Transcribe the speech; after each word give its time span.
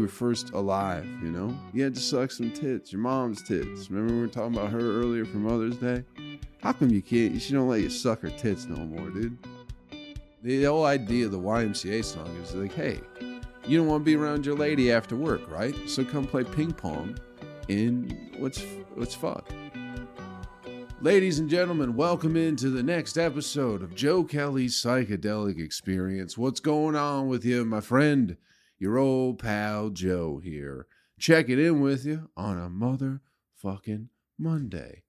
you 0.00 0.06
were 0.06 0.10
first 0.10 0.52
alive, 0.52 1.04
you 1.22 1.30
know? 1.30 1.54
You 1.74 1.84
had 1.84 1.94
to 1.94 2.00
suck 2.00 2.30
some 2.30 2.50
tits, 2.50 2.90
your 2.90 3.02
mom's 3.02 3.42
tits. 3.42 3.90
Remember 3.90 4.14
we 4.14 4.20
were 4.22 4.28
talking 4.28 4.56
about 4.56 4.70
her 4.70 4.78
earlier 4.78 5.26
for 5.26 5.36
Mother's 5.36 5.76
Day? 5.76 6.02
How 6.62 6.72
come 6.72 6.88
you 6.88 7.02
can't? 7.02 7.40
She 7.40 7.52
don't 7.52 7.68
let 7.68 7.82
you 7.82 7.90
suck 7.90 8.22
her 8.22 8.30
tits 8.30 8.64
no 8.64 8.76
more, 8.76 9.10
dude. 9.10 9.36
The 10.42 10.64
whole 10.64 10.86
idea 10.86 11.26
of 11.26 11.32
the 11.32 11.38
YMCA 11.38 12.02
song 12.02 12.34
is 12.42 12.54
like, 12.54 12.72
hey, 12.72 12.98
you 13.66 13.76
don't 13.76 13.88
want 13.88 14.00
to 14.00 14.04
be 14.06 14.16
around 14.16 14.46
your 14.46 14.56
lady 14.56 14.90
after 14.90 15.16
work, 15.16 15.42
right? 15.50 15.74
So 15.86 16.02
come 16.02 16.26
play 16.26 16.44
ping 16.44 16.72
pong 16.72 17.18
in 17.68 18.30
what's 18.38 18.64
what's 18.94 19.14
fuck. 19.14 19.50
Ladies 21.02 21.38
and 21.40 21.50
gentlemen, 21.50 21.94
welcome 21.94 22.36
into 22.36 22.70
the 22.70 22.82
next 22.82 23.18
episode 23.18 23.82
of 23.82 23.94
Joe 23.94 24.24
Kelley's 24.24 24.80
Psychedelic 24.80 25.62
Experience. 25.62 26.38
What's 26.38 26.60
going 26.60 26.96
on 26.96 27.28
with 27.28 27.44
you, 27.44 27.66
my 27.66 27.82
friend? 27.82 28.38
Your 28.80 28.96
old 28.96 29.38
pal 29.38 29.90
Joe 29.90 30.40
here. 30.42 30.86
Checking 31.18 31.60
in 31.60 31.82
with 31.82 32.06
you 32.06 32.30
on 32.34 32.58
a 32.58 32.70
motherfucking 32.70 34.08
Monday. 34.38 35.02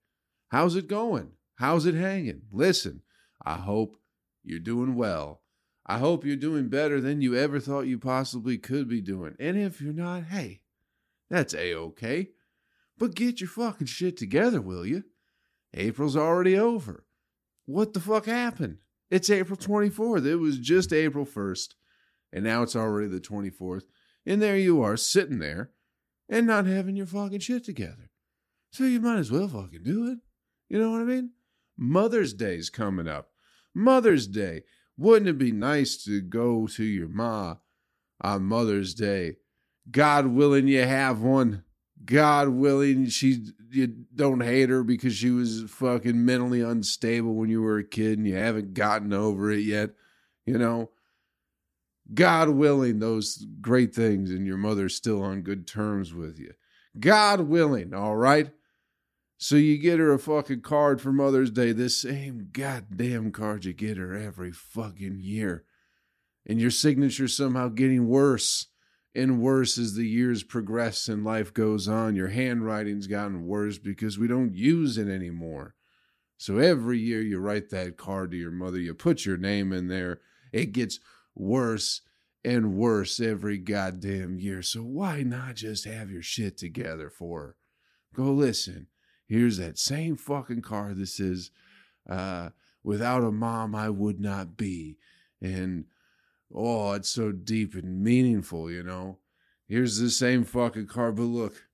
How's 0.49 0.75
it 0.75 0.89
going? 0.89 1.31
How's 1.55 1.85
it 1.85 1.95
hanging? 1.95 2.41
Listen, 2.51 3.01
I 3.45 3.55
hope 3.55 3.95
you're 4.43 4.59
doing 4.59 4.95
well. 4.95 5.39
I 5.85 5.99
hope 5.99 6.25
you're 6.25 6.35
doing 6.35 6.67
better 6.67 6.99
than 6.99 7.21
you 7.21 7.37
ever 7.37 7.61
thought 7.61 7.87
you 7.87 7.97
possibly 7.97 8.57
could 8.57 8.89
be 8.89 8.99
doing. 8.99 9.35
And 9.39 9.57
if 9.57 9.79
you're 9.79 9.93
not, 9.93 10.25
hey, 10.25 10.63
that's 11.29 11.53
a 11.53 11.73
okay. 11.73 12.31
But 12.97 13.15
get 13.15 13.39
your 13.39 13.49
fucking 13.49 13.87
shit 13.87 14.17
together, 14.17 14.59
will 14.59 14.85
you? 14.85 15.05
April's 15.73 16.17
already 16.17 16.57
over. 16.57 17.05
What 17.65 17.93
the 17.93 18.01
fuck 18.01 18.25
happened? 18.25 18.79
It's 19.09 19.29
April 19.29 19.57
24th. 19.57 20.25
It 20.25 20.35
was 20.35 20.57
just 20.57 20.91
April 20.91 21.25
1st. 21.25 21.75
And 22.33 22.43
now 22.43 22.63
it's 22.63 22.75
already 22.75 23.07
the 23.07 23.19
24th. 23.19 23.83
And 24.25 24.41
there 24.41 24.57
you 24.57 24.81
are, 24.81 24.97
sitting 24.97 25.39
there 25.39 25.71
and 26.29 26.47
not 26.47 26.65
having 26.65 26.95
your 26.95 27.05
fucking 27.05 27.39
shit 27.39 27.65
together. 27.65 28.09
So 28.71 28.85
you 28.85 28.99
might 29.01 29.17
as 29.17 29.31
well 29.31 29.47
fucking 29.47 29.83
do 29.83 30.11
it. 30.11 30.19
You 30.69 30.79
know 30.79 30.91
what 30.91 31.01
I 31.01 31.05
mean? 31.05 31.31
Mother's 31.77 32.33
Day's 32.33 32.69
coming 32.69 33.07
up. 33.07 33.31
Mother's 33.73 34.27
Day. 34.27 34.63
Wouldn't 34.97 35.29
it 35.29 35.37
be 35.37 35.51
nice 35.51 36.03
to 36.05 36.21
go 36.21 36.67
to 36.67 36.83
your 36.83 37.07
ma 37.07 37.55
on 38.21 38.43
Mother's 38.43 38.93
Day? 38.93 39.37
God 39.89 40.27
willing, 40.27 40.67
you 40.67 40.83
have 40.83 41.21
one. 41.21 41.63
God 42.05 42.49
willing, 42.49 43.07
she 43.07 43.45
you 43.71 43.87
don't 44.13 44.41
hate 44.41 44.69
her 44.69 44.83
because 44.83 45.15
she 45.15 45.29
was 45.29 45.63
fucking 45.67 46.25
mentally 46.25 46.61
unstable 46.61 47.35
when 47.35 47.49
you 47.49 47.61
were 47.61 47.77
a 47.77 47.83
kid 47.83 48.17
and 48.17 48.27
you 48.27 48.35
haven't 48.35 48.73
gotten 48.73 49.13
over 49.13 49.51
it 49.51 49.61
yet. 49.61 49.91
You 50.45 50.57
know, 50.57 50.91
God 52.13 52.49
willing, 52.49 52.99
those 52.99 53.45
great 53.61 53.93
things, 53.95 54.31
and 54.31 54.45
your 54.45 54.57
mother's 54.57 54.95
still 54.95 55.23
on 55.23 55.41
good 55.41 55.67
terms 55.67 56.13
with 56.13 56.39
you. 56.39 56.53
God 56.99 57.41
willing, 57.41 57.93
all 57.93 58.17
right? 58.17 58.51
So 59.37 59.55
you 59.55 59.77
get 59.77 59.99
her 59.99 60.13
a 60.13 60.19
fucking 60.19 60.61
card 60.61 61.01
for 61.01 61.11
Mother's 61.11 61.51
Day, 61.51 61.71
this 61.71 61.99
same 62.01 62.49
goddamn 62.51 63.31
card 63.31 63.65
you 63.65 63.73
get 63.73 63.97
her 63.97 64.13
every 64.15 64.51
fucking 64.51 65.19
year. 65.19 65.63
And 66.45 66.59
your 66.59 66.71
signature's 66.71 67.35
somehow 67.35 67.69
getting 67.69 68.07
worse 68.07 68.67
and 69.15 69.41
worse 69.41 69.77
as 69.77 69.95
the 69.95 70.07
years 70.07 70.43
progress 70.43 71.07
and 71.07 71.23
life 71.23 71.53
goes 71.53 71.87
on. 71.87 72.15
Your 72.15 72.29
handwriting's 72.29 73.07
gotten 73.07 73.45
worse 73.45 73.77
because 73.77 74.17
we 74.17 74.27
don't 74.27 74.53
use 74.53 74.97
it 74.97 75.07
anymore. 75.07 75.75
So 76.37 76.57
every 76.57 76.99
year 76.99 77.21
you 77.21 77.39
write 77.39 77.69
that 77.69 77.97
card 77.97 78.31
to 78.31 78.37
your 78.37 78.51
mother, 78.51 78.79
you 78.79 78.93
put 78.93 79.25
your 79.25 79.37
name 79.37 79.71
in 79.71 79.87
there, 79.87 80.21
it 80.51 80.71
gets 80.71 80.99
worse 81.41 82.01
and 82.45 82.73
worse 82.73 83.19
every 83.19 83.57
goddamn 83.57 84.39
year. 84.39 84.61
So 84.61 84.81
why 84.81 85.23
not 85.23 85.55
just 85.55 85.85
have 85.85 86.11
your 86.11 86.21
shit 86.21 86.57
together 86.57 87.09
for 87.09 87.41
her? 87.41 87.55
Go 88.13 88.31
listen. 88.31 88.87
Here's 89.27 89.57
that 89.57 89.77
same 89.77 90.17
fucking 90.17 90.61
car 90.61 90.93
that 90.93 91.07
says, 91.07 91.51
uh, 92.09 92.49
without 92.83 93.23
a 93.23 93.31
mom, 93.31 93.75
I 93.75 93.89
would 93.89 94.19
not 94.19 94.57
be. 94.57 94.97
And 95.41 95.85
oh, 96.53 96.93
it's 96.93 97.09
so 97.09 97.31
deep 97.31 97.75
and 97.75 98.03
meaningful, 98.03 98.69
you 98.69 98.83
know. 98.83 99.19
Here's 99.67 99.97
the 99.97 100.09
same 100.09 100.43
fucking 100.43 100.87
car, 100.87 101.11
but 101.11 101.23
look, 101.23 101.67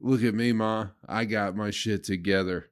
look 0.00 0.22
at 0.22 0.34
me, 0.34 0.52
ma. 0.52 0.88
I 1.08 1.24
got 1.24 1.56
my 1.56 1.70
shit 1.70 2.04
together. 2.04 2.70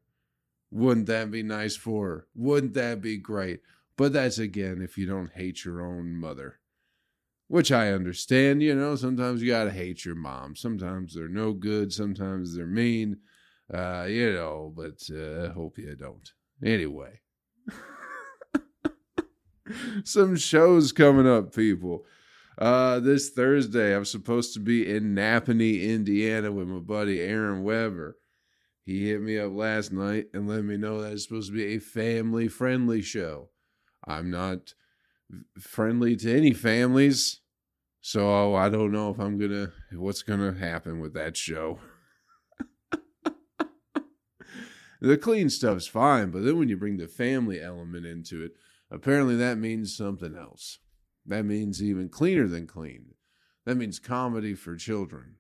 Wouldn't 0.71 1.07
that 1.07 1.31
be 1.31 1.43
nice 1.43 1.77
for 1.77 2.07
her? 2.09 2.27
Wouldn't 2.35 2.75
that 2.75 3.01
be 3.01 3.17
great? 3.17 3.61
But 3.97 4.13
that's 4.13 4.39
again 4.39 4.83
if 4.83 4.99
you 4.99 5.07
don't 5.07 5.33
hate 5.33 5.65
your 5.65 5.81
own 5.81 6.15
mother. 6.15 6.61
Which 7.49 7.71
I 7.71 7.93
understand, 7.93 8.63
you 8.63 8.75
know, 8.75 8.97
sometimes 8.97 9.41
you 9.41 9.51
gotta 9.51 9.71
hate 9.71 10.05
your 10.05 10.17
mom. 10.17 10.57
Sometimes 10.57 11.15
they're 11.15 11.29
no 11.29 11.53
good, 11.53 11.93
sometimes 11.93 12.57
they're 12.57 12.67
mean. 12.67 13.19
Uh, 13.73 14.07
you 14.09 14.33
know, 14.33 14.73
but 14.77 15.01
uh, 15.15 15.53
hope 15.53 15.79
you 15.79 15.95
don't. 15.97 16.29
Anyway. 16.65 17.21
Some 20.05 20.37
shows 20.37 20.93
coming 20.93 21.27
up, 21.27 21.55
people. 21.55 22.05
Uh, 22.59 23.01
this 23.01 23.31
Thursday, 23.31 23.95
I'm 23.95 24.05
supposed 24.05 24.55
to 24.55 24.61
be 24.61 24.89
in 24.89 25.15
Nappanee, 25.15 25.83
Indiana 25.83 26.53
with 26.53 26.69
my 26.69 26.79
buddy 26.79 27.21
Aaron 27.21 27.65
Weber. 27.65 28.17
He 28.85 29.09
hit 29.09 29.21
me 29.21 29.39
up 29.39 29.53
last 29.53 29.93
night 29.93 30.27
and 30.33 30.49
let 30.49 30.65
me 30.65 30.77
know 30.77 31.03
that 31.03 31.13
it's 31.13 31.25
supposed 31.25 31.51
to 31.51 31.57
be 31.57 31.75
a 31.75 31.81
family 31.81 32.49
friendly 32.49 33.03
show. 33.03 33.51
I'm 34.07 34.31
not 34.31 34.75
friendly 35.59 36.17
to 36.17 36.37
any 36.37 36.53
families, 36.53 37.41
so 38.01 38.55
I 38.55 38.69
don't 38.69 38.93
know 38.93 39.11
if 39.11 39.19
I'm 39.19 39.39
gonna 39.39 39.73
what's 39.93 40.23
gonna 40.23 40.53
happen 40.53 41.01
with 41.01 41.15
that 41.15 41.37
show. 41.37 41.81
the 45.01 45.19
clean 45.19 45.51
stuff's 45.51 45.87
fine, 45.87 46.31
but 46.31 46.45
then 46.45 46.59
when 46.59 46.69
you 46.69 46.77
bring 46.77 46.99
the 46.99 47.09
family 47.09 47.61
element 47.61 48.07
into 48.07 48.45
it, 48.45 48.53
apparently 48.91 49.37
that 49.37 49.59
means 49.59 49.97
something 49.97 50.37
else. 50.37 50.79
That 51.27 51.45
means 51.45 51.83
even 51.83 52.09
cleaner 52.09 52.47
than 52.47 52.69
clean. 52.69 53.15
That 53.65 53.77
means 53.77 53.99
comedy 53.99 54.55
for 54.55 54.77
children. 54.77 55.35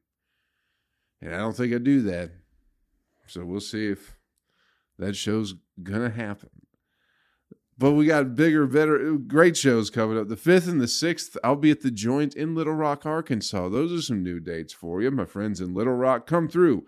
And 1.21 1.34
I 1.34 1.38
don't 1.38 1.56
think 1.56 1.72
I 1.72 1.78
do 1.78 2.03
that. 2.03 2.32
So 3.28 3.44
we'll 3.44 3.60
see 3.60 3.87
if 3.87 4.16
that 4.99 5.15
show's 5.15 5.55
gonna 5.82 6.10
happen. 6.10 6.66
But 7.78 7.92
we 7.92 8.06
got 8.06 8.34
bigger, 8.34 8.66
better, 8.66 9.12
great 9.19 9.56
shows 9.56 9.91
coming 9.91 10.19
up. 10.19 10.28
The 10.28 10.37
5th 10.37 10.69
and 10.69 10.81
the 10.81 10.87
6th, 10.87 11.37
I'll 11.44 11.56
be 11.56 11.70
at 11.70 11.82
the 11.82 11.91
Joint 11.91 12.34
in 12.34 12.54
Little 12.54 12.72
Rock, 12.72 13.04
Arkansas. 13.04 13.69
Those 13.69 13.92
are 13.92 14.00
some 14.00 14.22
new 14.22 14.41
dates 14.41 14.72
for 14.72 15.03
you. 15.03 15.10
My 15.10 15.26
friends 15.26 15.60
in 15.60 15.75
Little 15.75 15.94
Rock, 15.94 16.26
come 16.26 16.48
through. 16.48 16.87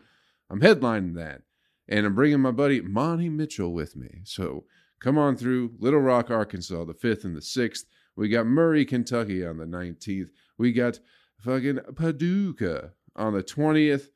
I'm 0.49 0.61
headlining 0.61 1.15
that. 1.17 1.43
And 1.89 2.07
I'm 2.07 2.15
bringing 2.15 2.41
my 2.41 2.53
buddy 2.53 2.81
Monty 2.81 3.29
Mitchell 3.29 3.73
with 3.73 3.97
me. 3.97 4.21
So 4.25 4.65
come 4.99 5.19
on 5.19 5.37
through 5.37 5.75
Little 5.79 6.01
Rock, 6.01 6.31
Arkansas, 6.31 6.85
the 6.85 6.95
5th 6.95 7.25
and 7.25 7.37
the 7.37 7.41
6th. 7.41 7.85
We 8.17 8.31
got 8.31 8.47
Murray, 8.47 8.87
Kentucky 8.87 9.45
on 9.45 9.59
the 9.59 9.67
19th. 9.67 10.31
We 10.57 10.73
got 10.73 11.01
fucking 11.39 11.81
Paducah 11.97 12.93
on 13.15 13.35
the 13.35 13.43
20th. 13.43 14.09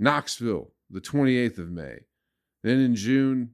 Knoxville, 0.00 0.72
the 0.90 1.00
28th 1.00 1.58
of 1.58 1.70
May. 1.70 1.98
Then 2.62 2.80
in 2.80 2.96
June, 2.96 3.50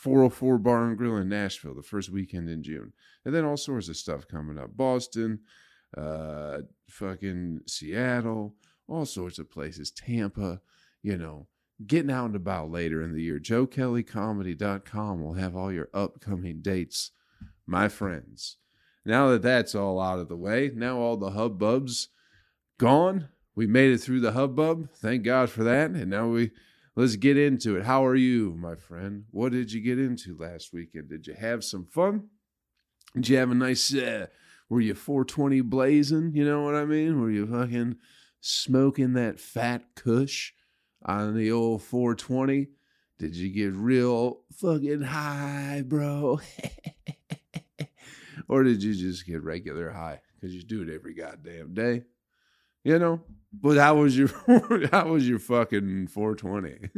404 0.00 0.58
Bar 0.58 0.88
and 0.88 0.96
Grill 0.96 1.18
in 1.18 1.28
Nashville, 1.28 1.74
the 1.74 1.82
first 1.82 2.08
weekend 2.08 2.48
in 2.48 2.62
June. 2.62 2.94
And 3.26 3.34
then 3.34 3.44
all 3.44 3.58
sorts 3.58 3.90
of 3.90 3.98
stuff 3.98 4.26
coming 4.26 4.56
up. 4.56 4.74
Boston, 4.74 5.40
uh, 5.94 6.60
fucking 6.88 7.60
Seattle, 7.66 8.54
all 8.88 9.04
sorts 9.04 9.38
of 9.38 9.50
places. 9.50 9.90
Tampa, 9.90 10.62
you 11.02 11.18
know, 11.18 11.48
getting 11.86 12.10
out 12.10 12.26
and 12.26 12.36
about 12.36 12.70
later 12.70 13.02
in 13.02 13.12
the 13.12 13.22
year. 13.22 13.38
JoeKelleyComedy.com 13.38 15.22
will 15.22 15.34
have 15.34 15.54
all 15.54 15.70
your 15.70 15.90
upcoming 15.92 16.62
dates, 16.62 17.10
my 17.66 17.88
friends. 17.88 18.56
Now 19.04 19.28
that 19.28 19.42
that's 19.42 19.74
all 19.74 20.00
out 20.00 20.18
of 20.18 20.28
the 20.28 20.36
way, 20.36 20.70
now 20.74 20.96
all 20.96 21.18
the 21.18 21.32
hubbubs 21.32 22.06
gone. 22.78 23.28
We 23.54 23.66
made 23.66 23.92
it 23.92 23.98
through 23.98 24.20
the 24.20 24.32
hubbub. 24.32 24.88
Thank 24.94 25.24
God 25.24 25.50
for 25.50 25.62
that. 25.64 25.90
And 25.90 26.08
now 26.08 26.28
we 26.28 26.52
let's 26.96 27.16
get 27.16 27.36
into 27.36 27.76
it. 27.76 27.84
How 27.84 28.04
are 28.04 28.16
you, 28.16 28.54
my 28.58 28.76
friend? 28.76 29.24
What 29.30 29.52
did 29.52 29.72
you 29.72 29.80
get 29.80 29.98
into 29.98 30.36
last 30.38 30.72
weekend? 30.72 31.08
Did 31.08 31.26
you 31.26 31.34
have 31.34 31.64
some 31.64 31.86
fun? 31.86 32.28
Did 33.14 33.28
you 33.28 33.36
have 33.38 33.50
a 33.50 33.54
nice 33.54 33.94
uh, 33.94 34.26
were 34.70 34.80
you 34.80 34.94
420 34.94 35.60
blazing? 35.62 36.32
You 36.34 36.44
know 36.44 36.62
what 36.62 36.76
I 36.76 36.84
mean? 36.84 37.20
Were 37.20 37.30
you 37.30 37.46
fucking 37.46 37.96
smoking 38.40 39.14
that 39.14 39.40
fat 39.40 39.82
kush 39.96 40.52
on 41.04 41.36
the 41.36 41.50
old 41.50 41.82
420? 41.82 42.68
Did 43.18 43.36
you 43.36 43.50
get 43.50 43.74
real 43.74 44.42
fucking 44.54 45.02
high, 45.02 45.82
bro? 45.84 46.40
or 48.48 48.62
did 48.62 48.82
you 48.82 48.94
just 48.94 49.26
get 49.26 49.42
regular 49.42 49.90
high? 49.90 50.20
Because 50.34 50.54
you 50.54 50.62
do 50.62 50.82
it 50.82 50.94
every 50.94 51.14
goddamn 51.14 51.74
day. 51.74 52.04
You 52.84 52.98
know? 52.98 53.20
But 53.52 53.76
how 53.78 53.96
was 53.96 54.16
your 54.16 54.28
how 54.92 55.08
was 55.08 55.28
your 55.28 55.38
fucking 55.38 56.06
420? 56.08 56.90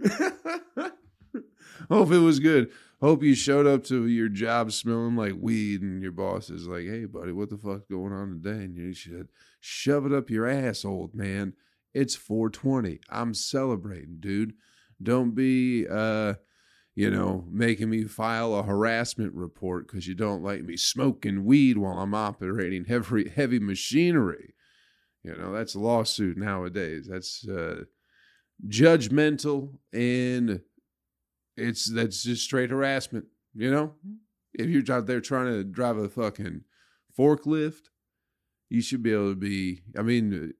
Hope 1.88 2.12
it 2.12 2.18
was 2.18 2.38
good. 2.38 2.70
Hope 3.00 3.22
you 3.22 3.34
showed 3.34 3.66
up 3.66 3.84
to 3.84 4.06
your 4.06 4.28
job 4.28 4.72
smelling 4.72 5.14
like 5.14 5.34
weed, 5.40 5.82
and 5.82 6.02
your 6.02 6.12
boss 6.12 6.50
is 6.50 6.66
like, 6.66 6.84
"Hey, 6.84 7.04
buddy, 7.04 7.32
what 7.32 7.48
the 7.48 7.56
fuck's 7.56 7.86
going 7.86 8.12
on 8.12 8.42
today?" 8.42 8.64
And 8.64 8.76
you 8.76 8.92
should 8.92 9.28
shove 9.60 10.04
it 10.04 10.12
up 10.12 10.30
your 10.30 10.46
ass, 10.46 10.84
old 10.84 11.14
man. 11.14 11.54
It's 11.94 12.16
420. 12.16 13.00
I'm 13.08 13.34
celebrating, 13.34 14.16
dude. 14.20 14.54
Don't 15.02 15.34
be, 15.34 15.86
uh, 15.88 16.34
you 16.98 17.10
know, 17.12 17.44
making 17.48 17.90
me 17.90 18.02
file 18.02 18.56
a 18.56 18.62
harassment 18.64 19.32
report 19.32 19.86
because 19.86 20.08
you 20.08 20.16
don't 20.16 20.42
like 20.42 20.64
me 20.64 20.76
smoking 20.76 21.44
weed 21.44 21.78
while 21.78 21.96
I'm 21.96 22.12
operating 22.12 22.86
heavy 22.86 23.28
heavy 23.28 23.60
machinery. 23.60 24.54
You 25.22 25.36
know, 25.36 25.52
that's 25.52 25.76
a 25.76 25.78
lawsuit 25.78 26.36
nowadays. 26.36 27.06
That's 27.08 27.46
uh, 27.46 27.84
judgmental 28.66 29.78
and 29.92 30.60
it's 31.56 31.88
that's 31.88 32.24
just 32.24 32.42
straight 32.42 32.70
harassment. 32.70 33.26
You 33.54 33.70
know, 33.70 33.92
if 34.54 34.68
you're 34.68 34.92
out 34.92 35.06
there 35.06 35.20
trying 35.20 35.52
to 35.52 35.62
drive 35.62 35.98
a 35.98 36.08
fucking 36.08 36.62
forklift, 37.16 37.90
you 38.70 38.80
should 38.80 39.04
be 39.04 39.12
able 39.12 39.30
to 39.30 39.36
be. 39.36 39.82
I 39.96 40.02
mean, 40.02 40.52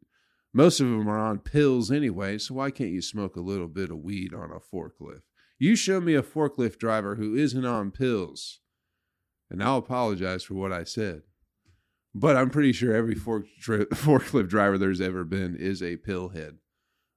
most 0.54 0.78
of 0.78 0.86
them 0.86 1.08
are 1.08 1.18
on 1.18 1.40
pills 1.40 1.90
anyway, 1.90 2.38
so 2.38 2.54
why 2.54 2.70
can't 2.70 2.90
you 2.90 3.02
smoke 3.02 3.34
a 3.34 3.40
little 3.40 3.66
bit 3.66 3.90
of 3.90 3.98
weed 3.98 4.32
on 4.32 4.52
a 4.52 4.60
forklift? 4.60 5.22
You 5.58 5.74
show 5.74 6.00
me 6.00 6.14
a 6.14 6.22
forklift 6.22 6.78
driver 6.78 7.16
who 7.16 7.34
isn't 7.34 7.64
on 7.64 7.90
pills, 7.90 8.60
and 9.50 9.62
I'll 9.62 9.78
apologize 9.78 10.44
for 10.44 10.54
what 10.54 10.72
I 10.72 10.84
said. 10.84 11.22
But 12.14 12.36
I'm 12.36 12.50
pretty 12.50 12.72
sure 12.72 12.94
every 12.94 13.14
fork 13.14 13.46
tri- 13.60 13.78
forklift 13.92 14.48
driver 14.48 14.78
there's 14.78 15.00
ever 15.00 15.24
been 15.24 15.56
is 15.56 15.82
a 15.82 15.96
pillhead 15.96 16.58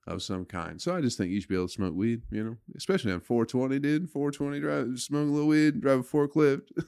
of 0.08 0.24
some 0.24 0.46
kind. 0.46 0.82
So 0.82 0.96
I 0.96 1.02
just 1.02 1.18
think 1.18 1.32
you 1.32 1.40
should 1.40 1.50
be 1.50 1.56
able 1.56 1.68
to 1.68 1.74
smoke 1.74 1.96
weed, 1.96 2.24
you 2.32 2.44
know, 2.44 2.58
especially 2.76 3.12
on 3.12 3.22
420, 3.22 3.80
dude. 3.80 4.10
420 4.10 4.60
drive, 4.60 5.00
smoke 5.00 5.28
a 5.28 5.32
little 5.32 5.48
weed, 5.48 5.82
drive 5.82 6.00
a 6.00 6.04
forklift. 6.04 6.64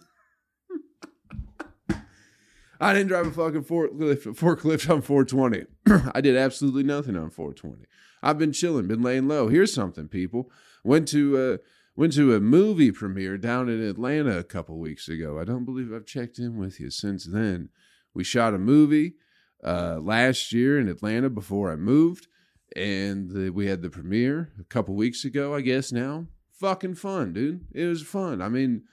I 2.82 2.94
didn't 2.94 3.10
drive 3.10 3.28
a 3.28 3.32
fucking 3.32 3.64
forklift, 3.64 4.26
forklift 4.36 4.90
on 4.90 5.02
420. 5.02 5.66
I 6.14 6.20
did 6.20 6.36
absolutely 6.36 6.84
nothing 6.84 7.16
on 7.16 7.30
420. 7.30 7.86
I've 8.22 8.40
been 8.40 8.52
chilling, 8.52 8.88
been 8.88 9.02
laying 9.02 9.28
low. 9.28 9.48
Here's 9.48 9.74
something, 9.74 10.08
people. 10.08 10.50
Went 10.84 11.08
to 11.10 11.38
uh, 11.38 11.58
went 11.96 12.14
to 12.14 12.34
a 12.34 12.40
movie 12.40 12.92
premiere 12.92 13.38
down 13.38 13.70
in 13.70 13.82
Atlanta 13.82 14.38
a 14.38 14.44
couple 14.44 14.78
weeks 14.80 15.08
ago. 15.08 15.40
I 15.40 15.44
don't 15.44 15.66
believe 15.66 15.94
I've 15.94 16.06
checked 16.06 16.40
in 16.40 16.58
with 16.58 16.80
you 16.80 16.90
since 16.90 17.26
then. 17.26 17.70
We 18.14 18.24
shot 18.24 18.54
a 18.54 18.60
movie 18.60 19.16
uh, 19.64 20.00
last 20.02 20.52
year 20.52 20.80
in 20.80 20.88
Atlanta 20.88 21.30
before 21.30 21.72
I 21.72 21.76
moved, 21.76 22.28
and 22.76 23.30
the, 23.30 23.50
we 23.50 23.68
had 23.68 23.82
the 23.82 23.90
premiere 23.90 24.52
a 24.60 24.64
couple 24.66 24.96
weeks 24.96 25.24
ago. 25.26 25.56
I 25.56 25.62
guess 25.62 25.92
now, 25.92 26.28
fucking 26.52 26.96
fun, 26.96 27.34
dude. 27.34 27.66
It 27.74 27.86
was 27.86 28.02
fun. 28.02 28.42
I 28.42 28.50
mean 28.50 28.84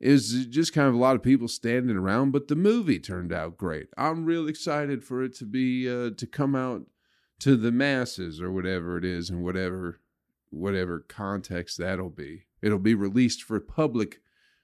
it 0.00 0.12
was 0.12 0.46
just 0.46 0.72
kind 0.72 0.88
of 0.88 0.94
a 0.94 0.98
lot 0.98 1.14
of 1.14 1.22
people 1.22 1.46
standing 1.46 1.96
around, 1.96 2.30
but 2.30 2.48
the 2.48 2.56
movie 2.56 2.98
turned 2.98 3.32
out 3.32 3.58
great. 3.58 3.88
I'm 3.98 4.24
real 4.24 4.48
excited 4.48 5.04
for 5.04 5.22
it 5.22 5.36
to 5.36 5.44
be 5.44 5.88
uh, 5.88 6.10
to 6.16 6.26
come 6.26 6.56
out 6.56 6.86
to 7.40 7.54
the 7.56 7.70
masses 7.70 8.40
or 8.40 8.50
whatever 8.50 8.96
it 8.96 9.04
is, 9.04 9.28
and 9.28 9.44
whatever 9.44 9.99
whatever 10.50 11.00
context 11.00 11.78
that'll 11.78 12.10
be. 12.10 12.46
It'll 12.62 12.78
be 12.78 12.94
released 12.94 13.42
for 13.42 13.58
public 13.60 14.20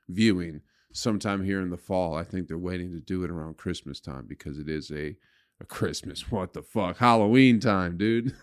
viewing 0.09 0.61
sometime 0.93 1.45
here 1.45 1.61
in 1.61 1.71
the 1.71 1.77
fall. 1.77 2.15
I 2.15 2.25
think 2.25 2.49
they're 2.49 2.59
waiting 2.59 2.93
to 2.93 3.01
do 3.01 3.25
it 3.25 3.31
around 3.31 3.57
Christmas 3.57 4.01
time 4.01 4.27
because 4.29 4.59
it 4.59 4.69
is 4.69 4.91
a 4.91 5.17
a 5.59 5.65
Christmas 5.65 6.31
what 6.31 6.53
the 6.53 6.63
fuck 6.63 6.99
Halloween 6.99 7.61
time, 7.61 7.97
dude. 7.97 8.35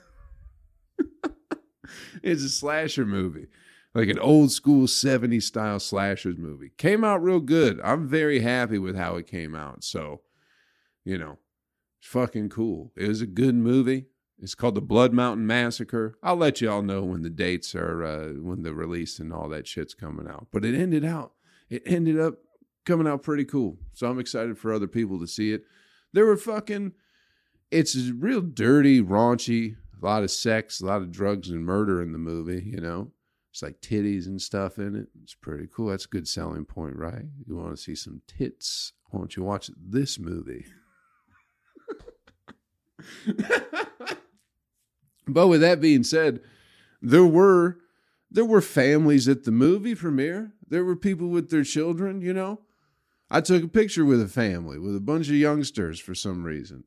it's 2.23 2.43
a 2.43 2.49
slasher 2.49 3.05
movie 3.05 3.47
like 3.93 4.09
an 4.09 4.19
old 4.19 4.51
school 4.51 4.87
70s 4.87 5.43
style 5.43 5.79
slashers 5.79 6.37
movie. 6.37 6.71
Came 6.77 7.03
out 7.03 7.23
real 7.23 7.39
good. 7.39 7.79
I'm 7.83 8.07
very 8.07 8.39
happy 8.39 8.79
with 8.79 8.95
how 8.95 9.17
it 9.17 9.27
came 9.27 9.55
out. 9.55 9.83
So, 9.83 10.21
you 11.05 11.17
know, 11.17 11.37
it's 11.99 12.07
fucking 12.07 12.49
cool. 12.49 12.91
It 12.95 13.07
was 13.07 13.21
a 13.21 13.27
good 13.27 13.55
movie. 13.55 14.07
It's 14.43 14.55
called 14.55 14.75
The 14.75 14.81
Blood 14.81 15.13
Mountain 15.13 15.47
Massacre. 15.47 16.17
I'll 16.21 16.35
let 16.35 16.61
you 16.61 16.69
all 16.69 16.81
know 16.81 17.03
when 17.03 17.21
the 17.23 17.29
dates 17.29 17.73
are, 17.73 18.03
uh, 18.03 18.33
when 18.33 18.61
the 18.61 18.73
release 18.73 19.17
and 19.17 19.33
all 19.33 19.49
that 19.49 19.67
shit's 19.67 19.93
coming 19.93 20.27
out. 20.27 20.47
But 20.51 20.65
it 20.65 20.75
ended 20.75 21.05
out, 21.05 21.31
it 21.69 21.81
ended 21.85 22.19
up 22.19 22.35
coming 22.85 23.07
out 23.07 23.23
pretty 23.23 23.45
cool. 23.45 23.77
So 23.93 24.07
I'm 24.07 24.19
excited 24.19 24.57
for 24.57 24.73
other 24.73 24.87
people 24.87 25.19
to 25.19 25.27
see 25.27 25.53
it. 25.53 25.63
There 26.11 26.25
were 26.25 26.37
fucking, 26.37 26.91
it's 27.71 27.95
real 27.95 28.41
dirty, 28.41 29.01
raunchy, 29.01 29.77
a 30.01 30.05
lot 30.05 30.23
of 30.23 30.29
sex, 30.29 30.81
a 30.81 30.85
lot 30.85 31.01
of 31.01 31.11
drugs 31.11 31.49
and 31.49 31.65
murder 31.65 32.01
in 32.01 32.11
the 32.11 32.19
movie, 32.19 32.63
you 32.65 32.81
know 32.81 33.11
it's 33.53 33.61
like 33.61 33.79
titties 33.81 34.25
and 34.25 34.41
stuff 34.41 34.79
in 34.79 34.95
it. 34.95 35.09
It's 35.21 35.35
pretty 35.35 35.67
cool. 35.71 35.89
That's 35.89 36.05
a 36.05 36.09
good 36.09 36.27
selling 36.27 36.65
point, 36.65 36.95
right? 36.95 37.25
You 37.45 37.55
want 37.55 37.69
to 37.69 37.81
see 37.81 37.93
some 37.93 38.23
tits? 38.25 38.93
Why 39.11 39.19
don't 39.19 39.35
you 39.35 39.43
watch 39.43 39.69
this 39.77 40.17
movie? 40.17 40.65
but 45.27 45.47
with 45.47 45.61
that 45.61 45.81
being 45.81 46.03
said, 46.03 46.41
there 47.01 47.25
were 47.25 47.77
there 48.31 48.45
were 48.45 48.61
families 48.61 49.27
at 49.27 49.43
the 49.43 49.51
movie 49.51 49.95
premiere. 49.95 50.53
There 50.67 50.83
were 50.83 50.95
people 50.95 51.27
with 51.27 51.49
their 51.49 51.63
children, 51.63 52.21
you 52.21 52.33
know. 52.33 52.61
I 53.29 53.41
took 53.41 53.63
a 53.63 53.67
picture 53.67 54.05
with 54.05 54.21
a 54.21 54.27
family 54.27 54.79
with 54.79 54.95
a 54.95 55.01
bunch 55.01 55.27
of 55.29 55.35
youngsters 55.35 55.99
for 55.99 56.15
some 56.15 56.43
reason. 56.43 56.83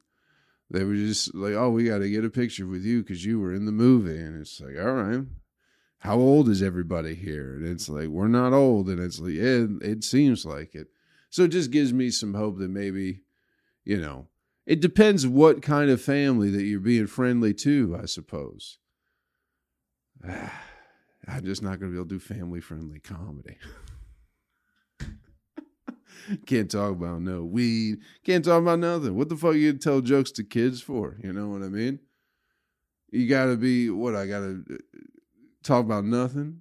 They 0.71 0.85
were 0.85 0.95
just 0.95 1.35
like, 1.35 1.55
"Oh, 1.55 1.71
we 1.71 1.85
got 1.85 1.99
to 1.99 2.11
get 2.11 2.25
a 2.25 2.31
picture 2.31 2.67
with 2.67 2.85
you 2.85 3.03
because 3.03 3.25
you 3.25 3.39
were 3.41 3.55
in 3.55 3.67
the 3.67 3.73
movie," 3.73 4.19
and 4.19 4.41
it's 4.41 4.61
like, 4.61 4.77
"All 4.79 4.95
right." 4.95 5.27
how 6.07 6.17
old 6.17 6.49
is 6.49 6.63
everybody 6.63 7.15
here? 7.15 7.57
And 7.57 7.67
it's 7.67 7.89
like, 7.89 8.09
we're 8.09 8.29
not 8.29 8.53
old. 8.53 8.89
And 8.89 9.01
it's 9.01 9.19
like, 9.19 9.33
yeah, 9.33 9.67
it 9.81 10.05
seems 10.05 10.45
like 10.45 10.75
it. 10.75 10.89
So 11.31 11.43
it 11.45 11.49
just 11.49 11.71
gives 11.71 11.93
me 11.93 12.11
some 12.11 12.35
hope 12.35 12.59
that 12.59 12.71
maybe, 12.71 13.23
you 13.85 14.01
know, 14.01 14.29
it 14.67 14.81
depends 14.81 15.27
what 15.27 15.63
kind 15.63 15.91
of 15.91 16.03
family 16.03 16.51
that 16.51 16.65
you're 16.65 16.81
being 16.81 17.07
friendly 17.07 17.55
to, 17.55 17.99
I 18.03 18.07
suppose. 18.07 18.79
I'm 20.29 21.45
just 21.45 21.63
not 21.63 21.81
going 21.81 21.93
to 21.93 21.95
be 21.95 21.99
able 21.99 22.09
to 22.09 22.15
do 22.15 22.21
family 22.21 22.61
friendly 22.61 23.01
comedy. 23.01 23.57
Can't 26.47 26.71
talk 26.71 26.93
about 26.93 27.21
no 27.21 27.45
weed. 27.45 27.99
Can't 28.25 28.45
talk 28.45 28.63
about 28.63 28.81
nothing. 28.81 29.17
What 29.17 29.29
the 29.29 29.37
fuck 29.37 29.55
you 29.55 29.73
tell 29.75 30.01
jokes 30.01 30.31
to 30.33 30.45
kids 30.45 30.81
for? 30.81 31.17
You 31.23 31.33
know 31.33 31.49
what 31.49 31.63
I 31.63 31.69
mean? 31.69 32.01
You 33.11 33.29
got 33.29 33.47
to 33.47 33.57
be 33.57 33.91
what 33.91 34.17
I 34.17 34.27
got 34.27 34.41
to 34.41 34.65
uh, 34.71 34.77
talk 35.63 35.85
about 35.85 36.05
nothing. 36.05 36.61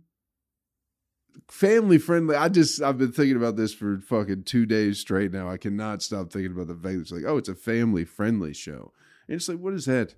Family 1.50 1.98
friendly. 1.98 2.36
I 2.36 2.50
just 2.50 2.82
I've 2.82 2.98
been 2.98 3.12
thinking 3.12 3.38
about 3.38 3.56
this 3.56 3.74
for 3.74 4.00
fucking 4.00 4.44
two 4.44 4.66
days 4.66 5.00
straight 5.00 5.32
now. 5.32 5.50
I 5.50 5.58
cannot 5.58 6.02
stop 6.02 6.32
thinking 6.32 6.52
about 6.52 6.68
the 6.68 6.76
fact 6.76 7.00
it's 7.02 7.12
like, 7.12 7.24
oh, 7.26 7.38
it's 7.38 7.50
a 7.50 7.56
family 7.56 8.06
friendly 8.06 8.54
show. 8.54 8.92
And 9.28 9.36
it's 9.36 9.50
like, 9.50 9.60
what 9.60 9.74
is 9.74 9.86
that? 9.86 10.16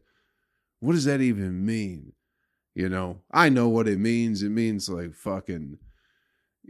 What 0.79 0.93
does 0.93 1.05
that 1.05 1.21
even 1.21 1.65
mean? 1.65 2.13
You 2.75 2.89
know, 2.89 3.21
I 3.31 3.49
know 3.49 3.67
what 3.69 3.87
it 3.87 3.99
means. 3.99 4.43
It 4.43 4.49
means 4.49 4.89
like 4.89 5.15
fucking 5.15 5.79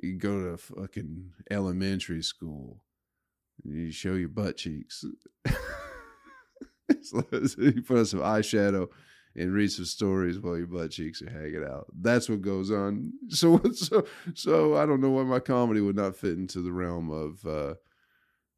you 0.02 0.18
go 0.18 0.52
to 0.52 0.58
fucking 0.58 1.32
elementary 1.52 2.22
school. 2.22 2.84
You 3.64 3.92
show 3.92 4.14
your 4.14 4.30
butt 4.30 4.58
cheeks. 4.58 5.04
you 7.58 7.82
put 7.86 7.98
on 7.98 8.06
some 8.06 8.20
eyeshadow 8.22 8.88
and 9.38 9.54
read 9.54 9.72
some 9.72 9.86
stories 9.86 10.40
while 10.40 10.58
your 10.58 10.68
butt 10.68 10.92
cheeks 10.92 11.22
are 11.22 11.30
hanging 11.30 11.64
out. 11.64 11.86
That's 12.02 12.28
what 12.28 12.42
goes 12.42 12.72
on. 12.72 13.14
So 13.30 13.62
so 13.74 14.06
so 14.34 14.76
I 14.78 14.86
don't 14.86 15.02
know 15.02 15.12
why 15.12 15.24
my 15.24 15.40
comedy 15.40 15.80
would 15.82 15.96
not 15.96 16.16
fit 16.16 16.38
into 16.38 16.62
the 16.62 16.72
realm 16.72 17.12
of 17.12 17.46
uh, 17.46 17.76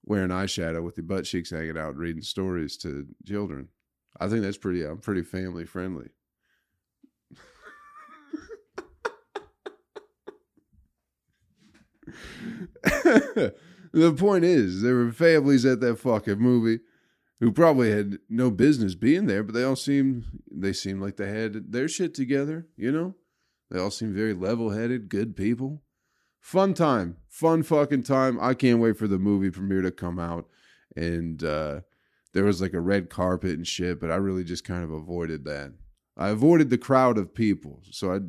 wearing 0.06 0.30
eyeshadow 0.30 0.84
with 0.84 0.98
your 0.98 1.06
butt 1.06 1.26
cheeks 1.26 1.50
hanging 1.50 1.78
out, 1.78 1.90
and 1.90 2.00
reading 2.00 2.22
stories 2.22 2.78
to 2.78 3.08
children. 3.26 3.70
I 4.20 4.28
think 4.28 4.42
that's 4.42 4.58
pretty. 4.58 4.86
I'm 4.86 5.00
pretty 5.00 5.24
family 5.24 5.66
friendly. 5.66 6.10
the 13.92 14.14
point 14.18 14.46
is, 14.46 14.82
there 14.82 14.96
were 14.96 15.12
families 15.12 15.66
at 15.66 15.80
that 15.82 16.00
fucking 16.00 16.40
movie 16.40 16.80
who 17.39 17.51
probably 17.51 17.91
had 17.91 18.19
no 18.29 18.51
business 18.51 18.96
being 18.96 19.25
there, 19.25 19.43
but 19.43 19.55
they 19.55 19.63
all 19.63 19.75
seemed 19.75 20.25
they 20.51 20.74
seemed 20.74 21.01
like 21.01 21.17
they 21.17 21.29
had 21.29 21.72
their 21.72 21.88
shit 21.88 22.13
together, 22.13 22.67
you 22.75 22.91
know? 22.91 23.15
They 23.72 23.79
all 23.79 23.91
seemed 23.91 24.15
very 24.15 24.34
level-headed, 24.34 25.10
good 25.10 25.36
people. 25.36 25.84
Fun 26.39 26.74
time. 26.74 27.17
Fun 27.27 27.63
fucking 27.63 28.03
time. 28.03 28.39
I 28.41 28.55
can't 28.55 28.79
wait 28.79 28.98
for 28.98 29.08
the 29.08 29.19
movie 29.19 29.51
premiere 29.51 29.84
to 29.84 29.91
come 29.91 30.19
out. 30.19 30.48
And 30.96 31.43
uh 31.43 31.81
there 32.34 32.46
was 32.46 32.62
like 32.62 32.74
a 32.74 32.81
red 32.81 33.10
carpet 33.10 33.51
and 33.51 33.65
shit, 33.65 34.00
but 34.00 34.12
I 34.12 34.15
really 34.15 34.43
just 34.43 34.63
kind 34.63 34.84
of 34.84 34.91
avoided 34.91 35.46
that. 35.46 35.72
I 36.15 36.29
avoided 36.29 36.69
the 36.69 36.77
crowd 36.77 37.17
of 37.17 37.34
people. 37.34 37.81
So 37.91 38.13
I 38.13 38.19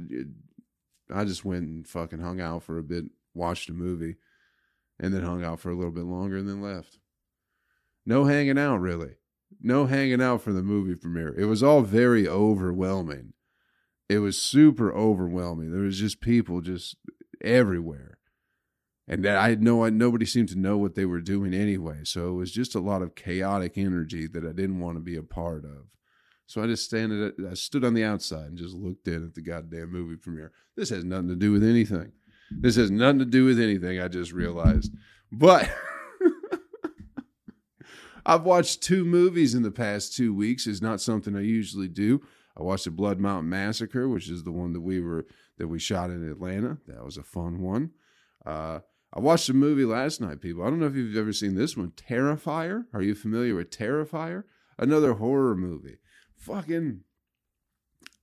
I 1.12 1.24
just 1.24 1.44
went 1.44 1.64
and 1.64 1.88
fucking 1.88 2.20
hung 2.20 2.40
out 2.40 2.62
for 2.62 2.78
a 2.78 2.84
bit, 2.84 3.06
watched 3.34 3.68
a 3.68 3.72
movie, 3.72 4.16
and 5.00 5.12
then 5.12 5.24
hung 5.24 5.42
out 5.44 5.58
for 5.58 5.70
a 5.70 5.74
little 5.74 5.90
bit 5.90 6.04
longer 6.04 6.36
and 6.36 6.48
then 6.48 6.62
left. 6.62 6.99
No 8.06 8.24
hanging 8.24 8.58
out, 8.58 8.80
really. 8.80 9.12
No 9.60 9.86
hanging 9.86 10.22
out 10.22 10.42
for 10.42 10.52
the 10.52 10.62
movie 10.62 10.94
premiere. 10.94 11.34
It 11.38 11.44
was 11.44 11.62
all 11.62 11.82
very 11.82 12.26
overwhelming. 12.26 13.34
It 14.08 14.18
was 14.18 14.40
super 14.40 14.92
overwhelming. 14.92 15.70
There 15.70 15.82
was 15.82 15.98
just 15.98 16.20
people 16.20 16.60
just 16.60 16.96
everywhere. 17.42 18.18
and 19.06 19.26
I 19.26 19.48
had 19.50 19.62
no 19.62 19.88
nobody 19.88 20.24
seemed 20.26 20.48
to 20.50 20.58
know 20.58 20.76
what 20.78 20.94
they 20.94 21.04
were 21.04 21.20
doing 21.20 21.52
anyway. 21.54 22.00
So 22.04 22.28
it 22.30 22.34
was 22.34 22.52
just 22.52 22.74
a 22.74 22.80
lot 22.80 23.02
of 23.02 23.14
chaotic 23.14 23.76
energy 23.76 24.26
that 24.28 24.44
I 24.44 24.52
didn't 24.52 24.80
want 24.80 24.96
to 24.96 25.00
be 25.00 25.16
a 25.16 25.22
part 25.22 25.64
of. 25.64 25.86
So 26.46 26.62
I 26.62 26.66
just 26.66 26.84
standed, 26.84 27.34
I 27.48 27.54
stood 27.54 27.84
on 27.84 27.94
the 27.94 28.02
outside 28.04 28.46
and 28.46 28.58
just 28.58 28.74
looked 28.74 29.06
in 29.06 29.24
at 29.24 29.34
the 29.34 29.42
goddamn 29.42 29.92
movie 29.92 30.16
premiere. 30.16 30.52
This 30.76 30.90
has 30.90 31.04
nothing 31.04 31.28
to 31.28 31.36
do 31.36 31.52
with 31.52 31.62
anything. 31.62 32.12
This 32.50 32.74
has 32.74 32.90
nothing 32.90 33.20
to 33.20 33.24
do 33.24 33.44
with 33.44 33.60
anything. 33.60 34.00
I 34.00 34.08
just 34.08 34.32
realized, 34.32 34.92
but. 35.30 35.70
I've 38.24 38.44
watched 38.44 38.82
two 38.82 39.04
movies 39.04 39.54
in 39.54 39.62
the 39.62 39.70
past 39.70 40.16
two 40.16 40.34
weeks. 40.34 40.66
Is 40.66 40.82
not 40.82 41.00
something 41.00 41.36
I 41.36 41.42
usually 41.42 41.88
do. 41.88 42.22
I 42.56 42.62
watched 42.62 42.84
the 42.84 42.90
Blood 42.90 43.18
Mountain 43.18 43.48
Massacre, 43.48 44.08
which 44.08 44.28
is 44.28 44.44
the 44.44 44.52
one 44.52 44.72
that 44.72 44.80
we 44.80 45.00
were 45.00 45.26
that 45.58 45.68
we 45.68 45.78
shot 45.78 46.10
in 46.10 46.28
Atlanta. 46.28 46.78
That 46.86 47.04
was 47.04 47.16
a 47.16 47.22
fun 47.22 47.60
one. 47.60 47.90
Uh, 48.44 48.80
I 49.12 49.20
watched 49.20 49.48
a 49.48 49.54
movie 49.54 49.84
last 49.84 50.20
night, 50.20 50.40
people. 50.40 50.62
I 50.62 50.70
don't 50.70 50.78
know 50.78 50.86
if 50.86 50.94
you've 50.94 51.16
ever 51.16 51.32
seen 51.32 51.54
this 51.54 51.76
one, 51.76 51.90
Terrifier. 51.92 52.84
Are 52.92 53.02
you 53.02 53.14
familiar 53.14 53.56
with 53.56 53.70
Terrifier? 53.70 54.44
Another 54.78 55.14
horror 55.14 55.56
movie. 55.56 55.98
Fucking, 56.36 57.00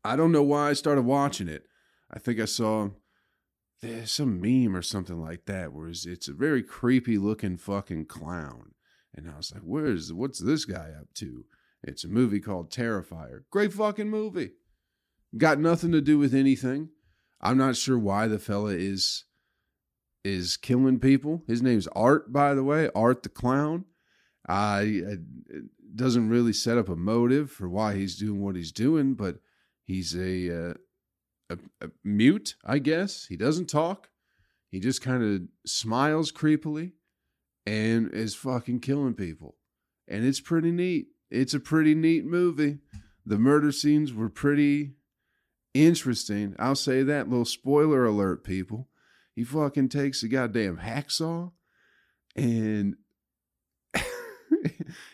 I 0.04 0.16
don't 0.16 0.32
know 0.32 0.44
why 0.44 0.70
I 0.70 0.74
started 0.74 1.04
watching 1.04 1.50
it. 1.50 1.66
I 2.10 2.20
think 2.20 2.40
I 2.40 2.46
saw 2.46 2.90
there's 3.82 4.12
some 4.12 4.40
meme 4.40 4.76
or 4.76 4.82
something 4.82 5.20
like 5.22 5.46
that 5.46 5.74
where 5.74 5.90
it's 5.90 6.28
a 6.28 6.34
very 6.34 6.64
creepy 6.64 7.18
looking 7.18 7.58
fucking 7.58 8.06
clown. 8.06 8.72
And 9.18 9.30
I 9.30 9.36
was 9.36 9.52
like, 9.52 9.64
where's, 9.64 10.14
what's 10.14 10.40
this 10.40 10.64
guy 10.64 10.92
up 10.98 11.12
to? 11.16 11.44
It's 11.84 12.04
a 12.04 12.08
movie 12.08 12.40
called 12.40 12.72
Terrifier. 12.72 13.42
Great 13.50 13.74
fucking 13.74 14.10
movie. 14.10 14.52
Got 15.36 15.60
nothing 15.60 15.92
to 15.92 16.02
do 16.02 16.18
with 16.18 16.34
anything. 16.34 16.90
I'm 17.42 17.58
not 17.58 17.76
sure 17.76 17.98
why 18.00 18.28
the 18.28 18.40
fella 18.40 18.72
is 18.72 19.26
is 20.24 20.58
killing 20.58 21.00
people. 21.00 21.44
His 21.48 21.62
name's 21.62 21.88
Art, 21.88 22.34
by 22.34 22.54
the 22.54 22.64
way, 22.64 22.90
Art 22.94 23.24
the 23.24 23.30
Clown. 23.30 23.86
Uh, 24.48 24.84
doesn't 25.96 26.30
really 26.30 26.54
set 26.54 26.78
up 26.78 26.90
a 26.90 26.96
motive 26.96 27.50
for 27.52 27.70
why 27.70 27.96
he's 27.96 28.18
doing 28.18 28.42
what 28.42 28.56
he's 28.56 28.72
doing, 28.72 29.14
but 29.14 29.38
he's 29.84 30.16
a, 30.16 30.70
uh, 30.70 30.74
a, 31.50 31.58
a 31.82 31.90
mute, 32.04 32.56
I 32.66 32.80
guess. 32.80 33.26
He 33.26 33.38
doesn't 33.38 33.70
talk. 33.70 34.10
He 34.70 34.80
just 34.80 35.02
kind 35.02 35.24
of 35.24 35.42
smiles 35.66 36.32
creepily 36.32 36.92
and 37.68 38.14
is 38.14 38.34
fucking 38.34 38.80
killing 38.80 39.14
people. 39.14 39.56
And 40.08 40.26
it's 40.26 40.40
pretty 40.40 40.72
neat. 40.72 41.08
It's 41.30 41.54
a 41.54 41.60
pretty 41.60 41.94
neat 41.94 42.24
movie. 42.24 42.78
The 43.26 43.38
murder 43.38 43.74
scenes 43.74 44.14
were 44.14 44.30
pretty 44.30 44.94
interesting. 45.74 46.56
I'll 46.58 46.76
say 46.76 47.04
that. 47.04 47.28
Little 47.28 47.44
spoiler 47.44 48.06
alert, 48.06 48.46
people. 48.46 48.88
He 49.36 49.44
fucking 49.44 49.90
takes 49.90 50.24
a 50.24 50.30
goddamn 50.30 50.78
hacksaw 50.78 51.52
and 52.38 52.96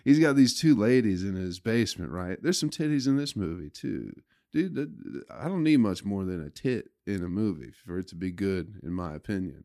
he's 0.03 0.19
got 0.19 0.35
these 0.35 0.57
two 0.57 0.75
ladies 0.75 1.23
in 1.23 1.35
his 1.35 1.59
basement, 1.59 2.11
right? 2.11 2.37
There's 2.41 2.59
some 2.59 2.69
titties 2.69 3.07
in 3.07 3.17
this 3.17 3.35
movie 3.35 3.71
too. 3.71 4.13
Dude, 4.51 5.25
I 5.31 5.47
don't 5.47 5.63
need 5.63 5.77
much 5.77 6.05
more 6.05 6.23
than 6.23 6.45
a 6.45 6.51
tit 6.51 6.91
in 7.07 7.23
a 7.23 7.27
movie 7.27 7.71
for 7.71 7.97
it 7.97 8.07
to 8.09 8.15
be 8.15 8.31
good, 8.31 8.79
in 8.83 8.93
my 8.93 9.15
opinion. 9.15 9.63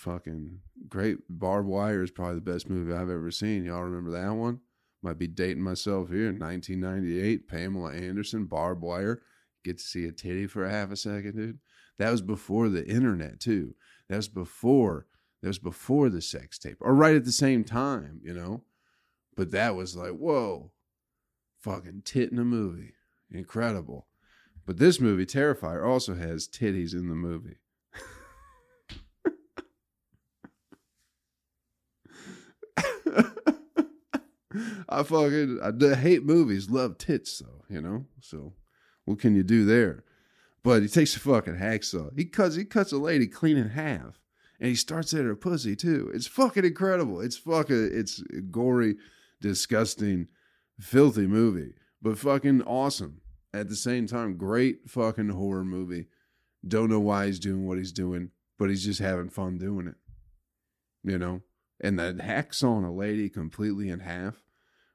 Fucking 0.00 0.60
great. 0.88 1.18
Barbed 1.28 1.68
Wire 1.68 2.02
is 2.02 2.10
probably 2.10 2.36
the 2.36 2.40
best 2.40 2.70
movie 2.70 2.94
I've 2.94 3.10
ever 3.10 3.30
seen. 3.30 3.66
Y'all 3.66 3.82
remember 3.82 4.10
that 4.12 4.32
one? 4.32 4.60
Might 5.02 5.18
be 5.18 5.26
dating 5.26 5.62
myself 5.62 6.08
here. 6.08 6.32
1998, 6.32 7.46
Pamela 7.46 7.92
Anderson, 7.92 8.46
Barbed 8.46 8.80
Wire. 8.80 9.20
Get 9.62 9.76
to 9.76 9.84
see 9.84 10.06
a 10.06 10.12
titty 10.12 10.46
for 10.46 10.64
a 10.64 10.70
half 10.70 10.90
a 10.90 10.96
second, 10.96 11.36
dude. 11.36 11.58
That 11.98 12.10
was 12.10 12.22
before 12.22 12.70
the 12.70 12.86
internet 12.86 13.40
too. 13.40 13.74
That 14.08 14.16
was 14.16 14.28
before 14.28 15.06
that 15.42 15.48
was 15.48 15.58
before 15.58 16.08
the 16.08 16.22
sex 16.22 16.58
tape, 16.58 16.78
or 16.80 16.94
right 16.94 17.16
at 17.16 17.26
the 17.26 17.32
same 17.32 17.62
time, 17.62 18.22
you 18.24 18.32
know. 18.32 18.62
But 19.36 19.50
that 19.50 19.76
was 19.76 19.96
like, 19.96 20.12
whoa, 20.12 20.72
fucking 21.60 22.02
tit 22.06 22.32
in 22.32 22.38
a 22.38 22.44
movie, 22.44 22.94
incredible. 23.30 24.06
But 24.64 24.78
this 24.78 24.98
movie, 24.98 25.26
Terrifier, 25.26 25.86
also 25.86 26.14
has 26.14 26.48
titties 26.48 26.94
in 26.94 27.08
the 27.08 27.14
movie. 27.14 27.58
I 34.88 35.02
fucking 35.02 35.60
I 35.62 35.94
hate 35.94 36.24
movies, 36.24 36.70
love 36.70 36.98
tits 36.98 37.38
though, 37.38 37.64
you 37.68 37.80
know. 37.80 38.06
So 38.20 38.54
what 39.04 39.18
can 39.18 39.34
you 39.34 39.42
do 39.42 39.64
there? 39.64 40.04
But 40.62 40.82
he 40.82 40.88
takes 40.88 41.16
a 41.16 41.20
fucking 41.20 41.56
hacksaw. 41.56 42.16
He 42.16 42.24
cuts 42.24 42.56
he 42.56 42.64
cuts 42.64 42.92
a 42.92 42.98
lady 42.98 43.26
clean 43.26 43.56
in 43.56 43.70
half. 43.70 44.20
And 44.58 44.68
he 44.68 44.74
starts 44.74 45.14
at 45.14 45.24
her 45.24 45.36
pussy 45.36 45.74
too. 45.74 46.10
It's 46.12 46.26
fucking 46.26 46.66
incredible. 46.66 47.20
It's 47.20 47.38
fucking 47.38 47.90
it's 47.92 48.22
gory, 48.50 48.96
disgusting, 49.40 50.28
filthy 50.78 51.26
movie. 51.26 51.74
But 52.02 52.18
fucking 52.18 52.62
awesome. 52.62 53.20
At 53.52 53.68
the 53.68 53.76
same 53.76 54.06
time, 54.06 54.36
great 54.36 54.88
fucking 54.88 55.30
horror 55.30 55.64
movie. 55.64 56.06
Don't 56.66 56.90
know 56.90 57.00
why 57.00 57.26
he's 57.26 57.40
doing 57.40 57.66
what 57.66 57.78
he's 57.78 57.92
doing, 57.92 58.30
but 58.58 58.68
he's 58.68 58.84
just 58.84 59.00
having 59.00 59.30
fun 59.30 59.58
doing 59.58 59.86
it. 59.88 59.96
You 61.02 61.18
know? 61.18 61.40
And 61.80 61.98
the 61.98 62.12
that 62.12 62.18
hacksawing 62.18 62.86
a 62.86 62.92
lady 62.92 63.28
completely 63.28 63.88
in 63.88 64.00
half 64.00 64.42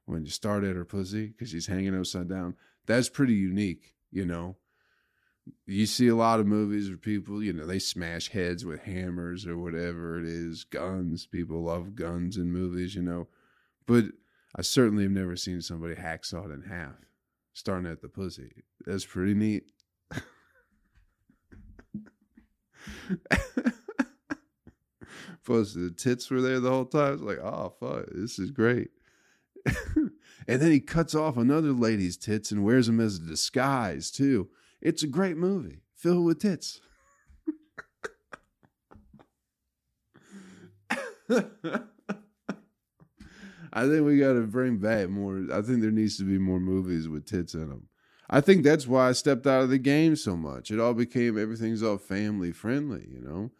when 0.05 0.23
you 0.23 0.29
start 0.29 0.63
at 0.63 0.75
her 0.75 0.85
pussy 0.85 1.27
because 1.27 1.49
she's 1.49 1.67
hanging 1.67 1.97
upside 1.97 2.29
down, 2.29 2.55
that's 2.85 3.09
pretty 3.09 3.33
unique, 3.33 3.95
you 4.11 4.25
know? 4.25 4.57
you 5.65 5.85
see 5.85 6.07
a 6.07 6.15
lot 6.15 6.39
of 6.39 6.47
movies 6.47 6.89
where 6.89 6.97
people, 6.97 7.43
you 7.43 7.53
know, 7.53 7.65
they 7.65 7.79
smash 7.79 8.29
heads 8.29 8.65
with 8.65 8.81
hammers 8.81 9.45
or 9.45 9.57
whatever 9.57 10.19
it 10.19 10.25
is, 10.25 10.63
guns. 10.63 11.25
People 11.25 11.63
love 11.63 11.95
guns 11.95 12.37
in 12.37 12.51
movies, 12.51 12.95
you 12.95 13.01
know. 13.01 13.27
But 13.85 14.05
I 14.55 14.61
certainly 14.61 15.03
have 15.03 15.11
never 15.11 15.35
seen 15.35 15.61
somebody 15.61 15.95
hacksawed 15.95 16.51
in 16.51 16.63
half, 16.63 16.95
starting 17.53 17.91
at 17.91 18.01
the 18.01 18.09
pussy. 18.09 18.63
That's 18.85 19.05
pretty 19.05 19.33
neat. 19.33 19.65
Plus, 25.45 25.73
the 25.73 25.91
tits 25.91 26.29
were 26.31 26.41
there 26.41 26.59
the 26.59 26.69
whole 26.71 26.85
time. 26.85 27.13
It's 27.13 27.21
like, 27.21 27.39
oh, 27.39 27.73
fuck, 27.79 28.07
this 28.11 28.39
is 28.39 28.51
great. 28.51 28.89
and 29.95 30.11
then 30.47 30.71
he 30.71 30.79
cuts 30.79 31.13
off 31.15 31.37
another 31.37 31.71
lady's 31.71 32.17
tits 32.17 32.51
and 32.51 32.63
wears 32.63 32.87
them 32.87 32.99
as 32.99 33.17
a 33.17 33.21
disguise, 33.21 34.11
too. 34.11 34.49
It's 34.81 35.03
a 35.03 35.07
great 35.07 35.37
movie 35.37 35.81
filled 35.95 36.25
with 36.25 36.39
tits. 36.39 36.81
I 43.73 43.87
think 43.87 44.05
we 44.05 44.17
got 44.17 44.33
to 44.33 44.47
bring 44.47 44.77
back 44.77 45.09
more. 45.09 45.47
I 45.51 45.61
think 45.61 45.81
there 45.81 45.91
needs 45.91 46.17
to 46.17 46.23
be 46.23 46.37
more 46.37 46.59
movies 46.59 47.07
with 47.09 47.25
tits 47.25 47.53
in 47.53 47.69
them. 47.69 47.89
I 48.29 48.41
think 48.41 48.63
that's 48.63 48.87
why 48.87 49.09
I 49.09 49.11
stepped 49.11 49.45
out 49.45 49.63
of 49.63 49.69
the 49.69 49.77
game 49.77 50.15
so 50.15 50.35
much. 50.35 50.71
It 50.71 50.79
all 50.79 50.93
became 50.93 51.37
everything's 51.37 51.83
all 51.83 51.97
family 51.97 52.51
friendly, 52.51 53.07
you 53.11 53.21
know, 53.21 53.51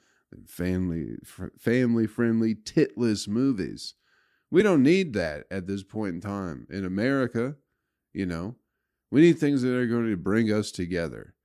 family 0.47 1.17
family 1.59 2.07
friendly 2.07 2.55
titless 2.55 3.27
movies. 3.27 3.93
We 4.51 4.63
don't 4.63 4.83
need 4.83 5.13
that 5.13 5.45
at 5.51 5.67
this 5.67 5.83
point 5.83 6.15
in 6.15 6.21
time 6.21 6.67
in 6.69 6.85
America, 6.85 7.55
you 8.13 8.25
know. 8.25 8.55
We 9.11 9.21
need 9.21 9.39
things 9.39 9.61
that 9.61 9.75
are 9.75 9.87
going 9.87 10.09
to 10.09 10.17
bring 10.17 10.51
us 10.51 10.71
together. 10.71 11.35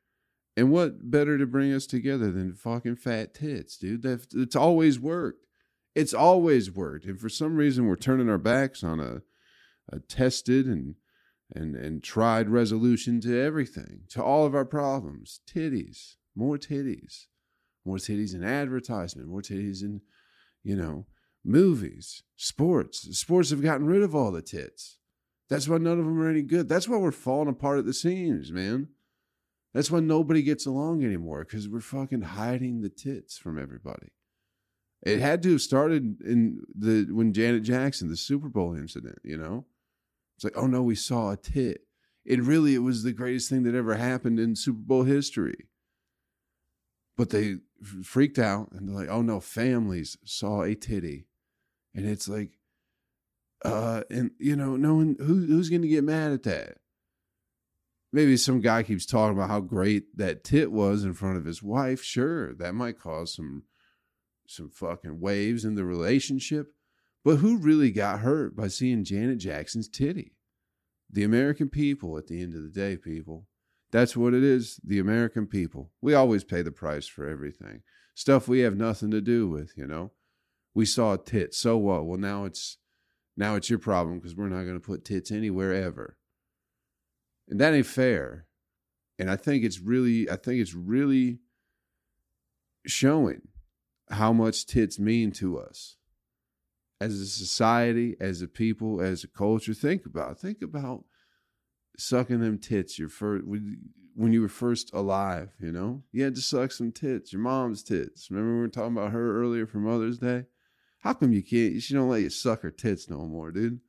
And 0.57 0.71
what 0.71 1.11
better 1.11 1.39
to 1.39 1.47
bring 1.47 1.73
us 1.73 1.87
together 1.87 2.31
than 2.31 2.55
fucking 2.55 2.97
fat 2.97 3.35
tits, 3.35 3.77
dude? 3.77 4.03
That 4.03 4.27
it's 4.35 4.57
always 4.57 4.99
worked. 4.99 5.47
It's 5.95 6.15
always 6.15 6.71
worked. 6.71 7.05
And 7.05 7.19
for 7.19 7.29
some 7.29 7.57
reason 7.57 7.87
we're 7.87 7.97
turning 7.97 8.29
our 8.29 8.39
backs 8.39 8.83
on 8.85 9.01
a 9.01 9.23
a 9.93 10.01
tested 10.01 10.67
and 10.67 10.95
and 11.53 11.75
and 11.75 12.03
tried 12.03 12.49
resolution 12.49 13.21
to 13.23 13.41
everything, 13.41 14.03
to 14.11 14.23
all 14.23 14.47
of 14.47 14.55
our 14.55 14.65
problems. 14.65 15.41
Titties, 15.49 16.17
more 16.35 16.59
titties. 16.59 17.27
More 17.85 17.97
titties 17.97 18.35
in 18.35 18.45
advertisement, 18.45 19.29
more 19.29 19.43
titties 19.43 19.83
in, 19.83 20.03
you 20.63 20.77
know, 20.77 21.07
movies, 21.45 22.23
sports. 22.37 23.19
Sports 23.19 23.51
have 23.51 23.63
gotten 23.63 23.87
rid 23.87 24.03
of 24.03 24.15
all 24.15 24.31
the 24.31 24.43
tits. 24.43 24.99
That's 25.49 25.69
why 25.69 25.79
none 25.79 25.99
of 25.99 26.05
them 26.05 26.21
are 26.21 26.31
any 26.31 26.43
good. 26.43 26.69
That's 26.69 26.89
why 26.89 26.97
we're 26.97 27.11
falling 27.11 27.49
apart 27.49 27.79
at 27.79 27.87
the 27.87 27.95
seams, 27.95 28.53
man. 28.53 28.89
That's 29.75 29.91
why 29.91 30.01
nobody 30.01 30.43
gets 30.43 30.67
along 30.67 31.05
anymore 31.05 31.45
because 31.45 31.69
we're 31.69 31.81
fucking 31.81 32.23
hiding 32.23 32.83
the 32.83 32.89
tits 32.89 33.39
from 33.39 33.59
everybody. 33.59 34.13
It 35.03 35.21
had 35.21 35.43
to 35.45 35.53
have 35.53 35.63
started 35.63 36.21
in 36.23 36.61
the 36.77 37.07
when 37.11 37.33
Janet 37.33 37.63
Jackson, 37.63 38.09
the 38.09 38.17
Super 38.17 38.49
Bowl 38.49 38.75
incident, 38.75 39.19
you 39.25 39.37
know? 39.37 39.65
It's 40.37 40.45
like, 40.45 40.57
oh 40.57 40.67
no, 40.67 40.83
we 40.83 40.95
saw 40.95 41.31
a 41.31 41.37
tit. 41.37 41.83
It 42.25 42.43
really 42.43 42.75
it 42.75 42.81
was 42.81 43.03
the 43.03 43.13
greatest 43.13 43.49
thing 43.49 43.63
that 43.63 43.75
ever 43.75 43.95
happened 43.95 44.39
in 44.39 44.57
Super 44.57 44.81
Bowl 44.81 45.05
history. 45.05 45.69
But 47.21 47.29
they 47.29 47.57
freaked 48.03 48.39
out 48.39 48.73
and 48.73 48.89
they're 48.89 48.97
like, 48.97 49.11
oh 49.11 49.21
no, 49.21 49.41
families 49.41 50.17
saw 50.25 50.63
a 50.63 50.75
titty. 50.75 51.27
And 51.95 52.07
it's 52.07 52.31
like, 52.31 52.53
uh, 53.63 54.05
and 54.09 54.31
you 54.39 54.57
know, 54.57 54.77
no 54.77 54.95
one 54.95 55.17
who, 55.19 55.45
who's 55.45 55.69
to 55.69 55.87
get 55.87 56.03
mad 56.03 56.33
at 56.33 56.45
that. 56.45 56.79
Maybe 58.11 58.39
some 58.39 58.63
guy 58.63 58.85
keeps 58.85 59.05
talking 59.05 59.37
about 59.37 59.51
how 59.51 59.61
great 59.61 60.17
that 60.17 60.45
tit 60.45 60.73
was 60.73 61.05
in 61.05 61.13
front 61.13 61.37
of 61.37 61.45
his 61.45 61.63
wife. 61.63 62.03
Sure, 62.03 62.55
that 62.55 62.75
might 62.75 62.99
cause 62.99 63.35
some 63.35 63.65
some 64.47 64.71
fucking 64.71 65.21
waves 65.21 65.63
in 65.63 65.75
the 65.75 65.85
relationship. 65.85 66.73
But 67.23 67.37
who 67.37 67.59
really 67.59 67.91
got 67.91 68.21
hurt 68.21 68.57
by 68.57 68.69
seeing 68.69 69.05
Janet 69.05 69.41
Jackson's 69.41 69.91
titty? 69.91 70.39
The 71.11 71.25
American 71.25 71.69
people 71.69 72.17
at 72.17 72.29
the 72.29 72.41
end 72.41 72.55
of 72.55 72.63
the 72.63 72.71
day, 72.71 72.97
people. 72.97 73.47
That's 73.93 74.17
what 74.17 74.35
it 74.35 74.43
is. 74.43 74.81
The 74.85 74.99
American 74.99 75.47
people. 75.47 75.91
We 76.01 76.15
always 76.15 76.45
pay 76.45 76.63
the 76.63 76.73
price 76.73 77.07
for 77.07 77.29
everything. 77.29 77.83
Stuff 78.15 78.49
we 78.49 78.61
have 78.61 78.77
nothing 78.77 79.11
to 79.11 79.21
do 79.21 79.49
with, 79.49 79.73
you 79.77 79.87
know. 79.87 80.13
We 80.75 80.87
saw 80.87 81.15
a 81.15 81.19
tit. 81.19 81.55
So 81.55 81.77
what? 81.77 82.07
Well, 82.07 82.19
now 82.19 82.45
it's 82.45 82.79
now 83.37 83.57
it's 83.57 83.71
your 83.71 83.79
problem 83.79 84.19
because 84.19 84.37
we're 84.37 84.49
not 84.49 84.65
going 84.65 84.75
to 84.75 84.87
put 84.87 85.05
tits 85.05 85.31
anywhere 85.31 85.73
ever. 85.73 86.17
And 87.49 87.61
that 87.61 87.75
ain't 87.75 87.87
fair. 87.87 88.47
And 89.19 89.31
I 89.31 89.37
think 89.37 89.65
it's 89.65 89.81
really 89.81 90.31
I 90.31 90.37
think 90.37 90.61
it's 90.61 90.75
really 90.75 91.41
showing 92.87 93.43
how 94.11 94.33
much 94.33 94.67
tits 94.67 94.99
mean 94.99 95.33
to 95.33 95.59
us 95.59 95.97
as 97.01 97.15
a 97.15 97.27
society, 97.27 98.17
as 98.21 98.43
a 98.43 98.49
people, 98.49 99.01
as 99.01 99.25
a 99.25 99.29
culture. 99.29 99.75
Think 99.75 100.07
about 100.07 100.39
think 100.39 100.63
about 100.63 101.05
sucking 102.01 102.41
them 102.41 102.59
tits 102.59 102.99
your 102.99 103.09
first 103.09 103.45
when 103.47 104.33
you 104.33 104.43
were 104.43 104.49
first 104.49 104.93
alive. 104.93 105.51
You 105.61 105.73
know, 105.73 106.03
you 106.13 106.25
had 106.25 106.35
to 106.35 106.41
suck 106.41 106.73
some 106.73 106.93
tits, 106.93 107.33
your 107.33 107.43
mom's 107.43 107.83
tits. 107.83 108.31
Remember 108.31 108.55
we 108.55 108.61
were 108.61 108.69
talking 108.69 108.97
about 108.97 109.13
her 109.13 109.41
earlier 109.41 109.67
for 109.67 109.79
Mother's 109.79 110.19
Day. 110.19 110.45
How 111.01 111.15
come 111.15 111.33
you 111.33 111.43
can't? 111.43 111.81
She 111.81 111.95
don't 111.95 112.11
let 112.11 112.23
you 112.23 112.31
suck 112.31 112.63
her 112.63 112.71
tits 112.71 113.09
no 113.09 113.25
more, 113.27 113.51
dude. 113.51 113.81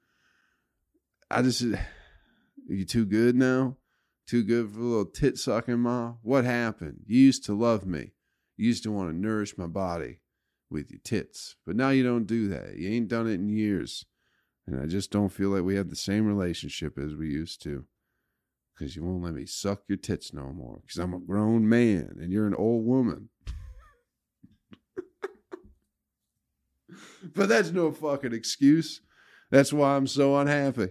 I 1.30 1.42
just, 1.42 1.62
you 2.68 2.86
too 2.86 3.06
good 3.06 3.36
now? 3.36 3.78
Too 4.28 4.44
good 4.44 4.72
for 4.72 4.80
a 4.80 4.84
little 4.84 5.06
tit 5.06 5.38
sucking, 5.38 5.80
ma? 5.80 6.14
What 6.22 6.46
happened? 6.46 7.02
You 7.06 7.20
used 7.20 7.44
to 7.46 7.54
love 7.54 7.86
me. 7.86 8.14
You 8.56 8.68
used 8.68 8.84
to 8.84 8.92
want 8.92 9.10
to 9.10 9.16
nourish 9.16 9.58
my 9.58 9.68
body 9.68 10.20
with 10.70 10.90
your 10.90 11.02
tits. 11.04 11.56
But 11.66 11.76
now 11.76 11.90
you 11.90 12.04
don't 12.04 12.28
do 12.28 12.48
that. 12.50 12.78
You 12.78 12.90
ain't 12.92 13.10
done 13.10 13.28
it 13.28 13.34
in 13.34 13.50
years. 13.50 14.06
And 14.66 14.80
I 14.80 14.86
just 14.86 15.12
don't 15.12 15.30
feel 15.30 15.50
like 15.50 15.64
we 15.64 15.76
have 15.76 15.90
the 15.90 15.96
same 15.96 16.26
relationship 16.26 16.98
as 16.98 17.16
we 17.16 17.28
used 17.28 17.62
to. 17.64 17.86
Because 18.74 18.96
you 18.96 19.04
won't 19.04 19.24
let 19.24 19.34
me 19.34 19.46
suck 19.46 19.82
your 19.88 19.98
tits 19.98 20.34
no 20.34 20.54
more. 20.54 20.80
Because 20.82 20.98
I'm 20.98 21.14
a 21.14 21.20
grown 21.20 21.70
man 21.70 22.16
and 22.20 22.32
you're 22.32 22.48
an 22.48 22.56
old 22.56 22.86
woman. 22.86 23.28
but 27.36 27.50
that's 27.50 27.72
no 27.72 27.92
fucking 27.92 28.34
excuse. 28.34 29.02
That's 29.50 29.74
why 29.74 29.96
I'm 29.96 30.08
so 30.08 30.38
unhappy. 30.38 30.90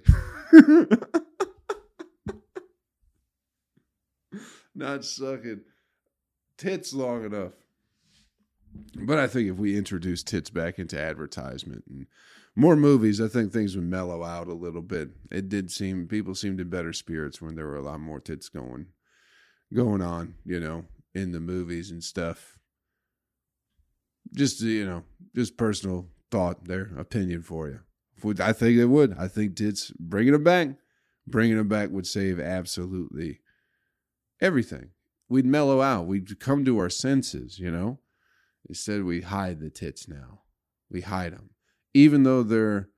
Not 4.74 5.04
sucking 5.04 5.60
tits 6.56 6.92
long 6.92 7.24
enough. 7.24 7.52
But 8.94 9.18
I 9.18 9.26
think 9.26 9.50
if 9.50 9.56
we 9.56 9.76
introduce 9.76 10.22
tits 10.22 10.50
back 10.50 10.78
into 10.78 11.00
advertisement 11.00 11.84
and 11.88 12.06
more 12.56 12.76
movies, 12.76 13.20
I 13.20 13.28
think 13.28 13.52
things 13.52 13.76
would 13.76 13.84
mellow 13.84 14.24
out 14.24 14.48
a 14.48 14.54
little 14.54 14.82
bit. 14.82 15.10
It 15.30 15.48
did 15.48 15.70
seem 15.70 16.08
people 16.08 16.34
seemed 16.34 16.60
in 16.60 16.68
better 16.68 16.92
spirits 16.92 17.40
when 17.40 17.54
there 17.54 17.66
were 17.66 17.76
a 17.76 17.82
lot 17.82 18.00
more 18.00 18.20
tits 18.20 18.48
going 18.48 18.86
going 19.72 20.02
on, 20.02 20.34
you 20.44 20.58
know, 20.58 20.84
in 21.14 21.32
the 21.32 21.40
movies 21.40 21.90
and 21.90 22.02
stuff. 22.02 22.58
Just 24.34 24.60
you 24.60 24.84
know, 24.84 25.04
just 25.34 25.56
personal 25.56 26.08
thought 26.30 26.66
there, 26.66 26.90
opinion 26.96 27.42
for 27.42 27.68
you. 27.68 27.80
I 28.40 28.52
think 28.52 28.78
it 28.78 28.86
would. 28.86 29.16
I 29.18 29.28
think 29.28 29.56
tits 29.56 29.92
bringing 29.98 30.32
them 30.32 30.44
back, 30.44 30.68
bringing 31.26 31.56
them 31.56 31.68
back 31.68 31.90
would 31.90 32.06
save 32.06 32.38
absolutely 32.38 33.40
everything. 34.40 34.90
We'd 35.28 35.46
mellow 35.46 35.80
out. 35.80 36.06
We'd 36.06 36.38
come 36.40 36.64
to 36.64 36.78
our 36.78 36.90
senses, 36.90 37.58
you 37.58 37.70
know. 37.70 38.00
Instead, 38.68 39.04
we 39.04 39.22
hide 39.22 39.60
the 39.60 39.70
tits 39.70 40.08
now. 40.08 40.42
We 40.90 41.00
hide 41.00 41.32
them. 41.32 41.50
Even 41.94 42.22
though 42.22 42.42
they're 42.42 42.88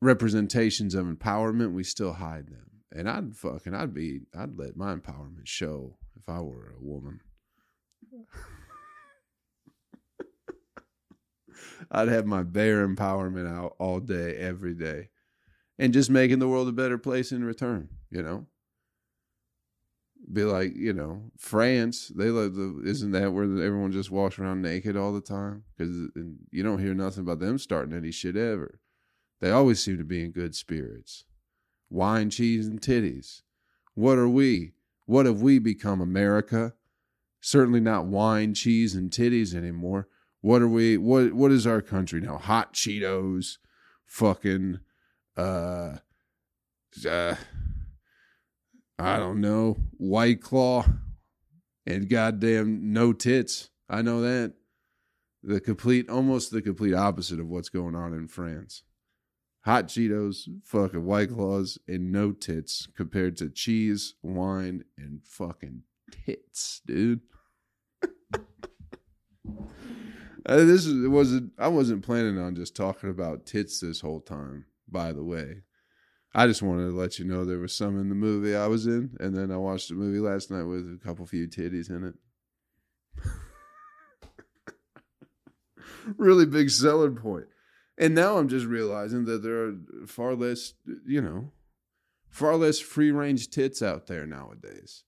representations 0.00 0.94
of 0.94 1.06
empowerment, 1.06 1.72
we 1.72 1.82
still 1.84 2.12
hide 2.14 2.48
them. 2.48 2.70
And 2.92 3.08
I'd 3.08 3.36
fucking, 3.36 3.74
I'd 3.74 3.92
be, 3.92 4.20
I'd 4.36 4.56
let 4.56 4.76
my 4.76 4.94
empowerment 4.94 5.46
show 5.46 5.98
if 6.16 6.28
I 6.28 6.40
were 6.40 6.74
a 6.76 6.80
woman. 6.80 7.20
I'd 11.90 12.08
have 12.08 12.26
my 12.26 12.42
bare 12.42 12.86
empowerment 12.86 13.48
out 13.48 13.74
all 13.78 14.00
day, 14.00 14.36
every 14.36 14.74
day, 14.74 15.08
and 15.78 15.92
just 15.92 16.10
making 16.10 16.38
the 16.38 16.48
world 16.48 16.68
a 16.68 16.72
better 16.72 16.98
place 16.98 17.32
in 17.32 17.44
return, 17.44 17.88
you 18.10 18.22
know? 18.22 18.46
Be 20.32 20.44
like, 20.44 20.76
you 20.76 20.92
know, 20.92 21.22
France. 21.36 22.08
They 22.14 22.30
love 22.30 22.54
the. 22.54 22.82
Isn't 22.84 23.12
that 23.12 23.32
where 23.32 23.44
everyone 23.44 23.92
just 23.92 24.10
walks 24.10 24.38
around 24.38 24.62
naked 24.62 24.96
all 24.96 25.12
the 25.12 25.20
time? 25.20 25.64
Because 25.76 25.94
you 26.50 26.62
don't 26.62 26.80
hear 26.80 26.94
nothing 26.94 27.22
about 27.22 27.40
them 27.40 27.58
starting 27.58 27.96
any 27.96 28.10
shit 28.10 28.36
ever. 28.36 28.80
They 29.40 29.50
always 29.50 29.82
seem 29.82 29.98
to 29.98 30.04
be 30.04 30.24
in 30.24 30.32
good 30.32 30.54
spirits. 30.54 31.24
Wine, 31.90 32.30
cheese, 32.30 32.66
and 32.66 32.80
titties. 32.80 33.42
What 33.94 34.18
are 34.18 34.28
we? 34.28 34.72
What 35.06 35.26
have 35.26 35.40
we 35.40 35.58
become, 35.58 36.00
America? 36.00 36.74
Certainly 37.40 37.80
not 37.80 38.06
wine, 38.06 38.52
cheese, 38.52 38.94
and 38.94 39.10
titties 39.10 39.54
anymore. 39.54 40.08
What 40.40 40.60
are 40.60 40.68
we? 40.68 40.96
What 40.98 41.32
What 41.32 41.52
is 41.52 41.66
our 41.66 41.80
country 41.80 42.20
now? 42.20 42.36
Hot 42.36 42.74
Cheetos, 42.74 43.58
fucking, 44.04 44.80
uh, 45.36 45.96
uh 47.08 47.34
I 48.98 49.16
don't 49.18 49.40
know, 49.40 49.76
White 49.96 50.42
Claw 50.42 50.84
and 51.86 52.08
goddamn 52.08 52.92
no 52.92 53.12
tits. 53.12 53.70
I 53.88 54.02
know 54.02 54.20
that. 54.22 54.54
The 55.42 55.60
complete, 55.60 56.10
almost 56.10 56.50
the 56.50 56.60
complete 56.60 56.94
opposite 56.94 57.38
of 57.38 57.48
what's 57.48 57.68
going 57.68 57.94
on 57.94 58.12
in 58.12 58.26
France. 58.26 58.82
Hot 59.64 59.86
Cheetos, 59.86 60.48
fucking 60.64 61.04
White 61.04 61.30
Claws, 61.30 61.78
and 61.86 62.10
no 62.10 62.32
tits 62.32 62.88
compared 62.96 63.36
to 63.36 63.48
cheese, 63.48 64.14
wine, 64.22 64.84
and 64.96 65.20
fucking 65.24 65.82
tits, 66.10 66.80
dude. 66.86 67.20
uh, 68.34 68.38
this 70.46 70.86
is, 70.86 71.06
wasn't. 71.08 71.52
I 71.58 71.68
wasn't 71.68 72.04
planning 72.04 72.38
on 72.38 72.56
just 72.56 72.74
talking 72.74 73.10
about 73.10 73.46
tits 73.46 73.80
this 73.80 74.00
whole 74.00 74.20
time. 74.20 74.66
By 74.88 75.12
the 75.12 75.24
way, 75.24 75.62
I 76.34 76.46
just 76.46 76.62
wanted 76.62 76.90
to 76.90 76.96
let 76.96 77.18
you 77.18 77.24
know 77.24 77.44
there 77.44 77.58
was 77.58 77.74
some 77.74 77.98
in 77.98 78.08
the 78.08 78.14
movie 78.14 78.54
I 78.54 78.66
was 78.66 78.86
in, 78.86 79.16
and 79.18 79.34
then 79.34 79.50
I 79.50 79.56
watched 79.56 79.90
a 79.90 79.94
movie 79.94 80.20
last 80.20 80.50
night 80.50 80.64
with 80.64 80.80
a 80.84 81.00
couple 81.02 81.24
few 81.26 81.48
titties 81.48 81.88
in 81.90 82.04
it. 82.04 82.14
really 86.16 86.46
big 86.46 86.70
selling 86.70 87.16
point. 87.16 87.46
And 87.96 88.14
now 88.14 88.38
I'm 88.38 88.48
just 88.48 88.66
realizing 88.66 89.24
that 89.24 89.42
there 89.42 89.64
are 89.64 89.74
far 90.06 90.34
less, 90.34 90.74
you 91.06 91.20
know, 91.20 91.52
far 92.28 92.56
less 92.56 92.78
free 92.78 93.10
range 93.10 93.48
tits 93.50 93.82
out 93.82 94.06
there 94.06 94.26
nowadays. 94.26 95.04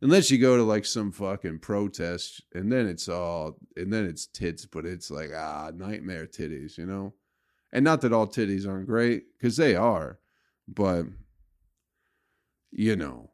Unless 0.00 0.30
you 0.30 0.38
go 0.38 0.56
to 0.56 0.62
like 0.62 0.84
some 0.84 1.10
fucking 1.10 1.58
protest 1.60 2.42
and 2.52 2.70
then 2.70 2.86
it's 2.86 3.08
all, 3.08 3.58
and 3.76 3.92
then 3.92 4.04
it's 4.04 4.26
tits, 4.26 4.66
but 4.66 4.84
it's 4.84 5.10
like, 5.10 5.30
ah, 5.34 5.70
nightmare 5.74 6.26
titties, 6.26 6.76
you 6.76 6.86
know? 6.86 7.14
And 7.72 7.84
not 7.84 8.00
that 8.02 8.12
all 8.12 8.26
titties 8.26 8.68
aren't 8.68 8.86
great, 8.86 9.24
because 9.36 9.56
they 9.56 9.74
are 9.74 10.18
but 10.68 11.06
you 12.70 12.96
know. 12.96 13.30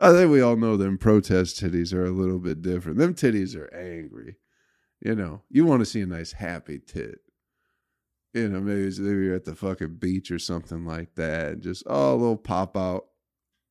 I 0.00 0.10
think 0.10 0.32
we 0.32 0.40
all 0.40 0.56
know 0.56 0.76
them 0.76 0.98
protest 0.98 1.62
titties 1.62 1.94
are 1.94 2.04
a 2.04 2.10
little 2.10 2.40
bit 2.40 2.60
different. 2.60 2.98
Them 2.98 3.14
titties 3.14 3.56
are 3.56 3.72
angry. 3.72 4.36
You 5.00 5.14
know, 5.14 5.42
you 5.48 5.64
want 5.64 5.80
to 5.80 5.86
see 5.86 6.00
a 6.00 6.06
nice 6.06 6.32
happy 6.32 6.80
tit. 6.80 7.20
You 8.34 8.48
know, 8.48 8.60
maybe, 8.60 8.90
maybe 8.98 9.24
you're 9.26 9.34
at 9.34 9.44
the 9.44 9.54
fucking 9.54 9.96
beach 9.96 10.30
or 10.30 10.38
something 10.38 10.84
like 10.84 11.14
that. 11.16 11.60
Just, 11.60 11.84
oh, 11.86 12.14
a 12.14 12.16
little 12.16 12.36
pop 12.36 12.76
out, 12.76 13.06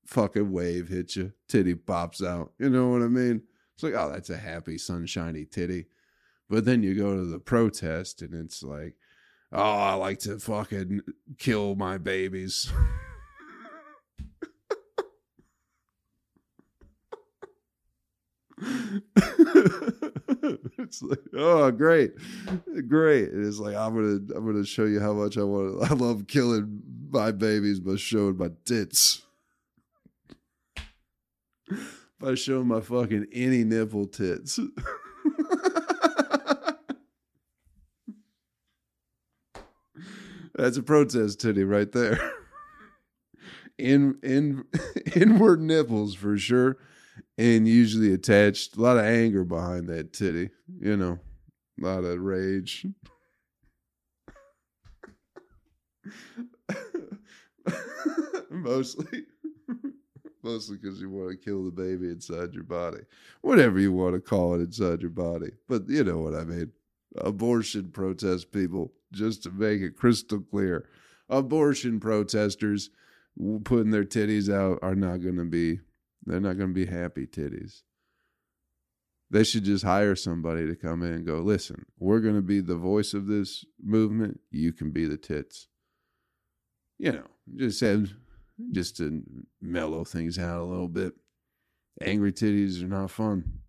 fucking 0.06 0.52
wave 0.52 0.88
hit 0.88 1.16
you, 1.16 1.34
titty 1.50 1.76
pops 1.76 2.24
out. 2.24 2.54
You 2.60 2.70
know 2.70 2.90
what 2.90 3.02
I 3.02 3.08
mean? 3.08 3.42
It's 3.74 3.84
like, 3.84 3.96
oh, 3.96 4.12
that's 4.12 4.30
a 4.30 4.38
happy, 4.38 4.78
sunshiny 4.78 5.46
titty. 5.46 5.88
But 6.52 6.66
then 6.66 6.84
you 6.84 6.94
go 6.96 7.16
to 7.16 7.24
the 7.24 7.40
protest 7.40 8.22
and 8.22 8.34
it's 8.34 8.62
like, 8.62 8.96
oh, 9.54 9.62
I 9.62 9.94
like 9.94 10.20
to 10.20 10.38
fucking 10.38 11.00
kill 11.38 11.76
my 11.76 11.98
babies. 11.98 12.70
it's 20.78 21.02
like, 21.02 21.20
oh, 21.38 21.72
great, 21.72 22.12
great. 22.90 23.30
It's 23.32 23.60
like 23.60 23.78
I'm 23.78 23.96
gonna, 23.96 24.38
I'm 24.38 24.46
gonna 24.46 24.66
show 24.66 24.84
you 24.84 25.00
how 25.00 25.14
much 25.14 25.38
I 25.38 25.44
want. 25.44 25.90
I 25.90 25.94
love 25.94 26.28
killing 26.28 26.82
my 27.10 27.32
babies 27.32 27.80
by 27.80 27.96
showing 27.96 28.36
my 28.36 28.50
tits. 28.66 29.24
by 32.20 32.36
showing 32.36 32.68
my 32.68 32.82
fucking 32.82 33.28
any 33.32 33.64
nipple 33.64 34.06
tits. 34.06 34.60
That's 40.62 40.78
a 40.78 40.84
protest 40.84 41.42
titty 41.42 41.64
right 41.64 41.92
there. 41.92 42.20
in 43.80 44.20
in 44.22 44.64
inward 45.16 45.60
nipples 45.60 46.14
for 46.14 46.38
sure, 46.38 46.78
and 47.36 47.68
usually 47.68 48.14
attached. 48.14 48.78
A 48.78 48.82
lot 48.82 48.98
of 48.98 49.06
anger 49.06 49.44
behind 49.44 49.90
that 49.90 50.14
titty. 50.14 50.52
You 50.80 50.98
know, 50.98 51.18
a 51.82 51.84
lot 51.84 52.04
of 52.04 52.20
rage. 52.20 52.86
Mostly. 58.52 59.24
Mostly 60.44 60.78
because 60.78 61.02
you 61.02 61.10
want 61.10 61.32
to 61.32 61.38
kill 61.38 61.66
the 61.66 61.72
baby 61.72 62.10
inside 62.12 62.54
your 62.54 62.66
body. 62.66 63.02
Whatever 63.42 63.80
you 63.80 63.94
want 63.94 64.14
to 64.14 64.22
call 64.22 64.54
it 64.54 64.62
inside 64.62 65.02
your 65.02 65.10
body. 65.10 65.54
But 65.68 65.90
you 65.90 66.04
know 66.04 66.20
what 66.20 66.36
I 66.36 66.44
mean. 66.44 66.72
Abortion 67.18 67.90
protest 67.90 68.52
people, 68.52 68.94
just 69.12 69.44
to 69.44 69.52
make 69.52 69.82
it 69.82 69.98
crystal 69.98 70.40
clear. 70.40 70.88
Abortion 71.30 72.00
protesters 72.00 72.90
putting 73.64 73.92
their 73.92 74.04
titties 74.04 74.54
out 74.54 74.80
are 74.82 74.96
not 74.96 75.18
going 75.18 75.38
to 75.38 75.46
be, 75.46 75.80
they're 76.26 76.40
not 76.40 76.58
going 76.58 76.74
to 76.74 76.74
be 76.74 76.86
happy 76.86 77.26
titties. 77.26 77.82
They 79.30 79.46
should 79.46 79.64
just 79.64 79.86
hire 79.86 80.16
somebody 80.16 80.68
to 80.68 80.76
come 80.76 81.04
in 81.04 81.14
and 81.14 81.26
go, 81.26 81.40
listen, 81.40 81.86
we're 81.98 82.20
going 82.20 82.36
to 82.36 82.42
be 82.42 82.60
the 82.60 82.76
voice 82.76 83.14
of 83.14 83.28
this 83.28 83.64
movement. 83.82 84.42
You 84.52 84.74
can 84.74 84.92
be 84.92 85.06
the 85.06 85.16
tits. 85.16 85.68
You 86.98 87.14
know, 87.14 87.28
just 87.56 87.80
have 87.80 88.12
just 88.72 88.98
to 88.98 89.24
mellow 89.62 90.04
things 90.04 90.38
out 90.38 90.62
a 90.62 90.66
little 90.66 90.90
bit. 90.90 91.14
Angry 92.02 92.34
titties 92.34 92.84
are 92.84 92.88
not 92.88 93.10
fun. 93.10 93.62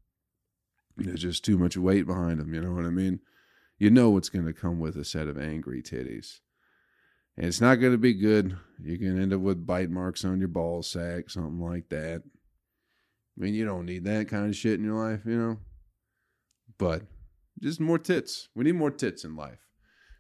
There's 0.97 1.23
just 1.23 1.45
too 1.45 1.57
much 1.57 1.77
weight 1.77 2.07
behind 2.07 2.41
them. 2.41 2.53
You 2.53 2.61
know 2.61 2.73
what 2.73 2.85
I 2.85 2.91
mean? 2.91 3.21
You 3.83 3.91
know 3.91 4.11
what's 4.11 4.29
going 4.29 4.47
to 4.47 4.53
come 4.53 4.79
with 4.79 4.97
a 4.97 5.05
set 5.05 5.27
of 5.27 5.37
angry 5.37 5.83
titties. 5.83 6.39
And 7.37 7.47
it's 7.47 7.61
not 7.61 7.81
going 7.81 7.91
to 7.91 7.99
be 7.99 8.15
good. 8.15 8.57
You 8.81 8.97
can 8.97 9.21
end 9.21 9.33
up 9.33 9.41
with 9.41 9.67
bite 9.67 9.91
marks 9.91 10.25
on 10.25 10.39
your 10.39 10.47
ball 10.47 10.85
sack, 10.85 11.29
something 11.29 11.59
like 11.59 11.89
that. 11.89 12.23
I 12.25 13.41
mean, 13.43 13.55
you 13.55 13.65
don't 13.65 13.87
need 13.87 14.05
that 14.05 14.29
kind 14.29 14.47
of 14.47 14.55
shit 14.55 14.79
in 14.79 14.85
your 14.85 15.11
life, 15.11 15.23
you 15.27 15.37
know? 15.37 15.57
But 16.79 17.03
just 17.61 17.81
more 17.81 17.99
tits. 17.99 18.49
We 18.55 18.63
need 18.63 18.77
more 18.77 18.93
tits 18.93 19.25
in 19.25 19.35
life. 19.35 19.67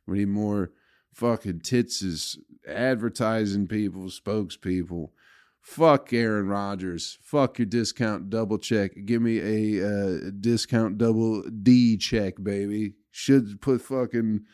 We 0.08 0.18
need 0.18 0.30
more 0.30 0.72
fucking 1.14 1.60
tits 1.60 2.02
as 2.02 2.38
advertising 2.66 3.68
people, 3.68 4.06
spokespeople. 4.06 5.10
Fuck 5.60 6.12
Aaron 6.12 6.48
Rodgers. 6.48 7.16
Fuck 7.22 7.60
your 7.60 7.66
discount 7.66 8.28
double 8.28 8.58
check. 8.58 8.90
Give 9.04 9.22
me 9.22 9.38
a 9.38 9.86
uh, 9.86 10.30
discount 10.40 10.98
double 10.98 11.42
D 11.42 11.96
check, 11.96 12.42
baby. 12.42 12.94
Should 13.12 13.60
put 13.60 13.82
fucking 13.82 14.46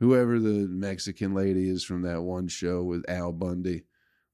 whoever 0.00 0.40
the 0.40 0.66
Mexican 0.68 1.34
lady 1.34 1.68
is 1.68 1.84
from 1.84 2.02
that 2.02 2.22
one 2.22 2.48
show 2.48 2.82
with 2.82 3.08
Al 3.08 3.30
Bundy. 3.30 3.84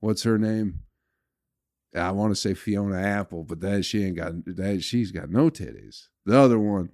What's 0.01 0.23
her 0.23 0.39
name? 0.39 0.81
I 1.95 2.13
want 2.13 2.31
to 2.31 2.41
say 2.41 2.55
Fiona 2.55 3.01
Apple, 3.01 3.45
but 3.45 3.61
that 3.61 3.85
she 3.85 4.05
ain't 4.05 4.17
got 4.17 4.33
that. 4.47 4.83
She's 4.83 5.13
got 5.13 5.29
no 5.31 5.51
titties. 5.51 6.09
The 6.25 6.39
other 6.39 6.59
one. 6.59 6.91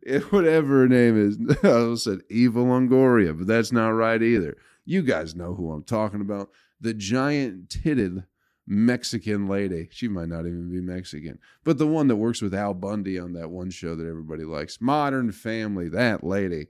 whatever 0.30 0.80
her 0.80 0.88
name 0.88 1.18
is. 1.18 1.38
I 1.62 1.94
said 1.96 2.20
Eva 2.30 2.60
Longoria, 2.60 3.36
but 3.36 3.46
that's 3.46 3.72
not 3.72 3.88
right 3.88 4.22
either. 4.22 4.56
You 4.84 5.02
guys 5.02 5.34
know 5.34 5.54
who 5.54 5.72
I'm 5.72 5.84
talking 5.84 6.20
about. 6.20 6.50
The 6.80 6.94
giant 6.94 7.68
titted 7.68 8.24
Mexican 8.66 9.46
lady. 9.46 9.88
She 9.90 10.08
might 10.08 10.28
not 10.28 10.40
even 10.40 10.70
be 10.70 10.80
Mexican, 10.80 11.38
but 11.64 11.78
the 11.78 11.86
one 11.86 12.08
that 12.08 12.16
works 12.16 12.42
with 12.42 12.54
Al 12.54 12.74
Bundy 12.74 13.18
on 13.18 13.32
that 13.34 13.50
one 13.50 13.70
show 13.70 13.94
that 13.94 14.06
everybody 14.06 14.44
likes, 14.44 14.80
Modern 14.80 15.30
Family. 15.32 15.88
That 15.88 16.24
lady. 16.24 16.66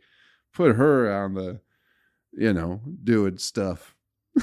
Put 0.52 0.76
her 0.76 1.12
on 1.12 1.34
the, 1.34 1.60
you 2.32 2.52
know, 2.54 2.80
doing 3.04 3.36
stuff. 3.38 3.94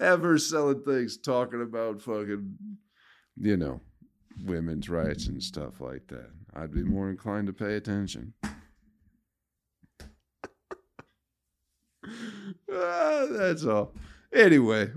Have 0.00 0.22
her 0.22 0.38
selling 0.38 0.82
things, 0.82 1.18
talking 1.18 1.60
about 1.60 2.00
fucking, 2.00 2.56
you 3.36 3.56
know, 3.58 3.80
women's 4.44 4.88
rights 4.88 5.26
and 5.26 5.42
stuff 5.42 5.80
like 5.80 6.06
that. 6.08 6.30
I'd 6.54 6.72
be 6.72 6.82
more 6.82 7.10
inclined 7.10 7.46
to 7.48 7.52
pay 7.52 7.74
attention. 7.76 8.32
Ah, 12.72 13.26
that's 13.30 13.64
all. 13.64 13.92
Anyway, 14.32 14.90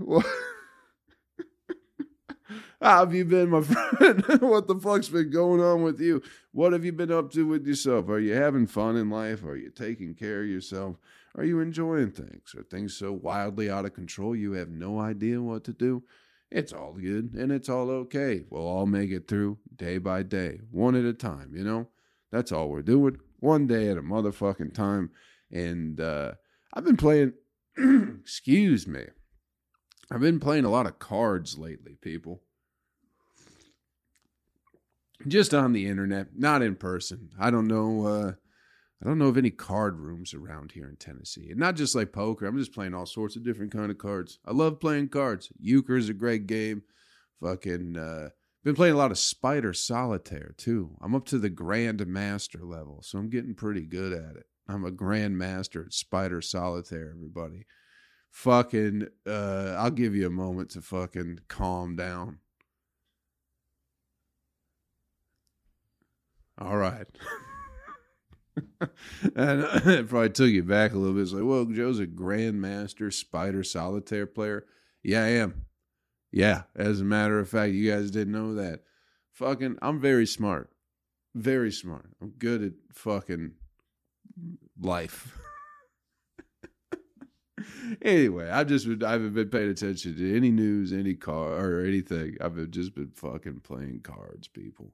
how 2.80 3.00
have 3.00 3.14
you 3.14 3.24
been, 3.24 3.50
my 3.50 3.60
friend? 3.62 4.24
what 4.40 4.66
the 4.66 4.78
fuck's 4.80 5.08
been 5.08 5.30
going 5.30 5.60
on 5.60 5.82
with 5.82 6.00
you? 6.00 6.22
What 6.52 6.72
have 6.72 6.84
you 6.84 6.92
been 6.92 7.12
up 7.12 7.30
to 7.32 7.46
with 7.46 7.66
yourself? 7.66 8.08
Are 8.08 8.20
you 8.20 8.34
having 8.34 8.66
fun 8.66 8.96
in 8.96 9.10
life? 9.10 9.44
Are 9.44 9.56
you 9.56 9.70
taking 9.70 10.14
care 10.14 10.42
of 10.42 10.48
yourself? 10.48 10.96
Are 11.36 11.44
you 11.44 11.60
enjoying 11.60 12.12
things? 12.12 12.54
Are 12.56 12.62
things 12.62 12.96
so 12.96 13.12
wildly 13.12 13.68
out 13.68 13.84
of 13.84 13.92
control 13.92 14.34
you 14.34 14.52
have 14.52 14.70
no 14.70 14.98
idea 14.98 15.42
what 15.42 15.64
to 15.64 15.72
do? 15.72 16.02
It's 16.50 16.72
all 16.72 16.94
good 16.94 17.34
and 17.34 17.52
it's 17.52 17.68
all 17.68 17.90
okay. 17.90 18.44
We'll 18.48 18.66
all 18.66 18.86
make 18.86 19.10
it 19.10 19.28
through 19.28 19.58
day 19.74 19.98
by 19.98 20.22
day, 20.22 20.60
one 20.70 20.94
at 20.94 21.04
a 21.04 21.12
time, 21.12 21.52
you 21.54 21.64
know? 21.64 21.88
That's 22.32 22.52
all 22.52 22.68
we're 22.68 22.82
doing. 22.82 23.18
One 23.40 23.66
day 23.66 23.88
at 23.88 23.98
a 23.98 24.02
motherfucking 24.02 24.74
time. 24.74 25.10
And 25.50 26.00
uh, 26.00 26.32
I've 26.72 26.84
been 26.84 26.96
playing, 26.96 27.34
excuse 28.20 28.86
me, 28.86 29.04
I've 30.10 30.20
been 30.20 30.40
playing 30.40 30.64
a 30.64 30.70
lot 30.70 30.86
of 30.86 30.98
cards 30.98 31.58
lately, 31.58 31.96
people. 32.00 32.42
Just 35.26 35.54
on 35.54 35.72
the 35.72 35.86
internet, 35.86 36.28
not 36.36 36.62
in 36.62 36.76
person. 36.76 37.30
I 37.38 37.50
don't 37.50 37.66
know. 37.66 38.06
Uh, 38.06 38.32
I 39.02 39.06
don't 39.06 39.18
know 39.18 39.26
of 39.26 39.36
any 39.36 39.50
card 39.50 39.98
rooms 39.98 40.32
around 40.32 40.72
here 40.72 40.88
in 40.88 40.96
Tennessee. 40.96 41.50
And 41.50 41.58
not 41.58 41.76
just 41.76 41.94
like 41.94 42.12
poker. 42.12 42.46
I'm 42.46 42.58
just 42.58 42.72
playing 42.72 42.94
all 42.94 43.06
sorts 43.06 43.36
of 43.36 43.44
different 43.44 43.72
kind 43.72 43.90
of 43.90 43.98
cards. 43.98 44.38
I 44.46 44.52
love 44.52 44.80
playing 44.80 45.08
cards. 45.08 45.52
Euchre 45.58 45.96
is 45.96 46.08
a 46.08 46.14
great 46.14 46.46
game. 46.46 46.82
Fucking 47.42 47.98
uh 47.98 48.30
been 48.64 48.74
playing 48.74 48.94
a 48.94 48.98
lot 48.98 49.12
of 49.12 49.18
Spider 49.18 49.72
Solitaire 49.72 50.54
too. 50.56 50.96
I'm 51.00 51.14
up 51.14 51.24
to 51.26 51.38
the 51.38 51.48
Grand 51.48 52.04
Master 52.04 52.58
level, 52.64 53.00
so 53.02 53.16
I'm 53.18 53.30
getting 53.30 53.54
pretty 53.54 53.82
good 53.82 54.12
at 54.12 54.36
it. 54.36 54.46
I'm 54.68 54.84
a 54.84 54.90
grandmaster 54.90 55.86
at 55.86 55.92
Spider 55.92 56.40
Solitaire, 56.40 57.10
everybody. 57.14 57.66
Fucking 58.30 59.08
uh 59.26 59.74
I'll 59.78 59.90
give 59.90 60.14
you 60.14 60.26
a 60.26 60.30
moment 60.30 60.70
to 60.70 60.82
fucking 60.82 61.40
calm 61.48 61.96
down. 61.96 62.38
All 66.58 66.76
right. 66.76 67.06
and 69.36 69.64
it 69.86 70.08
probably 70.08 70.30
took 70.30 70.48
you 70.48 70.62
back 70.62 70.92
a 70.92 70.98
little 70.98 71.14
bit. 71.14 71.22
It's 71.22 71.32
like, 71.32 71.44
well, 71.44 71.66
Joe's 71.66 72.00
a 72.00 72.06
grandmaster 72.06 73.12
spider 73.12 73.62
solitaire 73.62 74.26
player. 74.26 74.64
Yeah, 75.02 75.22
I 75.22 75.28
am. 75.28 75.66
Yeah, 76.32 76.62
as 76.74 77.00
a 77.00 77.04
matter 77.04 77.38
of 77.38 77.48
fact, 77.48 77.72
you 77.72 77.90
guys 77.90 78.10
didn't 78.10 78.32
know 78.32 78.54
that. 78.54 78.80
Fucking, 79.32 79.78
I'm 79.82 80.00
very 80.00 80.26
smart. 80.26 80.70
Very 81.34 81.70
smart. 81.70 82.10
I'm 82.20 82.30
good 82.38 82.62
at 82.62 82.72
fucking 82.94 83.52
life. 84.80 85.38
anyway, 88.02 88.48
I've 88.50 88.68
just 88.68 88.86
been, 88.86 89.02
I 89.04 89.12
haven't 89.12 89.34
been 89.34 89.48
paying 89.48 89.70
attention 89.70 90.16
to 90.16 90.36
any 90.36 90.50
news, 90.50 90.92
any 90.92 91.14
car 91.14 91.54
or 91.54 91.84
anything. 91.84 92.36
I've 92.40 92.70
just 92.70 92.94
been 92.94 93.10
fucking 93.14 93.60
playing 93.60 94.00
cards, 94.02 94.48
people. 94.48 94.92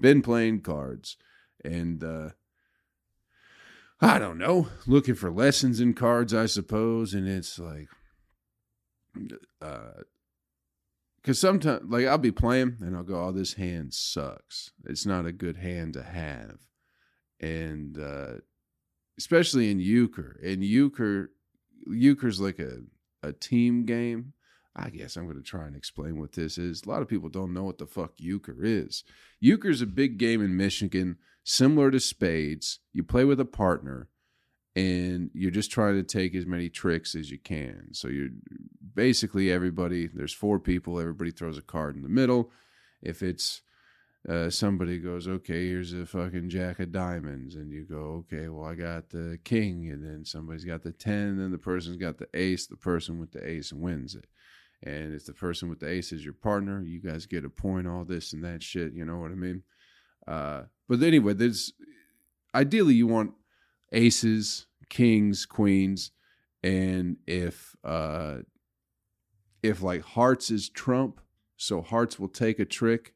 Been 0.00 0.22
playing 0.22 0.62
cards, 0.62 1.16
and 1.64 2.02
uh, 2.02 2.30
I 4.00 4.18
don't 4.18 4.38
know, 4.38 4.68
looking 4.86 5.14
for 5.14 5.30
lessons 5.30 5.80
in 5.80 5.94
cards, 5.94 6.34
I 6.34 6.46
suppose. 6.46 7.14
And 7.14 7.28
it's 7.28 7.58
like, 7.58 7.88
uh, 9.62 10.02
because 11.16 11.38
sometimes, 11.38 11.82
like, 11.88 12.06
I'll 12.06 12.18
be 12.18 12.32
playing 12.32 12.76
and 12.80 12.96
I'll 12.96 13.02
go, 13.02 13.22
oh, 13.22 13.32
this 13.32 13.54
hand 13.54 13.94
sucks. 13.94 14.72
It's 14.84 15.06
not 15.06 15.26
a 15.26 15.32
good 15.32 15.56
hand 15.56 15.94
to 15.94 16.02
have. 16.02 16.58
And, 17.40 17.98
uh, 17.98 18.34
especially 19.18 19.70
in 19.70 19.80
euchre. 19.80 20.38
And 20.44 20.64
euchre, 20.64 21.30
euchre's 21.86 22.40
like 22.40 22.58
a, 22.58 22.78
a 23.22 23.32
team 23.32 23.84
game. 23.84 24.32
I 24.76 24.90
guess 24.90 25.16
I'm 25.16 25.24
going 25.24 25.36
to 25.36 25.42
try 25.42 25.66
and 25.66 25.76
explain 25.76 26.18
what 26.18 26.32
this 26.32 26.58
is. 26.58 26.82
A 26.82 26.88
lot 26.88 27.02
of 27.02 27.08
people 27.08 27.28
don't 27.28 27.54
know 27.54 27.62
what 27.62 27.78
the 27.78 27.86
fuck 27.86 28.14
euchre 28.18 28.64
is. 28.64 29.04
Euchre 29.40 29.70
is 29.70 29.80
a 29.80 29.86
big 29.86 30.18
game 30.18 30.42
in 30.42 30.56
Michigan 30.56 31.18
similar 31.44 31.90
to 31.90 32.00
spades. 32.00 32.80
You 32.92 33.04
play 33.04 33.24
with 33.24 33.38
a 33.38 33.44
partner 33.44 34.08
and 34.74 35.30
you're 35.32 35.52
just 35.52 35.70
trying 35.70 35.94
to 35.94 36.02
take 36.02 36.34
as 36.34 36.46
many 36.46 36.68
tricks 36.68 37.14
as 37.14 37.30
you 37.30 37.38
can. 37.38 37.88
So 37.92 38.08
you're 38.08 38.30
basically 38.94 39.52
everybody, 39.52 40.08
there's 40.08 40.32
four 40.32 40.58
people, 40.58 40.98
everybody 40.98 41.30
throws 41.30 41.58
a 41.58 41.62
card 41.62 41.94
in 41.94 42.02
the 42.02 42.08
middle. 42.08 42.50
If 43.00 43.22
it's 43.22 43.62
uh, 44.28 44.48
somebody 44.48 44.98
goes, 44.98 45.28
okay, 45.28 45.68
here's 45.68 45.92
a 45.92 46.06
fucking 46.06 46.48
jack 46.48 46.80
of 46.80 46.92
diamonds, 46.92 47.56
and 47.56 47.70
you 47.70 47.84
go, 47.84 48.24
okay, 48.24 48.48
well, 48.48 48.66
I 48.66 48.74
got 48.74 49.10
the 49.10 49.38
king, 49.44 49.90
and 49.90 50.02
then 50.02 50.24
somebody's 50.24 50.64
got 50.64 50.82
the 50.82 50.92
10, 50.92 51.14
and 51.38 51.52
the 51.52 51.58
person's 51.58 51.96
got 51.96 52.18
the 52.18 52.28
ace, 52.34 52.66
the 52.66 52.76
person 52.76 53.18
with 53.20 53.32
the 53.32 53.46
ace 53.46 53.72
wins 53.72 54.14
it. 54.14 54.26
And 54.82 55.14
if 55.14 55.26
the 55.26 55.32
person 55.32 55.68
with 55.68 55.80
the 55.80 55.88
ace 55.88 56.12
is 56.12 56.24
your 56.24 56.34
partner, 56.34 56.82
you 56.82 57.00
guys 57.00 57.26
get 57.26 57.44
a 57.44 57.50
point, 57.50 57.86
all 57.86 58.04
this 58.04 58.32
and 58.32 58.44
that 58.44 58.62
shit, 58.62 58.92
you 58.92 59.04
know 59.04 59.18
what 59.18 59.30
I 59.30 59.34
mean? 59.34 59.62
Uh, 60.26 60.62
but 60.88 61.02
anyway, 61.02 61.34
there's 61.34 61.72
ideally 62.54 62.94
you 62.94 63.06
want 63.06 63.32
aces, 63.92 64.66
kings, 64.90 65.46
queens, 65.46 66.10
and 66.62 67.18
if 67.26 67.76
uh 67.84 68.38
if 69.62 69.82
like 69.82 70.02
hearts 70.02 70.50
is 70.50 70.68
trump, 70.68 71.20
so 71.56 71.80
hearts 71.80 72.18
will 72.18 72.28
take 72.28 72.58
a 72.58 72.64
trick. 72.64 73.13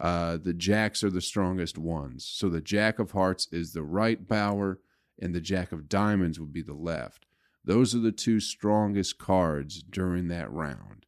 Uh, 0.00 0.38
the 0.38 0.54
jacks 0.54 1.04
are 1.04 1.10
the 1.10 1.20
strongest 1.20 1.76
ones. 1.76 2.24
So 2.24 2.48
the 2.48 2.62
jack 2.62 2.98
of 2.98 3.10
hearts 3.10 3.48
is 3.52 3.72
the 3.72 3.82
right 3.82 4.26
bower, 4.26 4.80
and 5.20 5.34
the 5.34 5.40
jack 5.40 5.72
of 5.72 5.88
diamonds 5.88 6.40
would 6.40 6.52
be 6.52 6.62
the 6.62 6.74
left. 6.74 7.26
Those 7.64 7.94
are 7.94 8.00
the 8.00 8.12
two 8.12 8.40
strongest 8.40 9.18
cards 9.18 9.82
during 9.82 10.28
that 10.28 10.50
round. 10.50 11.04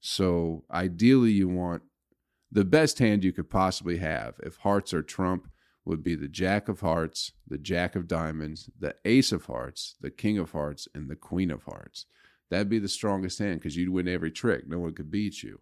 So 0.00 0.64
ideally, 0.70 1.32
you 1.32 1.48
want 1.48 1.82
the 2.50 2.64
best 2.64 2.98
hand 2.98 3.22
you 3.22 3.32
could 3.32 3.50
possibly 3.50 3.98
have. 3.98 4.36
If 4.42 4.56
hearts 4.56 4.94
are 4.94 5.02
trump, 5.02 5.50
would 5.84 6.02
be 6.02 6.14
the 6.14 6.28
jack 6.28 6.68
of 6.68 6.80
hearts, 6.80 7.32
the 7.46 7.58
jack 7.58 7.96
of 7.96 8.06
diamonds, 8.06 8.70
the 8.78 8.94
ace 9.04 9.32
of 9.32 9.46
hearts, 9.46 9.96
the 10.00 10.10
king 10.10 10.38
of 10.38 10.52
hearts, 10.52 10.86
and 10.94 11.08
the 11.08 11.16
queen 11.16 11.50
of 11.50 11.64
hearts. 11.64 12.06
That'd 12.50 12.68
be 12.68 12.78
the 12.78 12.88
strongest 12.88 13.38
hand 13.38 13.60
because 13.60 13.76
you'd 13.76 13.88
win 13.88 14.08
every 14.08 14.30
trick. 14.30 14.68
No 14.68 14.78
one 14.78 14.94
could 14.94 15.10
beat 15.10 15.42
you. 15.42 15.60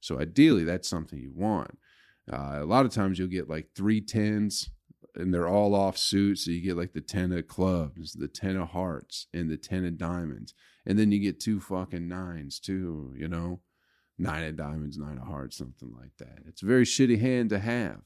So 0.00 0.20
ideally, 0.20 0.64
that's 0.64 0.88
something 0.88 1.18
you 1.18 1.32
want. 1.34 1.78
Uh, 2.32 2.58
a 2.60 2.64
lot 2.64 2.86
of 2.86 2.92
times 2.92 3.18
you'll 3.18 3.28
get 3.28 3.48
like 3.48 3.68
three 3.74 4.00
tens 4.00 4.70
and 5.14 5.32
they're 5.32 5.48
all 5.48 5.74
off 5.74 5.96
suit. 5.96 6.38
So 6.38 6.50
you 6.50 6.60
get 6.60 6.76
like 6.76 6.92
the 6.92 7.00
10 7.00 7.32
of 7.32 7.48
clubs, 7.48 8.12
the 8.12 8.28
10 8.28 8.56
of 8.56 8.68
hearts, 8.68 9.26
and 9.32 9.50
the 9.50 9.56
10 9.56 9.84
of 9.84 9.98
diamonds. 9.98 10.54
And 10.84 10.98
then 10.98 11.10
you 11.10 11.18
get 11.18 11.40
two 11.40 11.60
fucking 11.60 12.06
nines 12.06 12.60
too, 12.60 13.14
you 13.16 13.28
know? 13.28 13.60
Nine 14.18 14.44
of 14.44 14.56
diamonds, 14.56 14.96
nine 14.96 15.18
of 15.18 15.26
hearts, 15.26 15.58
something 15.58 15.92
like 15.94 16.16
that. 16.18 16.38
It's 16.46 16.62
a 16.62 16.66
very 16.66 16.84
shitty 16.84 17.20
hand 17.20 17.50
to 17.50 17.58
have. 17.58 18.00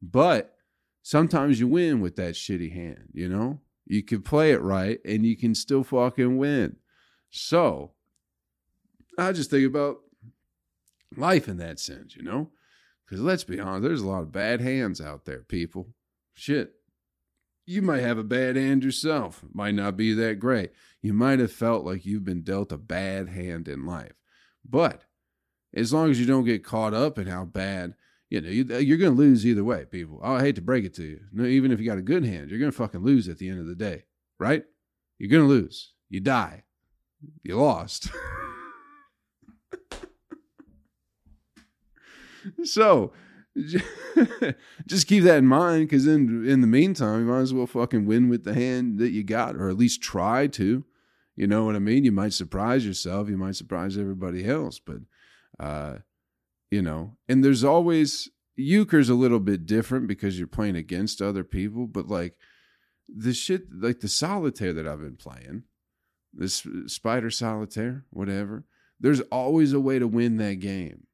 But 0.00 0.54
sometimes 1.02 1.58
you 1.58 1.66
win 1.66 2.00
with 2.00 2.16
that 2.16 2.34
shitty 2.34 2.72
hand, 2.72 3.08
you 3.12 3.28
know? 3.28 3.60
You 3.86 4.02
can 4.02 4.22
play 4.22 4.52
it 4.52 4.60
right 4.60 4.98
and 5.04 5.24
you 5.24 5.36
can 5.36 5.54
still 5.54 5.84
fucking 5.84 6.36
win. 6.36 6.76
So 7.30 7.92
I 9.18 9.32
just 9.32 9.50
think 9.50 9.66
about 9.66 9.98
life 11.16 11.48
in 11.48 11.56
that 11.58 11.80
sense, 11.80 12.16
you 12.16 12.22
know? 12.22 12.50
Because 13.06 13.22
let's 13.22 13.44
be 13.44 13.60
honest, 13.60 13.84
there's 13.84 14.02
a 14.02 14.08
lot 14.08 14.22
of 14.22 14.32
bad 14.32 14.60
hands 14.60 15.00
out 15.00 15.24
there, 15.24 15.42
people. 15.42 15.94
Shit. 16.34 16.72
You 17.64 17.82
might 17.82 18.02
have 18.02 18.18
a 18.18 18.24
bad 18.24 18.56
hand 18.56 18.84
yourself. 18.84 19.44
Might 19.52 19.74
not 19.74 19.96
be 19.96 20.12
that 20.14 20.38
great. 20.38 20.72
You 21.02 21.12
might 21.12 21.38
have 21.38 21.52
felt 21.52 21.84
like 21.84 22.04
you've 22.04 22.24
been 22.24 22.42
dealt 22.42 22.72
a 22.72 22.78
bad 22.78 23.28
hand 23.28 23.68
in 23.68 23.86
life. 23.86 24.14
But 24.64 25.02
as 25.74 25.92
long 25.92 26.10
as 26.10 26.18
you 26.18 26.26
don't 26.26 26.44
get 26.44 26.64
caught 26.64 26.94
up 26.94 27.18
in 27.18 27.26
how 27.26 27.44
bad, 27.44 27.94
you 28.30 28.40
know, 28.40 28.48
you, 28.48 28.66
uh, 28.70 28.78
are 28.78 28.98
going 28.98 29.12
to 29.12 29.18
lose 29.18 29.46
either 29.46 29.64
way, 29.64 29.84
people. 29.84 30.20
I 30.22 30.40
hate 30.40 30.56
to 30.56 30.62
break 30.62 30.84
it 30.84 30.94
to 30.94 31.04
you. 31.04 31.20
No, 31.32 31.44
even 31.44 31.70
if 31.70 31.78
you 31.78 31.86
got 31.86 31.98
a 31.98 32.02
good 32.02 32.24
hand, 32.24 32.50
you're 32.50 32.58
going 32.58 32.72
to 32.72 32.76
fucking 32.76 33.02
lose 33.02 33.28
at 33.28 33.38
the 33.38 33.48
end 33.48 33.60
of 33.60 33.66
the 33.66 33.76
day, 33.76 34.04
right? 34.38 34.64
You're 35.18 35.30
going 35.30 35.44
to 35.44 35.48
lose. 35.48 35.92
You 36.08 36.20
die. 36.20 36.64
You 37.42 37.56
lost. 37.56 38.10
so 42.64 43.12
just 44.86 45.06
keep 45.06 45.24
that 45.24 45.38
in 45.38 45.46
mind 45.46 45.88
because 45.88 46.06
in 46.06 46.46
in 46.46 46.60
the 46.60 46.66
meantime 46.66 47.20
you 47.20 47.26
might 47.26 47.40
as 47.40 47.54
well 47.54 47.66
fucking 47.66 48.04
win 48.04 48.28
with 48.28 48.44
the 48.44 48.54
hand 48.54 48.98
that 48.98 49.10
you 49.10 49.22
got 49.22 49.56
or 49.56 49.68
at 49.68 49.78
least 49.78 50.02
try 50.02 50.46
to 50.46 50.84
you 51.36 51.46
know 51.46 51.64
what 51.64 51.76
i 51.76 51.78
mean? 51.78 52.04
You 52.04 52.12
might 52.12 52.34
surprise 52.34 52.84
yourself 52.84 53.28
you 53.28 53.38
might 53.38 53.56
surprise 53.56 53.96
everybody 53.96 54.46
else 54.46 54.78
but 54.78 54.98
uh 55.58 55.96
you 56.70 56.82
know 56.82 57.16
and 57.28 57.42
there's 57.42 57.64
always 57.64 58.28
euchre's 58.56 59.08
a 59.08 59.14
little 59.14 59.40
bit 59.40 59.64
different 59.64 60.06
because 60.06 60.38
you're 60.38 60.48
playing 60.48 60.76
against 60.76 61.22
other 61.22 61.44
people 61.44 61.86
but 61.86 62.08
like 62.08 62.34
the 63.08 63.32
shit 63.32 63.62
like 63.72 64.00
the 64.00 64.08
solitaire 64.08 64.72
that 64.74 64.86
i've 64.86 65.00
been 65.00 65.16
playing 65.16 65.62
this 66.32 66.66
spider 66.86 67.30
solitaire 67.30 68.04
whatever 68.10 68.64
there's 69.00 69.20
always 69.32 69.72
a 69.72 69.80
way 69.80 69.98
to 69.98 70.06
win 70.06 70.36
that 70.36 70.54
game 70.54 71.06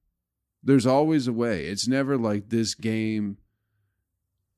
there's 0.62 0.86
always 0.86 1.26
a 1.26 1.32
way. 1.32 1.66
It's 1.66 1.88
never 1.88 2.16
like 2.16 2.48
this 2.48 2.74
game, 2.74 3.38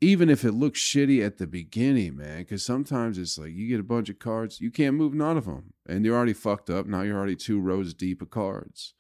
even 0.01 0.29
if 0.29 0.45
it 0.45 0.53
looks 0.53 0.81
shitty 0.81 1.25
at 1.25 1.39
the 1.39 1.47
beginning, 1.47 2.17
man, 2.17 2.39
because 2.39 2.65
sometimes 2.65 3.19
it's 3.19 3.39
like 3.39 3.53
you 3.53 3.69
get 3.69 3.81
a 3.81 3.85
bunch 3.85 4.11
of 4.11 4.19
cards, 4.19 4.61
you 4.61 4.71
can't 4.71 4.97
move 4.97 5.15
none 5.15 5.37
of 5.37 5.47
them. 5.47 5.73
And 5.87 6.05
you're 6.05 6.17
already 6.17 6.35
fucked 6.35 6.69
up. 6.69 6.87
Now 6.87 7.03
you're 7.03 7.17
already 7.17 7.37
two 7.37 7.61
rows 7.61 7.95
deep 7.95 8.21
of 8.21 8.31
cards. 8.31 8.95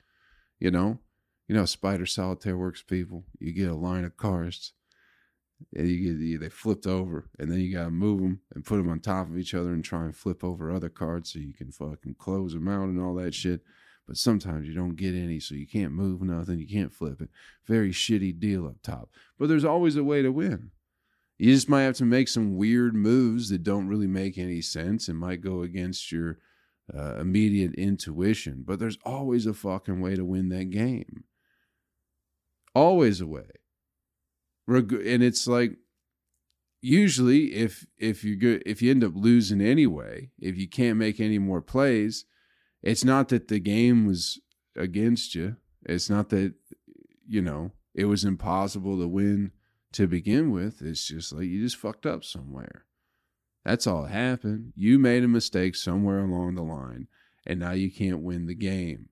You 0.58 0.70
know? 0.70 1.00
You 1.46 1.54
know 1.54 1.66
Spider 1.66 2.06
Solitaire 2.06 2.56
works, 2.56 2.82
people. 2.82 3.24
You 3.38 3.52
get 3.52 3.70
a 3.70 3.74
line 3.74 4.04
of 4.04 4.16
cards, 4.16 4.72
and 5.76 5.86
you 5.86 6.16
get 6.18 6.40
they 6.40 6.48
flipped 6.48 6.86
over, 6.86 7.28
and 7.38 7.50
then 7.50 7.60
you 7.60 7.74
gotta 7.74 7.90
move 7.90 8.20
them 8.20 8.40
and 8.54 8.64
put 8.64 8.78
them 8.78 8.88
on 8.88 9.00
top 9.00 9.28
of 9.28 9.36
each 9.36 9.52
other 9.52 9.74
and 9.74 9.84
try 9.84 10.04
and 10.04 10.16
flip 10.16 10.42
over 10.42 10.70
other 10.70 10.88
cards 10.88 11.32
so 11.32 11.38
you 11.38 11.52
can 11.52 11.70
fucking 11.70 12.16
close 12.18 12.54
them 12.54 12.66
out 12.66 12.84
and 12.84 12.98
all 12.98 13.14
that 13.16 13.34
shit 13.34 13.60
but 14.06 14.16
sometimes 14.16 14.66
you 14.66 14.74
don't 14.74 14.96
get 14.96 15.14
any, 15.14 15.40
so 15.40 15.54
you 15.54 15.66
can't 15.66 15.92
move 15.92 16.22
nothing, 16.22 16.58
you 16.58 16.66
can't 16.66 16.92
flip 16.92 17.20
it. 17.20 17.30
Very 17.66 17.90
shitty 17.90 18.38
deal 18.38 18.66
up 18.66 18.76
top. 18.82 19.10
But 19.38 19.48
there's 19.48 19.64
always 19.64 19.96
a 19.96 20.04
way 20.04 20.22
to 20.22 20.30
win. 20.30 20.70
You 21.38 21.52
just 21.52 21.68
might 21.68 21.82
have 21.82 21.96
to 21.96 22.04
make 22.04 22.28
some 22.28 22.56
weird 22.56 22.94
moves 22.94 23.48
that 23.48 23.64
don't 23.64 23.88
really 23.88 24.06
make 24.06 24.38
any 24.38 24.60
sense 24.60 25.08
and 25.08 25.18
might 25.18 25.40
go 25.40 25.62
against 25.62 26.12
your 26.12 26.38
uh, 26.94 27.16
immediate 27.16 27.74
intuition. 27.74 28.62
But 28.66 28.78
there's 28.78 28.98
always 29.04 29.46
a 29.46 29.54
fucking 29.54 30.00
way 30.00 30.14
to 30.16 30.24
win 30.24 30.48
that 30.50 30.70
game. 30.70 31.24
Always 32.74 33.20
a 33.20 33.26
way. 33.26 33.50
And 34.68 35.22
it's 35.22 35.46
like 35.46 35.76
usually 36.80 37.54
if 37.54 37.86
if 37.98 38.24
you 38.24 38.36
go 38.36 38.58
if 38.66 38.82
you 38.82 38.90
end 38.90 39.04
up 39.04 39.12
losing 39.14 39.60
anyway, 39.60 40.30
if 40.38 40.56
you 40.56 40.68
can't 40.68 40.98
make 40.98 41.20
any 41.20 41.38
more 41.38 41.60
plays, 41.60 42.26
it's 42.84 43.02
not 43.02 43.30
that 43.30 43.48
the 43.48 43.58
game 43.58 44.06
was 44.06 44.38
against 44.76 45.34
you. 45.34 45.56
It's 45.86 46.10
not 46.10 46.28
that 46.28 46.52
you 47.26 47.40
know 47.40 47.72
it 47.94 48.04
was 48.04 48.24
impossible 48.24 48.98
to 48.98 49.08
win 49.08 49.52
to 49.92 50.06
begin 50.06 50.52
with. 50.52 50.82
It's 50.82 51.08
just 51.08 51.32
like 51.32 51.46
you 51.46 51.62
just 51.62 51.76
fucked 51.76 52.04
up 52.04 52.24
somewhere. 52.24 52.84
That's 53.64 53.86
all 53.86 54.02
that 54.02 54.10
happened. 54.10 54.74
You 54.76 54.98
made 54.98 55.24
a 55.24 55.28
mistake 55.28 55.74
somewhere 55.74 56.20
along 56.20 56.54
the 56.54 56.62
line, 56.62 57.08
and 57.46 57.58
now 57.58 57.72
you 57.72 57.90
can't 57.90 58.22
win 58.22 58.46
the 58.46 58.54
game. 58.54 59.08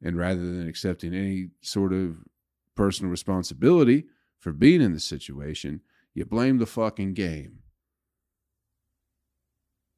And 0.00 0.16
rather 0.16 0.40
than 0.40 0.68
accepting 0.68 1.12
any 1.12 1.48
sort 1.60 1.92
of 1.92 2.18
personal 2.76 3.10
responsibility 3.10 4.04
for 4.38 4.52
being 4.52 4.80
in 4.80 4.92
the 4.92 5.00
situation, 5.00 5.80
you 6.14 6.24
blame 6.24 6.58
the 6.58 6.66
fucking 6.66 7.14
game 7.14 7.58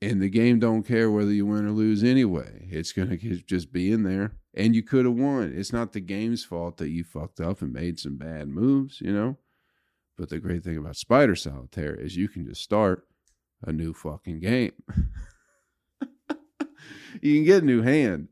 and 0.02 0.20
the 0.20 0.30
game 0.30 0.58
don't 0.58 0.82
care 0.82 1.10
whether 1.10 1.32
you 1.32 1.46
win 1.46 1.66
or 1.66 1.72
lose 1.72 2.02
anyway. 2.02 2.66
It's 2.70 2.92
gonna 2.92 3.16
just 3.46 3.72
be 3.72 3.92
in 3.92 4.02
there, 4.02 4.32
and 4.54 4.74
you 4.74 4.82
could 4.82 5.04
have 5.04 5.14
won. 5.14 5.52
It's 5.54 5.72
not 5.72 5.92
the 5.92 6.00
game's 6.00 6.44
fault 6.44 6.78
that 6.78 6.88
you 6.88 7.04
fucked 7.04 7.40
up 7.40 7.62
and 7.62 7.72
made 7.72 7.98
some 7.98 8.16
bad 8.16 8.48
moves, 8.48 9.00
you 9.00 9.12
know. 9.12 9.36
But 10.16 10.28
the 10.28 10.38
great 10.38 10.62
thing 10.62 10.76
about 10.76 10.96
Spider 10.96 11.34
Solitaire 11.34 11.94
is 11.94 12.16
you 12.16 12.28
can 12.28 12.46
just 12.46 12.62
start 12.62 13.06
a 13.62 13.72
new 13.72 13.92
fucking 13.92 14.40
game. 14.40 14.72
you 17.20 17.34
can 17.36 17.44
get 17.44 17.62
a 17.62 17.66
new 17.66 17.82
hand, 17.82 18.28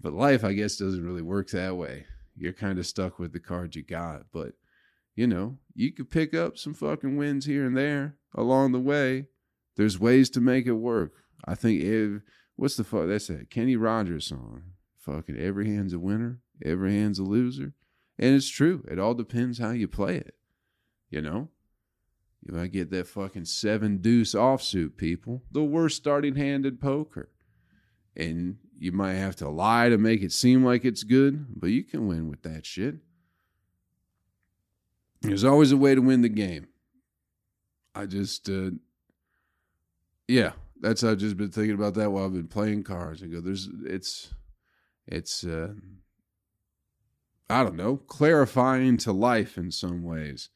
but 0.00 0.12
life, 0.12 0.44
I 0.44 0.52
guess, 0.52 0.76
doesn't 0.76 1.04
really 1.04 1.22
work 1.22 1.48
that 1.50 1.76
way. 1.76 2.06
You're 2.36 2.52
kind 2.52 2.78
of 2.78 2.86
stuck 2.86 3.18
with 3.18 3.32
the 3.32 3.40
cards 3.40 3.76
you 3.76 3.82
got, 3.82 4.26
but 4.32 4.52
you 5.16 5.26
know, 5.26 5.58
you 5.74 5.92
could 5.92 6.10
pick 6.10 6.34
up 6.34 6.56
some 6.56 6.72
fucking 6.72 7.16
wins 7.16 7.44
here 7.44 7.66
and 7.66 7.76
there 7.76 8.16
along 8.34 8.72
the 8.72 8.80
way 8.80 9.26
there's 9.76 9.98
ways 9.98 10.30
to 10.30 10.40
make 10.40 10.66
it 10.66 10.72
work. 10.72 11.12
I 11.44 11.54
think 11.54 11.82
if 11.82 12.22
what's 12.56 12.76
the 12.76 12.84
fuck 12.84 13.08
that's 13.08 13.30
a 13.30 13.44
Kenny 13.46 13.76
Rogers 13.76 14.26
song. 14.26 14.62
Fucking 14.98 15.38
every 15.38 15.66
hand's 15.66 15.94
a 15.94 15.98
winner, 15.98 16.40
every 16.62 16.92
hand's 16.92 17.18
a 17.18 17.22
loser. 17.22 17.72
And 18.18 18.34
it's 18.34 18.48
true. 18.48 18.84
It 18.90 18.98
all 18.98 19.14
depends 19.14 19.58
how 19.58 19.70
you 19.70 19.88
play 19.88 20.16
it. 20.16 20.34
You 21.08 21.22
know? 21.22 21.48
You 22.42 22.54
might 22.54 22.72
get 22.72 22.90
that 22.90 23.06
fucking 23.06 23.46
seven 23.46 23.98
deuce 23.98 24.34
offsuit, 24.34 24.96
people. 24.96 25.42
The 25.50 25.62
worst 25.62 25.96
starting 25.96 26.36
hand 26.36 26.66
in 26.66 26.76
poker. 26.76 27.30
And 28.16 28.58
you 28.78 28.92
might 28.92 29.14
have 29.14 29.36
to 29.36 29.48
lie 29.48 29.88
to 29.88 29.98
make 29.98 30.22
it 30.22 30.32
seem 30.32 30.64
like 30.64 30.84
it's 30.84 31.02
good, 31.02 31.46
but 31.58 31.68
you 31.68 31.82
can 31.82 32.06
win 32.06 32.28
with 32.28 32.42
that 32.42 32.66
shit. 32.66 32.96
There's 35.22 35.44
always 35.44 35.72
a 35.72 35.76
way 35.76 35.94
to 35.94 36.00
win 36.00 36.22
the 36.22 36.28
game. 36.28 36.68
I 37.94 38.06
just 38.06 38.48
uh, 38.48 38.70
yeah, 40.30 40.52
that's 40.80 41.02
I've 41.02 41.18
just 41.18 41.36
been 41.36 41.50
thinking 41.50 41.74
about 41.74 41.94
that 41.94 42.10
while 42.10 42.24
I've 42.24 42.32
been 42.32 42.46
playing 42.46 42.84
cards. 42.84 43.22
I 43.22 43.26
go, 43.26 43.40
there's 43.40 43.68
it's 43.84 44.32
it's 45.06 45.44
uh, 45.44 45.72
I 47.48 47.64
don't 47.64 47.76
know, 47.76 47.96
clarifying 47.96 48.96
to 48.98 49.12
life 49.12 49.58
in 49.58 49.70
some 49.72 50.02
ways 50.02 50.50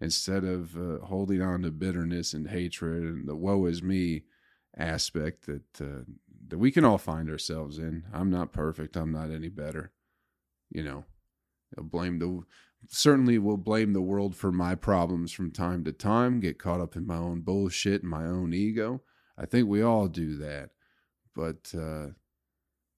instead 0.00 0.44
of 0.44 0.76
uh, 0.76 1.04
holding 1.06 1.40
on 1.40 1.62
to 1.62 1.70
bitterness 1.70 2.34
and 2.34 2.50
hatred 2.50 3.02
and 3.02 3.26
the 3.26 3.34
woe 3.34 3.64
is 3.64 3.82
me 3.82 4.24
aspect 4.76 5.46
that 5.46 5.80
uh, 5.80 6.04
that 6.48 6.58
we 6.58 6.70
can 6.70 6.84
all 6.84 6.98
find 6.98 7.30
ourselves 7.30 7.78
in. 7.78 8.04
I'm 8.12 8.30
not 8.30 8.52
perfect. 8.52 8.96
I'm 8.96 9.12
not 9.12 9.30
any 9.30 9.48
better. 9.48 9.92
You 10.70 10.84
know, 10.84 11.04
I'll 11.76 11.84
blame 11.84 12.18
the 12.18 12.42
certainly 12.88 13.38
will 13.38 13.56
blame 13.56 13.92
the 13.92 14.00
world 14.00 14.36
for 14.36 14.52
my 14.52 14.74
problems 14.74 15.32
from 15.32 15.50
time 15.50 15.84
to 15.84 15.92
time, 15.92 16.40
get 16.40 16.58
caught 16.58 16.80
up 16.80 16.96
in 16.96 17.06
my 17.06 17.16
own 17.16 17.40
bullshit 17.40 18.02
and 18.02 18.10
my 18.10 18.24
own 18.24 18.52
ego. 18.52 19.00
I 19.38 19.46
think 19.46 19.68
we 19.68 19.82
all 19.82 20.08
do 20.08 20.36
that. 20.38 20.70
But, 21.34 21.72
uh, 21.74 22.08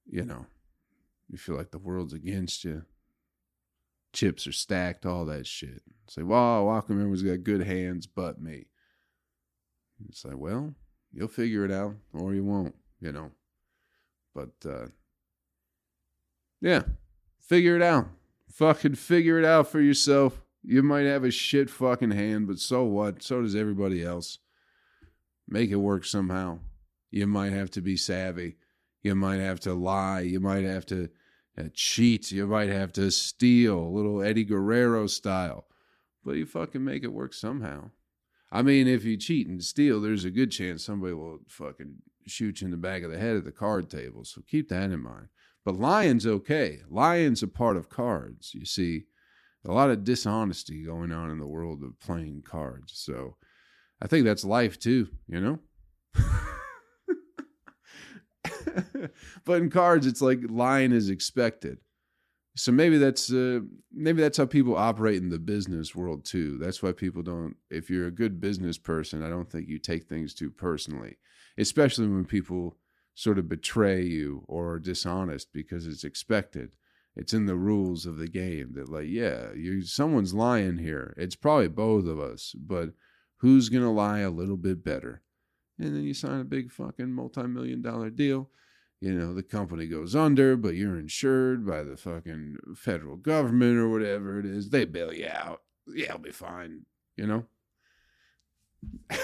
you 0.06 0.24
know, 0.24 0.46
you 1.28 1.38
feel 1.38 1.56
like 1.56 1.70
the 1.70 1.78
world's 1.78 2.12
against 2.12 2.64
you. 2.64 2.84
Chips 4.12 4.46
are 4.46 4.52
stacked, 4.52 5.04
all 5.04 5.24
that 5.26 5.46
shit. 5.46 5.82
Say, 6.08 6.22
well, 6.22 6.64
Welcome 6.64 6.96
everyone's 6.98 7.22
got 7.22 7.42
good 7.42 7.62
hands 7.62 8.06
but 8.06 8.40
me. 8.40 8.66
It's 10.08 10.24
like, 10.24 10.38
well, 10.38 10.74
you'll 11.12 11.28
figure 11.28 11.64
it 11.64 11.72
out 11.72 11.94
or 12.14 12.32
you 12.34 12.44
won't, 12.44 12.74
you 13.00 13.12
know. 13.12 13.32
But, 14.34 14.54
uh, 14.64 14.86
yeah, 16.60 16.82
figure 17.40 17.76
it 17.76 17.82
out. 17.82 18.08
Fucking 18.52 18.94
figure 18.94 19.38
it 19.38 19.44
out 19.44 19.68
for 19.68 19.80
yourself. 19.80 20.40
You 20.62 20.82
might 20.82 21.06
have 21.06 21.24
a 21.24 21.30
shit 21.30 21.70
fucking 21.70 22.10
hand, 22.12 22.46
but 22.46 22.58
so 22.58 22.84
what? 22.84 23.22
So 23.22 23.42
does 23.42 23.54
everybody 23.54 24.04
else. 24.04 24.38
Make 25.48 25.70
it 25.70 25.76
work 25.76 26.04
somehow. 26.04 26.60
You 27.10 27.26
might 27.26 27.52
have 27.52 27.70
to 27.72 27.80
be 27.80 27.96
savvy. 27.96 28.56
You 29.02 29.14
might 29.14 29.40
have 29.40 29.60
to 29.60 29.72
lie. 29.72 30.20
You 30.20 30.40
might 30.40 30.64
have 30.64 30.84
to 30.86 31.08
uh, 31.58 31.64
cheat. 31.72 32.30
You 32.30 32.46
might 32.46 32.68
have 32.68 32.92
to 32.94 33.10
steal, 33.10 33.78
a 33.78 33.88
little 33.88 34.22
Eddie 34.22 34.44
Guerrero 34.44 35.06
style. 35.06 35.66
But 36.24 36.32
you 36.32 36.46
fucking 36.46 36.84
make 36.84 37.04
it 37.04 37.12
work 37.12 37.32
somehow. 37.32 37.90
I 38.50 38.62
mean, 38.62 38.86
if 38.86 39.04
you 39.04 39.16
cheat 39.16 39.48
and 39.48 39.62
steal, 39.62 40.00
there's 40.00 40.24
a 40.24 40.30
good 40.30 40.50
chance 40.50 40.84
somebody 40.84 41.14
will 41.14 41.40
fucking 41.48 41.96
shoot 42.26 42.60
you 42.60 42.66
in 42.66 42.70
the 42.70 42.76
back 42.76 43.02
of 43.02 43.10
the 43.10 43.18
head 43.18 43.36
at 43.36 43.44
the 43.44 43.52
card 43.52 43.88
table. 43.90 44.24
So 44.24 44.42
keep 44.46 44.68
that 44.68 44.90
in 44.90 45.02
mind. 45.02 45.28
But 45.64 45.76
lying's 45.76 46.26
okay. 46.26 46.80
Lying's 46.90 47.42
a 47.42 47.48
part 47.48 47.76
of 47.76 47.88
cards. 47.88 48.52
You 48.54 48.64
see, 48.64 49.04
a 49.66 49.72
lot 49.72 49.90
of 49.90 50.04
dishonesty 50.04 50.82
going 50.82 51.12
on 51.12 51.30
in 51.30 51.38
the 51.38 51.46
world 51.46 51.82
of 51.82 51.98
playing 52.00 52.42
cards. 52.42 52.92
So 52.96 53.36
I 54.00 54.06
think 54.06 54.24
that's 54.24 54.44
life 54.44 54.78
too, 54.78 55.08
you 55.26 55.40
know? 55.40 55.58
but 59.44 59.62
in 59.62 59.70
cards, 59.70 60.06
it's 60.06 60.22
like 60.22 60.40
lying 60.48 60.92
is 60.92 61.10
expected. 61.10 61.78
So 62.56 62.72
maybe 62.72 62.98
that's 62.98 63.32
uh, 63.32 63.60
maybe 63.92 64.20
that's 64.20 64.38
how 64.38 64.46
people 64.46 64.76
operate 64.76 65.22
in 65.22 65.30
the 65.30 65.38
business 65.38 65.94
world 65.94 66.24
too. 66.24 66.58
That's 66.58 66.82
why 66.82 66.92
people 66.92 67.22
don't. 67.22 67.54
If 67.70 67.88
you're 67.88 68.08
a 68.08 68.12
good 68.12 68.40
business 68.40 68.78
person, 68.78 69.22
I 69.22 69.28
don't 69.28 69.50
think 69.50 69.68
you 69.68 69.78
take 69.78 70.08
things 70.08 70.34
too 70.34 70.50
personally, 70.50 71.18
especially 71.56 72.08
when 72.08 72.24
people 72.24 72.76
sort 73.14 73.38
of 73.38 73.48
betray 73.48 74.02
you 74.02 74.44
or 74.48 74.72
are 74.72 74.80
dishonest 74.80 75.52
because 75.52 75.86
it's 75.86 76.04
expected. 76.04 76.70
It's 77.14 77.32
in 77.32 77.46
the 77.46 77.56
rules 77.56 78.06
of 78.06 78.18
the 78.18 78.28
game 78.28 78.72
that 78.74 78.88
like, 78.88 79.08
yeah, 79.08 79.52
you 79.52 79.82
someone's 79.82 80.34
lying 80.34 80.78
here. 80.78 81.14
It's 81.16 81.36
probably 81.36 81.68
both 81.68 82.06
of 82.06 82.18
us, 82.18 82.54
but 82.58 82.90
who's 83.38 83.68
gonna 83.68 83.92
lie 83.92 84.20
a 84.20 84.30
little 84.30 84.56
bit 84.56 84.84
better? 84.84 85.22
And 85.78 85.94
then 85.94 86.02
you 86.02 86.14
sign 86.14 86.40
a 86.40 86.44
big 86.44 86.72
fucking 86.72 87.12
multi-million 87.12 87.82
dollar 87.82 88.10
deal 88.10 88.50
you 89.00 89.12
know, 89.12 89.32
the 89.32 89.42
company 89.44 89.86
goes 89.86 90.16
under, 90.16 90.56
but 90.56 90.74
you're 90.74 90.98
insured 90.98 91.64
by 91.64 91.82
the 91.84 91.96
fucking 91.96 92.56
federal 92.74 93.16
government 93.16 93.78
or 93.78 93.88
whatever 93.88 94.40
it 94.40 94.46
is. 94.46 94.70
They 94.70 94.84
bail 94.86 95.12
you 95.12 95.28
out. 95.28 95.62
Yeah, 95.86 96.12
I'll 96.12 96.18
be 96.18 96.32
fine, 96.32 96.84
you 97.16 97.26
know? 97.26 97.44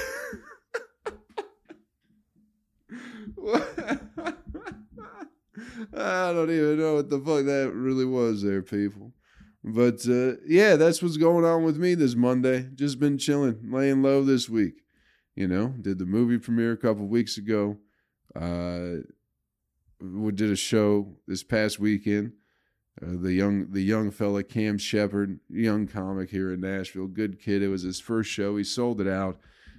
I 5.96 6.33
don't 6.33 6.50
even 6.50 6.79
know 6.79 6.94
what 6.94 7.11
the 7.11 7.18
fuck 7.18 7.44
that 7.46 7.72
really 7.74 8.05
was 8.05 8.42
there, 8.42 8.62
people. 8.62 9.12
But 9.64 10.07
uh, 10.07 10.35
yeah, 10.46 10.77
that's 10.77 11.03
what's 11.03 11.16
going 11.16 11.44
on 11.44 11.64
with 11.64 11.79
me 11.79 11.94
this 11.94 12.14
Monday. 12.14 12.68
Just 12.74 13.00
been 13.00 13.16
chilling, 13.16 13.70
laying 13.70 14.03
low 14.03 14.22
this 14.22 14.48
week. 14.48 14.83
You 15.35 15.48
know, 15.48 15.68
did 15.81 15.98
the 15.98 16.05
movie 16.05 16.38
premiere 16.38 16.72
a 16.72 16.77
couple 16.77 17.07
weeks 17.07 17.38
ago. 17.38 17.79
Uh, 18.37 19.03
we 20.00 20.33
did 20.33 20.50
a 20.50 20.57
show 20.57 21.16
this 21.27 21.42
past 21.42 21.79
weekend. 21.79 22.33
Uh, 23.03 23.16
the 23.20 23.33
young 23.33 23.70
the 23.72 23.83
young 23.83 24.11
fella 24.11 24.44
Cam 24.44 24.77
Shepard, 24.77 25.40
young 25.48 25.87
comic 25.87 26.31
here 26.31 26.53
in 26.53 26.61
Nashville, 26.61 27.07
good 27.07 27.40
kid. 27.40 27.62
It 27.62 27.68
was 27.68 27.83
his 27.83 27.98
first 28.00 28.31
show. 28.31 28.57
He 28.57 28.64
sold 28.64 29.00
it 29.00 29.09
out. 29.09 29.38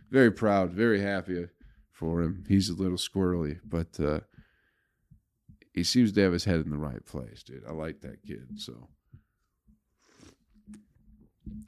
Very 0.10 0.32
proud, 0.32 0.72
very 0.72 1.02
happy 1.02 1.46
for 1.92 2.22
him. 2.22 2.44
He's 2.48 2.70
a 2.70 2.76
little 2.76 2.98
squirrely, 2.98 3.60
but 3.64 4.00
uh, 4.00 4.22
he 5.74 5.84
seems 5.84 6.12
to 6.14 6.22
have 6.22 6.34
his 6.34 6.46
head 6.46 6.62
in 6.62 6.72
the 6.72 6.78
right 6.78 7.06
place, 7.06 7.44
dude. 7.44 7.64
I 7.68 7.72
like 7.72 8.02
that 8.02 8.24
kid. 8.24 8.48
So, 8.58 8.90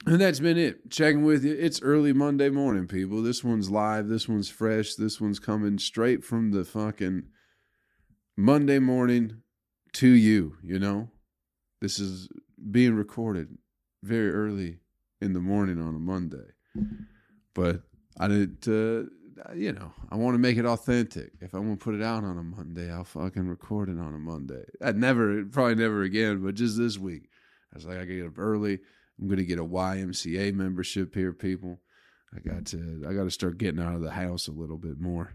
and 0.06 0.20
that's 0.20 0.40
been 0.40 0.58
it. 0.58 0.90
Checking 0.90 1.24
with 1.24 1.44
you. 1.44 1.56
It's 1.58 1.82
early 1.82 2.12
Monday 2.12 2.48
morning, 2.48 2.86
people. 2.86 3.22
This 3.22 3.44
one's 3.44 3.70
live. 3.70 4.08
This 4.08 4.28
one's 4.28 4.48
fresh. 4.48 4.94
This 4.94 5.20
one's 5.20 5.38
coming 5.38 5.78
straight 5.78 6.24
from 6.24 6.52
the 6.52 6.64
fucking 6.64 7.24
Monday 8.36 8.78
morning 8.78 9.42
to 9.94 10.08
you, 10.08 10.56
you 10.62 10.78
know? 10.78 11.10
This 11.80 11.98
is 11.98 12.28
being 12.70 12.94
recorded 12.94 13.56
very 14.02 14.30
early 14.32 14.78
in 15.20 15.32
the 15.32 15.40
morning 15.40 15.80
on 15.80 15.94
a 15.94 15.98
Monday. 15.98 16.52
But 17.54 17.82
I 18.18 18.28
did, 18.28 18.56
uh, 18.66 19.10
you 19.54 19.72
know, 19.72 19.92
I 20.10 20.16
want 20.16 20.34
to 20.34 20.38
make 20.38 20.56
it 20.56 20.66
authentic. 20.66 21.32
If 21.40 21.54
I 21.54 21.58
want 21.58 21.80
to 21.80 21.84
put 21.84 21.94
it 21.94 22.02
out 22.02 22.24
on 22.24 22.38
a 22.38 22.42
Monday, 22.42 22.90
I'll 22.90 23.04
fucking 23.04 23.48
record 23.48 23.88
it 23.88 23.98
on 23.98 24.14
a 24.14 24.18
Monday. 24.18 24.64
I'd 24.82 24.96
never, 24.96 25.44
probably 25.44 25.76
never 25.76 26.02
again, 26.02 26.42
but 26.42 26.54
just 26.54 26.78
this 26.78 26.98
week. 26.98 27.28
I 27.72 27.76
was 27.76 27.86
like, 27.86 27.98
I 27.98 28.04
get 28.04 28.26
up 28.26 28.38
early. 28.38 28.80
I'm 29.20 29.28
to 29.36 29.44
get 29.44 29.58
a 29.58 29.64
YMCA 29.64 30.54
membership 30.54 31.14
here, 31.14 31.32
people. 31.32 31.80
I 32.34 32.40
got 32.40 32.66
to, 32.66 33.04
I 33.08 33.14
got 33.14 33.24
to 33.24 33.30
start 33.30 33.58
getting 33.58 33.80
out 33.80 33.94
of 33.94 34.02
the 34.02 34.10
house 34.10 34.48
a 34.48 34.52
little 34.52 34.76
bit 34.76 35.00
more 35.00 35.34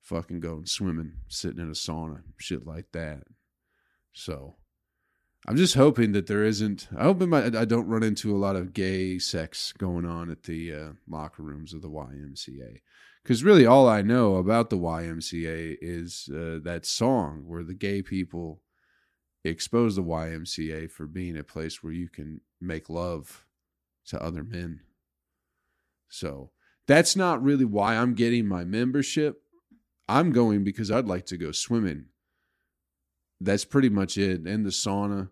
fucking 0.00 0.40
going 0.40 0.66
swimming, 0.66 1.12
sitting 1.28 1.60
in 1.60 1.68
a 1.68 1.72
sauna, 1.72 2.22
shit 2.36 2.66
like 2.66 2.86
that. 2.92 3.22
So 4.12 4.56
I'm 5.46 5.56
just 5.56 5.74
hoping 5.74 6.12
that 6.12 6.26
there 6.26 6.44
isn't. 6.44 6.88
I 6.96 7.04
hope 7.04 7.22
I 7.22 7.64
don't 7.64 7.88
run 7.88 8.02
into 8.02 8.34
a 8.34 8.38
lot 8.38 8.56
of 8.56 8.72
gay 8.72 9.18
sex 9.18 9.72
going 9.72 10.04
on 10.04 10.30
at 10.30 10.44
the 10.44 10.72
uh, 10.72 10.88
locker 11.08 11.42
rooms 11.42 11.74
of 11.74 11.82
the 11.82 11.90
YMCA. 11.90 12.80
Because 13.22 13.42
really, 13.42 13.64
all 13.64 13.88
I 13.88 14.02
know 14.02 14.36
about 14.36 14.68
the 14.68 14.78
YMCA 14.78 15.78
is 15.80 16.28
uh, 16.30 16.58
that 16.64 16.84
song 16.84 17.44
where 17.46 17.62
the 17.62 17.74
gay 17.74 18.02
people 18.02 18.60
expose 19.44 19.96
the 19.96 20.02
YMCA 20.02 20.90
for 20.90 21.06
being 21.06 21.38
a 21.38 21.44
place 21.44 21.82
where 21.82 21.92
you 21.92 22.08
can 22.08 22.40
make 22.66 22.88
love 22.88 23.46
to 24.06 24.22
other 24.22 24.42
men. 24.42 24.80
So 26.08 26.50
that's 26.86 27.16
not 27.16 27.42
really 27.42 27.64
why 27.64 27.96
I'm 27.96 28.14
getting 28.14 28.46
my 28.46 28.64
membership. 28.64 29.42
I'm 30.08 30.32
going 30.32 30.64
because 30.64 30.90
I'd 30.90 31.06
like 31.06 31.26
to 31.26 31.36
go 31.36 31.50
swimming. 31.50 32.06
That's 33.40 33.64
pretty 33.64 33.88
much 33.88 34.18
it. 34.18 34.42
And 34.42 34.64
the 34.64 34.70
sauna. 34.70 35.30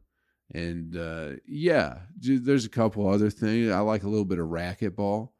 And 0.54 0.96
uh, 0.96 1.36
yeah, 1.46 2.00
there's 2.18 2.64
a 2.64 2.70
couple 2.70 3.08
other 3.08 3.30
things. 3.30 3.70
I 3.70 3.80
like 3.80 4.02
a 4.02 4.08
little 4.08 4.24
bit 4.24 4.38
of 4.38 4.48
racquetball, 4.48 5.30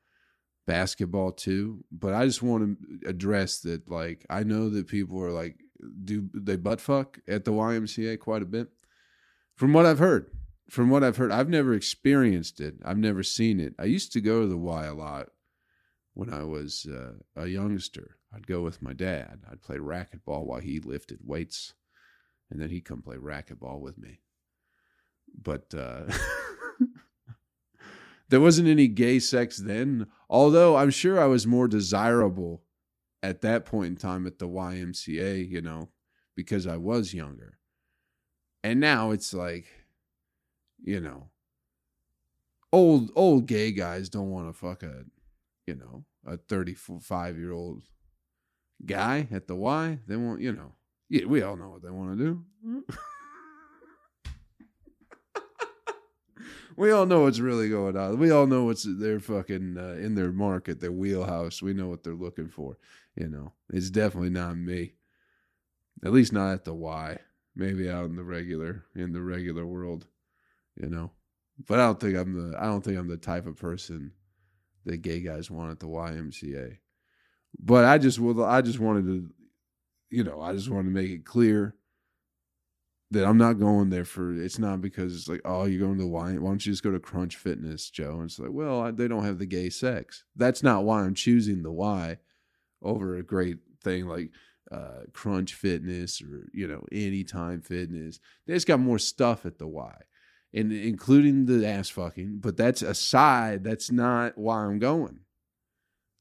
basketball 0.66 1.32
too. 1.32 1.84
But 1.90 2.14
I 2.14 2.24
just 2.24 2.42
want 2.42 2.78
to 2.78 3.08
address 3.08 3.60
that. 3.60 3.90
Like, 3.90 4.24
I 4.30 4.42
know 4.42 4.70
that 4.70 4.86
people 4.86 5.22
are 5.22 5.32
like, 5.32 5.58
do 6.04 6.30
they 6.32 6.56
butt 6.56 6.80
fuck 6.80 7.18
at 7.28 7.44
the 7.44 7.52
YMCA 7.52 8.18
quite 8.20 8.42
a 8.42 8.46
bit? 8.46 8.68
From 9.56 9.72
what 9.72 9.86
I've 9.86 9.98
heard, 9.98 10.30
from 10.72 10.88
what 10.88 11.04
I've 11.04 11.18
heard, 11.18 11.30
I've 11.30 11.50
never 11.50 11.74
experienced 11.74 12.58
it. 12.58 12.76
I've 12.82 12.96
never 12.96 13.22
seen 13.22 13.60
it. 13.60 13.74
I 13.78 13.84
used 13.84 14.10
to 14.14 14.22
go 14.22 14.40
to 14.40 14.46
the 14.46 14.56
Y 14.56 14.86
a 14.86 14.94
lot 14.94 15.28
when 16.14 16.32
I 16.32 16.44
was 16.44 16.86
uh, 16.90 17.12
a 17.36 17.46
youngster. 17.46 18.16
I'd 18.34 18.46
go 18.46 18.62
with 18.62 18.80
my 18.80 18.94
dad. 18.94 19.40
I'd 19.50 19.60
play 19.60 19.76
racquetball 19.76 20.46
while 20.46 20.60
he 20.60 20.80
lifted 20.80 21.18
weights, 21.22 21.74
and 22.50 22.58
then 22.58 22.70
he'd 22.70 22.86
come 22.86 23.02
play 23.02 23.16
racquetball 23.16 23.80
with 23.80 23.98
me. 23.98 24.20
But 25.42 25.74
uh, 25.76 26.04
there 28.30 28.40
wasn't 28.40 28.68
any 28.68 28.88
gay 28.88 29.18
sex 29.18 29.58
then, 29.58 30.06
although 30.30 30.76
I'm 30.76 30.88
sure 30.90 31.20
I 31.20 31.26
was 31.26 31.46
more 31.46 31.68
desirable 31.68 32.62
at 33.22 33.42
that 33.42 33.66
point 33.66 33.88
in 33.88 33.96
time 33.96 34.26
at 34.26 34.38
the 34.38 34.48
YMCA, 34.48 35.46
you 35.46 35.60
know, 35.60 35.90
because 36.34 36.66
I 36.66 36.78
was 36.78 37.12
younger. 37.12 37.58
And 38.64 38.80
now 38.80 39.10
it's 39.10 39.34
like, 39.34 39.66
you 40.82 41.00
know, 41.00 41.28
old 42.72 43.10
old 43.14 43.46
gay 43.46 43.72
guys 43.72 44.08
don't 44.08 44.30
want 44.30 44.48
to 44.48 44.52
fuck 44.52 44.82
a, 44.82 45.04
you 45.66 45.74
know, 45.74 46.04
a 46.26 46.36
35 46.36 47.38
year 47.38 47.52
old 47.52 47.82
guy 48.84 49.28
at 49.30 49.46
the 49.46 49.56
Y. 49.56 49.98
They 50.06 50.16
want, 50.16 50.40
you 50.40 50.52
know, 50.52 50.72
yeah, 51.08 51.26
we 51.26 51.42
all 51.42 51.56
know 51.56 51.68
what 51.68 51.82
they 51.82 51.90
want 51.90 52.18
to 52.18 52.24
do. 52.24 52.44
we 56.76 56.90
all 56.90 57.06
know 57.06 57.22
what's 57.22 57.40
really 57.40 57.68
going 57.68 57.96
on. 57.96 58.18
We 58.18 58.30
all 58.30 58.46
know 58.46 58.64
what's 58.64 58.86
their 58.88 59.20
fucking 59.20 59.76
uh, 59.78 59.98
in 60.00 60.14
their 60.14 60.32
market, 60.32 60.80
their 60.80 60.92
wheelhouse. 60.92 61.62
We 61.62 61.74
know 61.74 61.88
what 61.88 62.02
they're 62.02 62.14
looking 62.14 62.48
for. 62.48 62.78
You 63.14 63.28
know, 63.28 63.52
it's 63.70 63.90
definitely 63.90 64.30
not 64.30 64.56
me. 64.56 64.94
At 66.04 66.12
least 66.12 66.32
not 66.32 66.52
at 66.52 66.64
the 66.64 66.74
Y. 66.74 67.18
Maybe 67.54 67.90
out 67.90 68.06
in 68.06 68.16
the 68.16 68.24
regular 68.24 68.86
in 68.96 69.12
the 69.12 69.20
regular 69.20 69.66
world, 69.66 70.06
you 70.76 70.88
know. 70.88 71.10
But 71.66 71.80
I 71.80 71.86
don't 71.86 72.00
think 72.00 72.16
I'm 72.16 72.50
the 72.50 72.58
I 72.58 72.64
don't 72.64 72.82
think 72.82 72.98
I'm 72.98 73.08
the 73.08 73.16
type 73.16 73.46
of 73.46 73.56
person 73.56 74.12
that 74.84 75.02
gay 75.02 75.20
guys 75.20 75.50
want 75.50 75.70
at 75.70 75.80
the 75.80 75.86
YMCA. 75.86 76.78
But 77.58 77.84
I 77.84 77.98
just 77.98 78.18
well, 78.18 78.44
I 78.44 78.62
just 78.62 78.78
wanted 78.78 79.06
to, 79.06 79.30
you 80.10 80.24
know, 80.24 80.40
I 80.40 80.52
just 80.52 80.70
wanted 80.70 80.88
to 80.88 80.94
make 80.94 81.10
it 81.10 81.24
clear 81.24 81.76
that 83.10 83.26
I'm 83.26 83.36
not 83.36 83.60
going 83.60 83.90
there 83.90 84.06
for. 84.06 84.32
It's 84.32 84.58
not 84.58 84.80
because 84.80 85.14
it's 85.14 85.28
like, 85.28 85.42
oh, 85.44 85.66
you're 85.66 85.86
going 85.86 85.98
to 85.98 86.06
why? 86.06 86.32
Why 86.32 86.48
don't 86.48 86.64
you 86.64 86.72
just 86.72 86.82
go 86.82 86.90
to 86.90 86.98
Crunch 86.98 87.36
Fitness, 87.36 87.90
Joe? 87.90 88.14
And 88.14 88.24
it's 88.24 88.38
like, 88.38 88.52
well, 88.52 88.80
I, 88.80 88.90
they 88.90 89.06
don't 89.06 89.24
have 89.24 89.38
the 89.38 89.46
gay 89.46 89.68
sex. 89.68 90.24
That's 90.34 90.62
not 90.62 90.84
why 90.84 91.02
I'm 91.02 91.14
choosing 91.14 91.62
the 91.62 91.70
Y 91.70 92.16
over 92.80 93.16
a 93.16 93.22
great 93.22 93.58
thing 93.84 94.06
like 94.06 94.30
uh, 94.72 95.02
Crunch 95.12 95.54
Fitness 95.54 96.22
or 96.22 96.48
you 96.52 96.66
know 96.66 96.84
Anytime 96.90 97.60
Fitness. 97.60 98.18
They 98.46 98.54
just 98.54 98.66
got 98.66 98.80
more 98.80 98.98
stuff 98.98 99.44
at 99.44 99.58
the 99.58 99.68
Y, 99.68 99.94
and 100.54 100.72
including 100.72 101.46
the 101.46 101.66
ass 101.66 101.88
fucking. 101.88 102.38
But 102.40 102.56
that's 102.56 102.82
aside. 102.82 103.64
That's 103.64 103.90
not 103.90 104.36
why 104.36 104.64
I'm 104.64 104.78
going. 104.78 105.20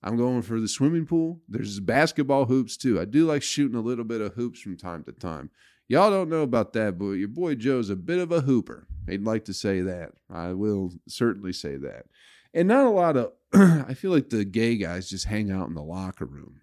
I'm 0.03 0.17
going 0.17 0.41
for 0.41 0.59
the 0.59 0.67
swimming 0.67 1.05
pool. 1.05 1.41
There's 1.47 1.79
basketball 1.79 2.45
hoops 2.45 2.75
too. 2.75 2.99
I 2.99 3.05
do 3.05 3.25
like 3.25 3.43
shooting 3.43 3.77
a 3.77 3.81
little 3.81 4.05
bit 4.05 4.21
of 4.21 4.33
hoops 4.33 4.59
from 4.59 4.77
time 4.77 5.03
to 5.03 5.11
time. 5.11 5.51
Y'all 5.87 6.09
don't 6.09 6.29
know 6.29 6.41
about 6.41 6.73
that, 6.73 6.97
but 6.97 7.11
your 7.11 7.27
boy 7.27 7.53
Joe's 7.53 7.89
a 7.89 7.95
bit 7.95 8.19
of 8.19 8.31
a 8.31 8.41
hooper. 8.41 8.87
He'd 9.07 9.25
like 9.25 9.45
to 9.45 9.53
say 9.53 9.81
that. 9.81 10.13
I 10.29 10.53
will 10.53 10.93
certainly 11.07 11.53
say 11.53 11.75
that. 11.77 12.05
And 12.53 12.67
not 12.67 12.85
a 12.85 12.89
lot 12.89 13.17
of, 13.17 13.33
I 13.53 13.93
feel 13.93 14.11
like 14.11 14.29
the 14.29 14.45
gay 14.45 14.77
guys 14.77 15.09
just 15.09 15.25
hang 15.25 15.51
out 15.51 15.67
in 15.67 15.75
the 15.75 15.83
locker 15.83 16.25
room. 16.25 16.61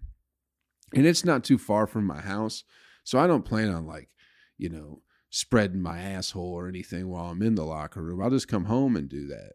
And 0.95 1.05
it's 1.05 1.23
not 1.23 1.43
too 1.43 1.57
far 1.57 1.85
from 1.87 2.05
my 2.05 2.21
house. 2.21 2.63
So 3.03 3.19
I 3.19 3.27
don't 3.27 3.45
plan 3.45 3.69
on 3.69 3.85
like, 3.85 4.09
you 4.57 4.69
know, 4.69 5.01
spreading 5.29 5.81
my 5.81 5.99
asshole 5.99 6.53
or 6.53 6.67
anything 6.67 7.07
while 7.07 7.25
I'm 7.25 7.41
in 7.41 7.55
the 7.55 7.63
locker 7.63 8.01
room. 8.01 8.21
I'll 8.21 8.29
just 8.29 8.47
come 8.47 8.65
home 8.65 8.95
and 8.95 9.07
do 9.09 9.27
that. 9.27 9.53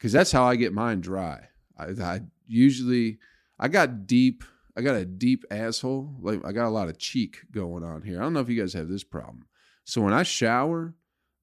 Cause 0.00 0.12
that's 0.12 0.32
how 0.32 0.44
I 0.44 0.56
get 0.56 0.72
mine 0.72 1.00
dry. 1.00 1.48
I, 1.76 1.86
I 2.00 2.20
usually, 2.46 3.18
I 3.58 3.68
got 3.68 4.06
deep 4.06 4.44
I 4.78 4.80
got 4.80 4.94
a 4.94 5.04
deep 5.04 5.44
asshole. 5.50 6.14
Like 6.20 6.44
I 6.44 6.52
got 6.52 6.68
a 6.68 6.70
lot 6.70 6.88
of 6.88 6.98
cheek 6.98 7.38
going 7.50 7.82
on 7.82 8.02
here. 8.02 8.20
I 8.20 8.22
don't 8.22 8.32
know 8.32 8.38
if 8.38 8.48
you 8.48 8.60
guys 8.60 8.74
have 8.74 8.88
this 8.88 9.02
problem. 9.02 9.46
So 9.84 10.00
when 10.00 10.12
I 10.12 10.22
shower, 10.22 10.94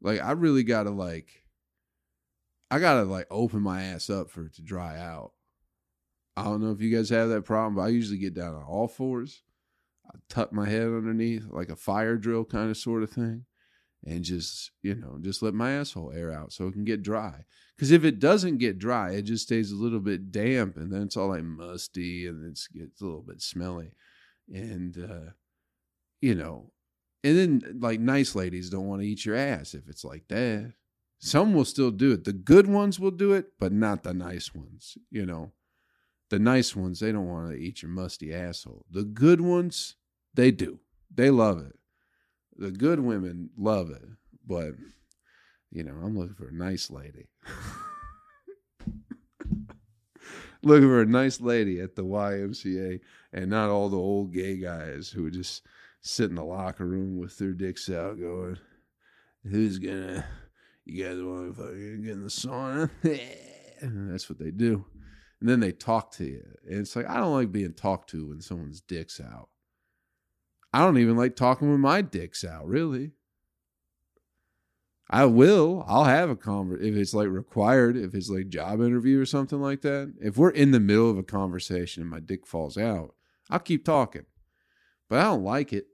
like 0.01 0.21
I 0.21 0.31
really 0.31 0.63
gotta 0.63 0.89
like 0.89 1.43
I 2.71 2.79
gotta 2.79 3.03
like 3.03 3.27
open 3.29 3.61
my 3.61 3.83
ass 3.83 4.09
up 4.09 4.29
for 4.29 4.45
it 4.45 4.53
to 4.55 4.61
dry 4.61 4.97
out. 4.97 5.33
I 6.37 6.45
don't 6.45 6.61
know 6.61 6.71
if 6.71 6.79
you 6.79 6.95
guys 6.95 7.09
have 7.09 7.27
that 7.27 7.43
problem, 7.43 7.75
but 7.75 7.81
I 7.81 7.87
usually 7.89 8.19
get 8.19 8.33
down 8.33 8.55
on 8.55 8.63
all 8.63 8.87
fours. 8.87 9.43
I 10.09 10.17
tuck 10.29 10.53
my 10.53 10.69
head 10.69 10.83
underneath 10.83 11.45
like 11.49 11.69
a 11.69 11.75
fire 11.75 12.17
drill 12.17 12.45
kind 12.45 12.69
of 12.69 12.77
sort 12.77 13.03
of 13.03 13.11
thing 13.11 13.45
and 14.05 14.23
just, 14.23 14.71
you 14.83 14.95
know, 14.95 15.17
just 15.21 15.41
let 15.41 15.53
my 15.53 15.71
asshole 15.71 16.11
air 16.11 16.31
out 16.31 16.53
so 16.53 16.67
it 16.67 16.73
can 16.73 16.85
get 16.85 17.01
dry. 17.01 17.45
Because 17.75 17.91
if 17.91 18.05
it 18.05 18.19
doesn't 18.19 18.59
get 18.59 18.77
dry, 18.77 19.11
it 19.11 19.23
just 19.23 19.43
stays 19.43 19.71
a 19.71 19.75
little 19.75 19.99
bit 19.99 20.31
damp, 20.31 20.77
and 20.77 20.91
then 20.91 21.03
it's 21.03 21.17
all 21.17 21.29
like 21.29 21.43
musty, 21.43 22.25
and 22.25 22.45
it 22.45 22.59
gets 22.73 23.01
a 23.01 23.03
little 23.03 23.23
bit 23.23 23.41
smelly, 23.41 23.91
and 24.47 24.97
uh, 24.97 25.31
you 26.21 26.35
know, 26.35 26.71
and 27.23 27.37
then 27.37 27.79
like 27.81 27.99
nice 27.99 28.33
ladies 28.33 28.69
don't 28.69 28.87
want 28.87 29.01
to 29.01 29.07
eat 29.07 29.25
your 29.25 29.35
ass 29.35 29.73
if 29.73 29.89
it's 29.89 30.05
like 30.05 30.27
that. 30.29 30.73
Some 31.19 31.53
will 31.53 31.65
still 31.65 31.91
do 31.91 32.11
it. 32.11 32.23
The 32.23 32.33
good 32.33 32.67
ones 32.67 32.99
will 32.99 33.11
do 33.11 33.33
it, 33.33 33.47
but 33.59 33.71
not 33.71 34.03
the 34.03 34.13
nice 34.13 34.53
ones. 34.53 34.97
You 35.09 35.25
know, 35.25 35.51
the 36.29 36.39
nice 36.39 36.75
ones 36.75 36.99
they 36.99 37.11
don't 37.11 37.27
want 37.27 37.51
to 37.51 37.57
eat 37.57 37.81
your 37.81 37.91
musty 37.91 38.33
asshole. 38.33 38.85
The 38.89 39.03
good 39.03 39.41
ones 39.41 39.95
they 40.33 40.51
do. 40.51 40.79
They 41.13 41.29
love 41.29 41.59
it. 41.59 41.77
The 42.57 42.71
good 42.71 42.99
women 42.99 43.49
love 43.57 43.89
it, 43.91 44.05
but 44.45 44.73
you 45.71 45.83
know, 45.83 45.95
I'm 46.03 46.17
looking 46.17 46.35
for 46.35 46.47
a 46.47 46.53
nice 46.53 46.89
lady. 46.89 47.27
looking 50.63 50.87
for 50.87 51.01
a 51.01 51.05
nice 51.05 51.39
lady 51.41 51.79
at 51.79 51.95
the 51.95 52.03
YMCA 52.03 52.99
and 53.33 53.49
not 53.49 53.69
all 53.69 53.89
the 53.89 53.97
old 53.97 54.33
gay 54.33 54.57
guys 54.57 55.09
who 55.09 55.29
just 55.29 55.63
sit 56.01 56.29
in 56.29 56.35
the 56.35 56.43
locker 56.43 56.85
room 56.85 57.17
with 57.17 57.37
their 57.37 57.51
dicks 57.51 57.89
out 57.89 58.19
going, 58.19 58.57
Who's 59.43 59.77
gonna, 59.77 60.25
you 60.85 61.03
guys 61.03 61.21
want 61.21 61.55
to 61.55 61.61
fucking 61.61 62.01
get 62.03 62.13
in 62.13 62.23
the 62.23 62.29
sauna? 62.29 62.89
that's 64.11 64.27
what 64.29 64.39
they 64.39 64.51
do. 64.51 64.85
And 65.39 65.49
then 65.49 65.59
they 65.59 65.71
talk 65.71 66.11
to 66.13 66.25
you. 66.25 66.43
And 66.67 66.79
it's 66.79 66.95
like, 66.95 67.09
I 67.09 67.17
don't 67.17 67.33
like 67.33 67.51
being 67.51 67.73
talked 67.73 68.09
to 68.11 68.29
when 68.29 68.41
someone's 68.41 68.81
dick's 68.81 69.19
out. 69.19 69.49
I 70.73 70.79
don't 70.79 70.97
even 70.97 71.17
like 71.17 71.35
talking 71.35 71.69
when 71.69 71.79
my 71.79 72.01
dicks 72.01 72.43
out, 72.43 72.67
really. 72.67 73.11
I 75.09 75.25
will. 75.25 75.85
I'll 75.87 76.05
have 76.05 76.29
a 76.29 76.35
conver 76.35 76.81
if 76.81 76.95
it's 76.95 77.13
like 77.13 77.27
required, 77.27 77.95
if 77.95 78.15
it's 78.15 78.29
like 78.29 78.49
job 78.49 78.81
interview 78.81 79.21
or 79.21 79.25
something 79.25 79.61
like 79.61 79.81
that. 79.81 80.13
If 80.19 80.37
we're 80.37 80.49
in 80.49 80.71
the 80.71 80.79
middle 80.79 81.09
of 81.09 81.17
a 81.17 81.23
conversation 81.23 82.01
and 82.01 82.09
my 82.09 82.19
dick 82.19 82.47
falls 82.47 82.77
out, 82.77 83.13
I'll 83.49 83.59
keep 83.59 83.85
talking. 83.85 84.25
But 85.09 85.19
I 85.19 85.25
don't 85.25 85.43
like 85.43 85.71
it. 85.73 85.85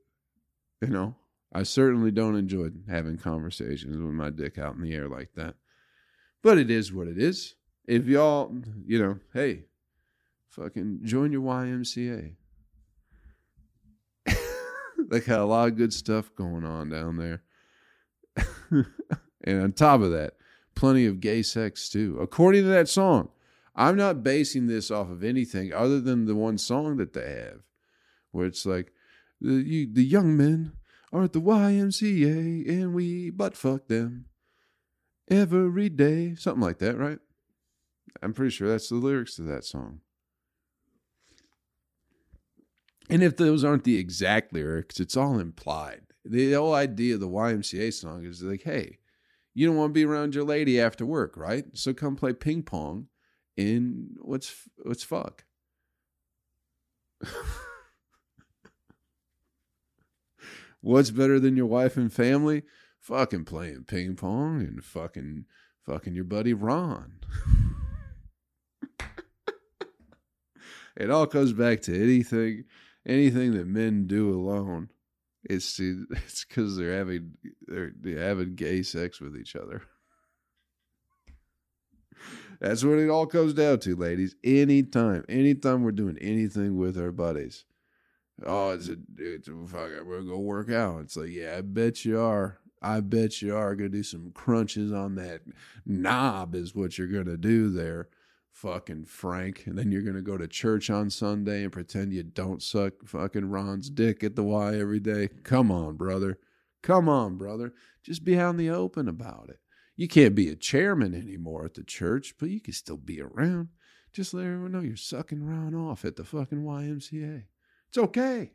You 0.81 0.87
know, 0.87 1.15
I 1.53 1.63
certainly 1.63 2.11
don't 2.11 2.37
enjoy 2.37 2.69
having 2.89 3.17
conversations 3.17 3.97
with 3.97 4.13
my 4.13 4.29
dick 4.29 4.57
out 4.57 4.75
in 4.75 4.81
the 4.81 4.93
air 4.93 5.09
like 5.09 5.33
that. 5.35 5.55
But 6.41 6.57
it 6.57 6.71
is 6.71 6.93
what 6.93 7.07
it 7.07 7.17
is. 7.17 7.55
If 7.85 8.05
y'all, 8.05 8.55
you 8.85 8.99
know, 8.99 9.19
hey, 9.33 9.65
fucking 10.49 11.01
join 11.03 11.31
your 11.31 11.41
YMCA. 11.41 12.35
they 15.09 15.19
got 15.19 15.39
a 15.39 15.45
lot 15.45 15.67
of 15.67 15.77
good 15.77 15.93
stuff 15.93 16.33
going 16.35 16.63
on 16.63 16.89
down 16.89 17.17
there. 17.17 17.43
and 19.43 19.61
on 19.61 19.71
top 19.73 20.01
of 20.01 20.11
that, 20.11 20.35
plenty 20.75 21.05
of 21.05 21.19
gay 21.19 21.41
sex 21.41 21.89
too. 21.89 22.17
According 22.21 22.63
to 22.63 22.69
that 22.69 22.87
song, 22.87 23.29
I'm 23.75 23.95
not 23.95 24.23
basing 24.23 24.67
this 24.67 24.91
off 24.91 25.09
of 25.09 25.23
anything 25.23 25.73
other 25.73 25.99
than 25.99 26.25
the 26.25 26.35
one 26.35 26.57
song 26.57 26.97
that 26.97 27.13
they 27.13 27.29
have, 27.29 27.61
where 28.31 28.45
it's 28.45 28.65
like 28.65 28.91
the 29.39 29.53
you, 29.53 29.91
the 29.91 30.03
young 30.03 30.37
men 30.37 30.73
are 31.11 31.23
at 31.23 31.33
the 31.33 31.41
YMCA 31.41 32.69
and 32.69 32.93
we 32.93 33.29
butt 33.29 33.55
fuck 33.57 33.87
them 33.87 34.25
every 35.29 35.89
day, 35.89 36.35
something 36.35 36.61
like 36.61 36.79
that, 36.79 36.97
right? 36.97 37.19
I'm 38.21 38.33
pretty 38.33 38.51
sure 38.51 38.69
that's 38.69 38.89
the 38.89 38.95
lyrics 38.95 39.35
to 39.35 39.43
that 39.43 39.63
song. 39.63 40.01
And 43.09 43.21
if 43.21 43.35
those 43.35 43.63
aren't 43.63 43.83
the 43.83 43.97
exact 43.97 44.53
lyrics, 44.53 44.99
it's 44.99 45.17
all 45.17 45.39
implied 45.39 46.01
the 46.23 46.53
whole 46.53 46.73
idea 46.73 47.15
of 47.15 47.19
the 47.19 47.27
YMCA 47.27 47.93
song 47.93 48.23
is 48.25 48.41
like, 48.43 48.63
hey, 48.63 48.97
you 49.53 49.67
don't 49.67 49.75
want 49.75 49.89
to 49.89 49.93
be 49.93 50.05
around 50.05 50.33
your 50.35 50.45
lady 50.45 50.79
after 50.79 51.05
work, 51.05 51.35
right? 51.35 51.65
So 51.73 51.93
come 51.93 52.15
play 52.15 52.31
ping 52.33 52.63
pong 52.63 53.07
in 53.57 54.15
what's 54.21 54.53
what's 54.77 55.03
fuck. 55.03 55.43
what's 60.81 61.11
better 61.11 61.39
than 61.39 61.57
your 61.57 61.65
wife 61.65 61.97
and 61.97 62.11
family? 62.13 62.63
Fucking 62.99 63.45
playing 63.45 63.85
ping 63.87 64.15
pong 64.15 64.61
and 64.61 64.83
fucking 64.83 65.45
fucking 65.85 66.13
your 66.15 66.23
buddy 66.23 66.53
Ron. 66.53 67.19
it 71.01 71.11
all 71.11 71.27
comes 71.27 71.53
back 71.53 71.81
to 71.81 71.95
anything 71.95 72.63
anything 73.05 73.53
that 73.53 73.67
men 73.67 74.07
do 74.07 74.29
alone 74.29 74.89
it's 75.43 75.79
it's 75.79 76.45
because 76.45 76.77
they're 76.77 76.97
having 76.97 77.33
they're, 77.67 77.91
they're 77.99 78.27
having 78.27 78.55
gay 78.55 78.83
sex 78.83 79.19
with 79.19 79.35
each 79.35 79.55
other. 79.55 79.83
That's 82.59 82.83
what 82.83 82.99
it 82.99 83.09
all 83.09 83.25
comes 83.25 83.55
down 83.55 83.79
to, 83.79 83.95
ladies. 83.95 84.35
Anytime, 84.43 85.25
anytime 85.27 85.83
we're 85.83 85.91
doing 85.91 86.17
anything 86.21 86.77
with 86.77 86.95
our 86.95 87.11
buddies, 87.11 87.65
oh, 88.45 88.71
it's 88.71 88.87
a, 88.87 88.97
it's 89.17 89.47
a 89.47 89.55
fuck, 89.65 89.89
we're 90.05 90.19
gonna 90.19 90.29
go 90.29 90.37
work 90.37 90.69
out. 90.69 91.01
It's 91.01 91.17
like, 91.17 91.31
yeah, 91.31 91.55
I 91.57 91.61
bet 91.61 92.05
you 92.05 92.19
are. 92.19 92.59
I 92.83 92.99
bet 92.99 93.41
you 93.41 93.55
are 93.55 93.75
gonna 93.75 93.89
do 93.89 94.03
some 94.03 94.31
crunches 94.31 94.91
on 94.91 95.15
that 95.15 95.41
knob. 95.87 96.53
Is 96.53 96.75
what 96.75 96.97
you're 96.97 97.07
gonna 97.07 97.37
do 97.37 97.71
there 97.71 98.09
fucking 98.51 99.05
Frank, 99.05 99.65
and 99.65 99.77
then 99.77 99.91
you're 99.91 100.01
gonna 100.01 100.21
go 100.21 100.37
to 100.37 100.47
church 100.47 100.89
on 100.89 101.09
Sunday 101.09 101.63
and 101.63 101.71
pretend 101.71 102.13
you 102.13 102.23
don't 102.23 102.61
suck 102.61 102.93
fucking 103.05 103.49
Ron's 103.49 103.89
dick 103.89 104.23
at 104.23 104.35
the 104.35 104.43
Y 104.43 104.77
every 104.77 104.99
day. 104.99 105.29
Come 105.43 105.71
on, 105.71 105.95
brother. 105.95 106.37
Come 106.81 107.07
on, 107.07 107.37
brother. 107.37 107.73
Just 108.03 108.23
be 108.23 108.37
out 108.37 108.51
in 108.51 108.57
the 108.57 108.69
open 108.69 109.07
about 109.07 109.49
it. 109.49 109.59
You 109.95 110.07
can't 110.07 110.35
be 110.35 110.49
a 110.49 110.55
chairman 110.55 111.13
anymore 111.13 111.65
at 111.65 111.75
the 111.75 111.83
church, 111.83 112.35
but 112.39 112.49
you 112.49 112.59
can 112.59 112.73
still 112.73 112.97
be 112.97 113.21
around. 113.21 113.69
Just 114.13 114.33
let 114.33 114.45
everyone 114.45 114.71
know 114.71 114.81
you're 114.81 114.95
sucking 114.95 115.43
Ron 115.43 115.75
off 115.75 116.03
at 116.05 116.15
the 116.15 116.23
fucking 116.23 116.63
YMCA. 116.63 117.43
It's 117.89 117.97
okay. 117.97 118.51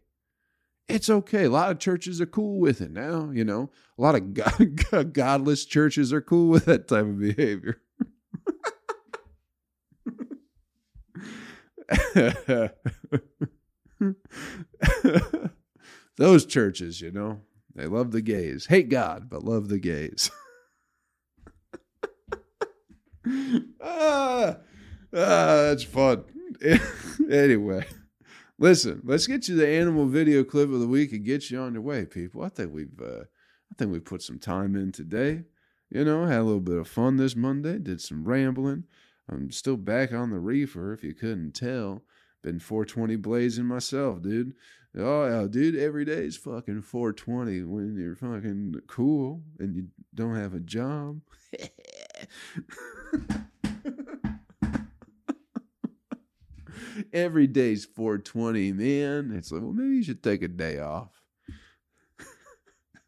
It's 0.88 1.10
okay. 1.10 1.44
A 1.44 1.50
lot 1.50 1.70
of 1.70 1.78
churches 1.78 2.20
are 2.20 2.26
cool 2.26 2.60
with 2.60 2.80
it 2.80 2.90
now, 2.90 3.30
you 3.30 3.44
know. 3.44 3.70
A 3.98 4.02
lot 4.02 4.14
of 4.14 4.34
god- 4.34 5.12
godless 5.12 5.64
churches 5.64 6.12
are 6.12 6.20
cool 6.20 6.48
with 6.48 6.66
that 6.66 6.88
type 6.88 7.06
of 7.06 7.18
behavior. 7.18 7.80
Those 16.16 16.46
churches, 16.46 17.00
you 17.00 17.10
know, 17.12 17.40
they 17.74 17.86
love 17.86 18.10
the 18.10 18.22
gays. 18.22 18.66
Hate 18.66 18.88
God, 18.88 19.28
but 19.28 19.44
love 19.44 19.68
the 19.68 19.78
gays. 19.78 20.30
ah, 23.82 24.56
ah, 24.56 24.56
that's 25.12 25.84
fun. 25.84 26.24
anyway, 27.30 27.86
listen, 28.58 29.02
let's 29.04 29.26
get 29.26 29.46
you 29.48 29.56
the 29.56 29.68
animal 29.68 30.06
video 30.06 30.42
clip 30.42 30.70
of 30.70 30.80
the 30.80 30.88
week 30.88 31.12
and 31.12 31.24
get 31.24 31.50
you 31.50 31.58
on 31.60 31.74
your 31.74 31.82
way, 31.82 32.06
people. 32.06 32.42
I 32.42 32.48
think 32.48 32.72
we've 32.72 33.00
uh, 33.00 33.24
I 33.70 33.74
think 33.76 33.92
we 33.92 34.00
put 34.00 34.22
some 34.22 34.38
time 34.38 34.74
in 34.74 34.92
today. 34.92 35.42
You 35.90 36.04
know, 36.04 36.24
had 36.24 36.40
a 36.40 36.44
little 36.44 36.60
bit 36.60 36.78
of 36.78 36.88
fun 36.88 37.16
this 37.16 37.36
Monday, 37.36 37.78
did 37.78 38.00
some 38.00 38.24
rambling. 38.24 38.84
I'm 39.28 39.50
still 39.50 39.76
back 39.76 40.12
on 40.12 40.30
the 40.30 40.38
reefer, 40.38 40.92
if 40.92 41.02
you 41.02 41.14
couldn't 41.14 41.52
tell. 41.52 42.04
Been 42.42 42.60
420 42.60 43.16
blazing 43.16 43.64
myself, 43.64 44.22
dude. 44.22 44.54
Oh, 44.96 45.48
dude, 45.48 45.76
every 45.76 46.04
day 46.04 46.24
is 46.24 46.36
fucking 46.36 46.82
420 46.82 47.64
when 47.64 47.96
you're 47.96 48.14
fucking 48.14 48.82
cool 48.86 49.42
and 49.58 49.74
you 49.74 49.88
don't 50.14 50.36
have 50.36 50.54
a 50.54 50.60
job. 50.60 51.20
every 57.12 57.46
day's 57.46 57.84
420, 57.84 58.72
man. 58.72 59.32
It's 59.36 59.52
like, 59.52 59.62
well, 59.62 59.72
maybe 59.72 59.96
you 59.96 60.02
should 60.02 60.22
take 60.22 60.42
a 60.42 60.48
day 60.48 60.78
off. 60.78 61.10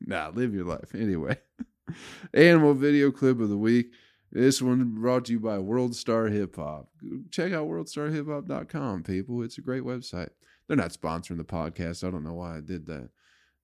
nah, 0.00 0.30
live 0.34 0.54
your 0.54 0.64
life. 0.64 0.94
Anyway, 0.94 1.38
animal 2.34 2.74
video 2.74 3.10
clip 3.10 3.40
of 3.40 3.48
the 3.48 3.56
week. 3.56 3.92
This 4.30 4.60
one 4.60 4.94
brought 4.94 5.24
to 5.26 5.32
you 5.32 5.40
by 5.40 5.58
World 5.58 5.96
Star 5.96 6.26
Hip 6.26 6.56
Hop. 6.56 6.88
Check 7.30 7.52
out 7.52 7.66
worldstarhiphop.com, 7.66 9.02
people. 9.02 9.42
It's 9.42 9.56
a 9.56 9.62
great 9.62 9.82
website. 9.82 10.28
They're 10.66 10.76
not 10.76 10.92
sponsoring 10.92 11.38
the 11.38 11.44
podcast. 11.44 12.06
I 12.06 12.10
don't 12.10 12.24
know 12.24 12.34
why 12.34 12.58
I 12.58 12.60
did 12.60 12.86
that. 12.86 13.08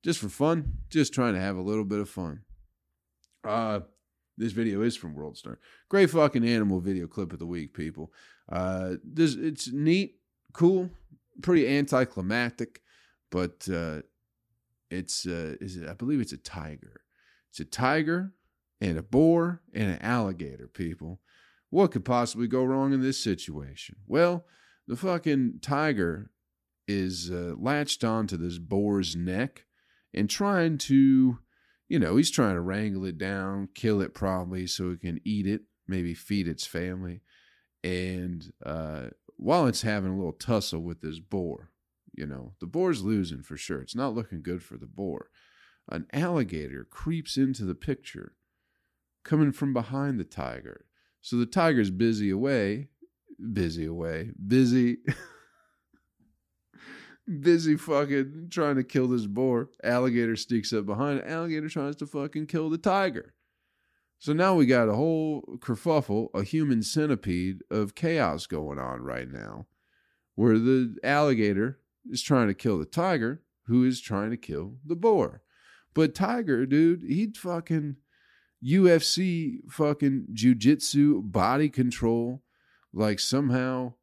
Just 0.02 0.20
for 0.20 0.30
fun, 0.30 0.78
just 0.88 1.12
trying 1.12 1.34
to 1.34 1.40
have 1.40 1.56
a 1.56 1.62
little 1.62 1.84
bit 1.84 1.98
of 1.98 2.08
fun. 2.08 2.40
Uh 3.42 3.80
this 4.36 4.52
video 4.52 4.82
is 4.82 4.96
from 4.96 5.14
World 5.14 5.36
Star. 5.36 5.58
Great 5.88 6.10
fucking 6.10 6.44
animal 6.44 6.80
video 6.80 7.06
clip 7.06 7.32
of 7.32 7.38
the 7.38 7.46
week, 7.46 7.74
people. 7.74 8.10
Uh 8.50 8.94
this 9.04 9.34
it's 9.34 9.70
neat, 9.70 10.16
cool, 10.54 10.88
pretty 11.42 11.68
anticlimactic, 11.68 12.80
but 13.30 13.68
uh 13.70 14.00
it's 14.90 15.26
uh 15.26 15.56
is 15.60 15.76
it 15.76 15.88
I 15.88 15.92
believe 15.92 16.20
it's 16.20 16.32
a 16.32 16.38
tiger. 16.38 17.02
It's 17.50 17.60
a 17.60 17.66
tiger 17.66 18.32
and 18.84 18.98
a 18.98 19.02
boar 19.02 19.62
and 19.72 19.90
an 19.90 19.98
alligator, 20.02 20.68
people. 20.68 21.18
What 21.70 21.90
could 21.90 22.04
possibly 22.04 22.46
go 22.46 22.64
wrong 22.64 22.92
in 22.92 23.00
this 23.00 23.18
situation? 23.18 23.96
Well, 24.06 24.44
the 24.86 24.96
fucking 24.96 25.60
tiger 25.62 26.30
is 26.86 27.30
uh, 27.30 27.54
latched 27.56 28.04
onto 28.04 28.36
this 28.36 28.58
boar's 28.58 29.16
neck 29.16 29.64
and 30.12 30.28
trying 30.28 30.76
to, 30.78 31.38
you 31.88 31.98
know, 31.98 32.16
he's 32.16 32.30
trying 32.30 32.56
to 32.56 32.60
wrangle 32.60 33.06
it 33.06 33.16
down, 33.16 33.70
kill 33.74 34.02
it 34.02 34.12
probably 34.12 34.66
so 34.66 34.90
he 34.90 34.98
can 34.98 35.18
eat 35.24 35.46
it, 35.46 35.62
maybe 35.88 36.12
feed 36.12 36.46
its 36.46 36.66
family. 36.66 37.22
And 37.82 38.52
uh, 38.64 39.06
while 39.38 39.66
it's 39.66 39.82
having 39.82 40.12
a 40.12 40.16
little 40.16 40.32
tussle 40.32 40.82
with 40.82 41.00
this 41.00 41.20
boar, 41.20 41.70
you 42.12 42.26
know, 42.26 42.52
the 42.60 42.66
boar's 42.66 43.02
losing 43.02 43.42
for 43.42 43.56
sure. 43.56 43.80
It's 43.80 43.96
not 43.96 44.14
looking 44.14 44.42
good 44.42 44.62
for 44.62 44.76
the 44.76 44.86
boar. 44.86 45.30
An 45.88 46.06
alligator 46.12 46.86
creeps 46.88 47.38
into 47.38 47.64
the 47.64 47.74
picture 47.74 48.34
coming 49.24 49.52
from 49.52 49.72
behind 49.72 50.20
the 50.20 50.24
tiger. 50.24 50.84
So 51.20 51.36
the 51.36 51.46
tiger's 51.46 51.90
busy 51.90 52.30
away, 52.30 52.88
busy 53.52 53.86
away, 53.86 54.30
busy. 54.46 54.98
busy 57.40 57.76
fucking 57.76 58.48
trying 58.50 58.76
to 58.76 58.84
kill 58.84 59.08
this 59.08 59.26
boar. 59.26 59.70
Alligator 59.82 60.36
sneaks 60.36 60.72
up 60.72 60.86
behind. 60.86 61.24
Alligator 61.24 61.68
tries 61.68 61.96
to 61.96 62.06
fucking 62.06 62.46
kill 62.46 62.68
the 62.68 62.78
tiger. 62.78 63.34
So 64.18 64.32
now 64.32 64.54
we 64.54 64.66
got 64.66 64.88
a 64.88 64.94
whole 64.94 65.42
kerfuffle, 65.58 66.28
a 66.34 66.42
human 66.42 66.82
centipede 66.82 67.62
of 67.70 67.94
chaos 67.94 68.46
going 68.46 68.78
on 68.78 69.02
right 69.02 69.30
now, 69.30 69.66
where 70.34 70.58
the 70.58 70.96
alligator 71.02 71.80
is 72.10 72.22
trying 72.22 72.48
to 72.48 72.54
kill 72.54 72.78
the 72.78 72.86
tiger, 72.86 73.42
who 73.66 73.84
is 73.84 74.00
trying 74.00 74.30
to 74.30 74.36
kill 74.36 74.76
the 74.84 74.96
boar. 74.96 75.42
But 75.94 76.14
Tiger, 76.14 76.66
dude, 76.66 77.02
he'd 77.02 77.36
fucking 77.36 77.96
UFC 78.64 79.58
fucking 79.68 80.28
jujitsu 80.32 81.20
body 81.30 81.68
control, 81.68 82.42
like 82.92 83.20
somehow 83.20 83.94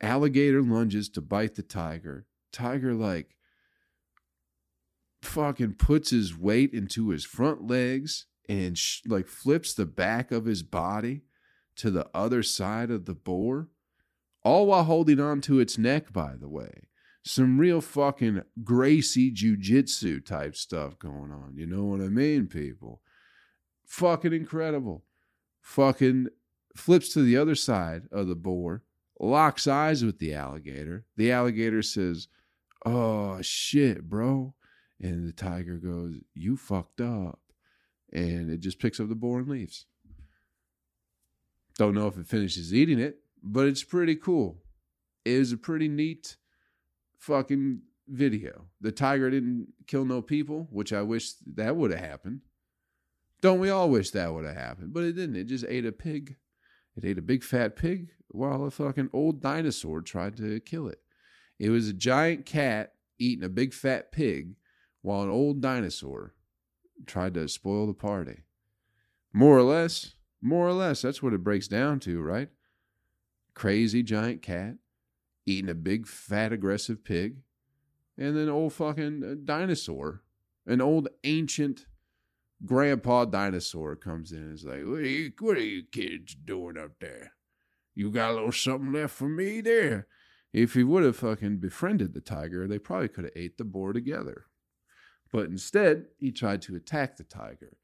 Alligator 0.00 0.62
lunges 0.62 1.08
to 1.10 1.20
bite 1.20 1.54
the 1.54 1.62
tiger. 1.62 2.26
Tiger, 2.52 2.92
like, 2.94 3.36
fucking 5.22 5.74
puts 5.74 6.10
his 6.10 6.36
weight 6.36 6.74
into 6.74 7.08
his 7.08 7.24
front 7.24 7.66
legs 7.66 8.26
and, 8.48 8.76
sh- 8.76 9.00
like, 9.06 9.26
flips 9.26 9.72
the 9.72 9.86
back 9.86 10.30
of 10.30 10.44
his 10.44 10.62
body 10.62 11.22
to 11.76 11.90
the 11.90 12.06
other 12.14 12.42
side 12.42 12.90
of 12.90 13.06
the 13.06 13.14
boar, 13.14 13.68
all 14.42 14.66
while 14.66 14.84
holding 14.84 15.18
on 15.18 15.40
to 15.40 15.58
its 15.58 15.78
neck, 15.78 16.12
by 16.12 16.34
the 16.38 16.48
way. 16.48 16.88
Some 17.24 17.58
real 17.58 17.80
fucking 17.80 18.42
Gracie 18.62 19.32
jujitsu 19.32 20.24
type 20.24 20.54
stuff 20.54 20.98
going 20.98 21.32
on. 21.32 21.54
You 21.56 21.66
know 21.66 21.84
what 21.84 22.02
I 22.02 22.08
mean, 22.08 22.48
people? 22.48 23.00
Fucking 23.86 24.32
incredible. 24.32 25.04
Fucking 25.60 26.28
flips 26.76 27.12
to 27.14 27.22
the 27.22 27.36
other 27.36 27.54
side 27.54 28.02
of 28.10 28.26
the 28.26 28.34
boar 28.34 28.82
locks 29.20 29.66
eyes 29.66 30.04
with 30.04 30.18
the 30.18 30.34
alligator. 30.34 31.06
The 31.16 31.32
alligator 31.32 31.82
says, 31.82 32.28
Oh, 32.84 33.40
shit, 33.40 34.08
bro. 34.08 34.54
And 35.00 35.26
the 35.26 35.32
tiger 35.32 35.76
goes, 35.76 36.16
You 36.34 36.56
fucked 36.56 37.00
up. 37.00 37.40
And 38.12 38.50
it 38.50 38.60
just 38.60 38.78
picks 38.78 39.00
up 39.00 39.08
the 39.08 39.14
boar 39.14 39.38
and 39.38 39.48
leaves. 39.48 39.86
Don't 41.76 41.94
know 41.94 42.06
if 42.06 42.16
it 42.16 42.26
finishes 42.26 42.72
eating 42.72 43.00
it, 43.00 43.18
but 43.42 43.66
it's 43.66 43.82
pretty 43.82 44.14
cool. 44.14 44.62
It 45.24 45.38
was 45.38 45.52
a 45.52 45.56
pretty 45.56 45.88
neat 45.88 46.36
fucking 47.18 47.80
video. 48.06 48.66
The 48.80 48.92
tiger 48.92 49.30
didn't 49.30 49.68
kill 49.86 50.04
no 50.04 50.22
people, 50.22 50.68
which 50.70 50.92
I 50.92 51.02
wish 51.02 51.32
that 51.54 51.74
would 51.74 51.90
have 51.90 52.00
happened. 52.00 52.42
Don't 53.44 53.60
we 53.60 53.68
all 53.68 53.90
wish 53.90 54.10
that 54.12 54.32
would 54.32 54.46
have 54.46 54.56
happened? 54.56 54.94
But 54.94 55.04
it 55.04 55.12
didn't. 55.12 55.36
It 55.36 55.48
just 55.48 55.66
ate 55.68 55.84
a 55.84 55.92
pig. 55.92 56.36
It 56.96 57.04
ate 57.04 57.18
a 57.18 57.20
big 57.20 57.44
fat 57.44 57.76
pig 57.76 58.08
while 58.28 58.64
a 58.64 58.70
fucking 58.70 59.10
old 59.12 59.42
dinosaur 59.42 60.00
tried 60.00 60.38
to 60.38 60.60
kill 60.60 60.88
it. 60.88 61.02
It 61.58 61.68
was 61.68 61.86
a 61.86 61.92
giant 61.92 62.46
cat 62.46 62.94
eating 63.18 63.44
a 63.44 63.50
big 63.50 63.74
fat 63.74 64.12
pig 64.12 64.54
while 65.02 65.20
an 65.20 65.28
old 65.28 65.60
dinosaur 65.60 66.32
tried 67.04 67.34
to 67.34 67.46
spoil 67.46 67.86
the 67.86 67.92
party. 67.92 68.44
More 69.30 69.58
or 69.58 69.62
less, 69.62 70.14
more 70.40 70.66
or 70.66 70.72
less, 70.72 71.02
that's 71.02 71.22
what 71.22 71.34
it 71.34 71.44
breaks 71.44 71.68
down 71.68 72.00
to, 72.00 72.22
right? 72.22 72.48
Crazy 73.52 74.02
giant 74.02 74.40
cat 74.40 74.76
eating 75.44 75.68
a 75.68 75.74
big 75.74 76.06
fat 76.06 76.50
aggressive 76.50 77.04
pig, 77.04 77.42
and 78.16 78.38
then 78.38 78.48
old 78.48 78.72
fucking 78.72 79.22
uh, 79.22 79.34
dinosaur, 79.44 80.22
an 80.66 80.80
old 80.80 81.08
ancient 81.24 81.84
grandpa 82.64 83.24
dinosaur 83.24 83.96
comes 83.96 84.32
in 84.32 84.38
and 84.38 84.54
is 84.54 84.64
like, 84.64 84.84
what 84.84 85.00
are, 85.00 85.06
you, 85.06 85.32
what 85.38 85.56
are 85.56 85.62
you 85.62 85.82
kids 85.90 86.34
doing 86.34 86.78
up 86.78 86.92
there? 87.00 87.32
You 87.94 88.10
got 88.10 88.30
a 88.30 88.34
little 88.34 88.52
something 88.52 88.92
left 88.92 89.14
for 89.14 89.28
me 89.28 89.60
there. 89.60 90.06
If 90.52 90.74
he 90.74 90.84
would 90.84 91.04
have 91.04 91.16
fucking 91.16 91.58
befriended 91.58 92.14
the 92.14 92.20
tiger, 92.20 92.66
they 92.66 92.78
probably 92.78 93.08
could 93.08 93.24
have 93.24 93.32
ate 93.36 93.58
the 93.58 93.64
boar 93.64 93.92
together. 93.92 94.46
But 95.32 95.46
instead, 95.46 96.06
he 96.18 96.30
tried 96.30 96.62
to 96.62 96.76
attack 96.76 97.16
the 97.16 97.24
tiger, 97.24 97.76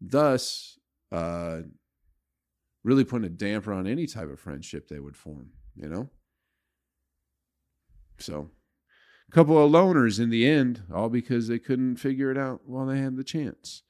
thus 0.00 0.78
uh, 1.10 1.60
really 2.84 3.04
putting 3.04 3.26
a 3.26 3.30
damper 3.30 3.72
on 3.72 3.86
any 3.86 4.06
type 4.06 4.28
of 4.30 4.40
friendship 4.40 4.88
they 4.88 5.00
would 5.00 5.16
form, 5.16 5.52
you 5.74 5.88
know? 5.88 6.10
So, 8.18 8.50
a 9.28 9.32
couple 9.32 9.62
of 9.62 9.70
loners 9.70 10.20
in 10.20 10.28
the 10.28 10.46
end, 10.46 10.82
all 10.92 11.08
because 11.08 11.48
they 11.48 11.58
couldn't 11.58 11.96
figure 11.96 12.30
it 12.30 12.38
out 12.38 12.62
while 12.66 12.86
they 12.86 12.98
had 12.98 13.16
the 13.16 13.24
chance. 13.24 13.82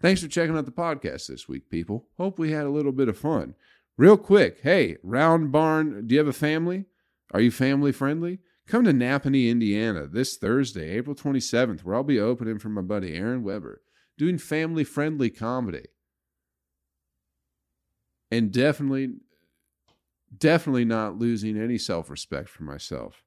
Thanks 0.00 0.22
for 0.22 0.28
checking 0.28 0.56
out 0.56 0.64
the 0.64 0.72
podcast 0.72 1.26
this 1.26 1.46
week, 1.46 1.68
people. 1.68 2.06
Hope 2.16 2.38
we 2.38 2.52
had 2.52 2.64
a 2.64 2.70
little 2.70 2.92
bit 2.92 3.08
of 3.08 3.18
fun. 3.18 3.54
Real 3.98 4.16
quick, 4.16 4.60
hey, 4.62 4.96
Round 5.02 5.52
Barn, 5.52 6.06
do 6.06 6.14
you 6.14 6.18
have 6.18 6.28
a 6.28 6.32
family? 6.32 6.86
Are 7.32 7.40
you 7.40 7.50
family 7.50 7.92
friendly? 7.92 8.38
Come 8.66 8.84
to 8.84 8.92
Nappanee, 8.92 9.50
Indiana 9.50 10.06
this 10.06 10.36
Thursday, 10.36 10.90
April 10.96 11.14
27th, 11.14 11.80
where 11.84 11.94
I'll 11.94 12.02
be 12.02 12.18
opening 12.18 12.58
for 12.58 12.70
my 12.70 12.80
buddy 12.80 13.14
Aaron 13.14 13.42
Weber, 13.42 13.82
doing 14.16 14.38
family 14.38 14.84
friendly 14.84 15.28
comedy. 15.28 15.86
And 18.30 18.50
definitely, 18.50 19.16
definitely 20.36 20.84
not 20.84 21.18
losing 21.18 21.60
any 21.60 21.76
self 21.76 22.08
respect 22.08 22.48
for 22.48 22.62
myself. 22.62 23.24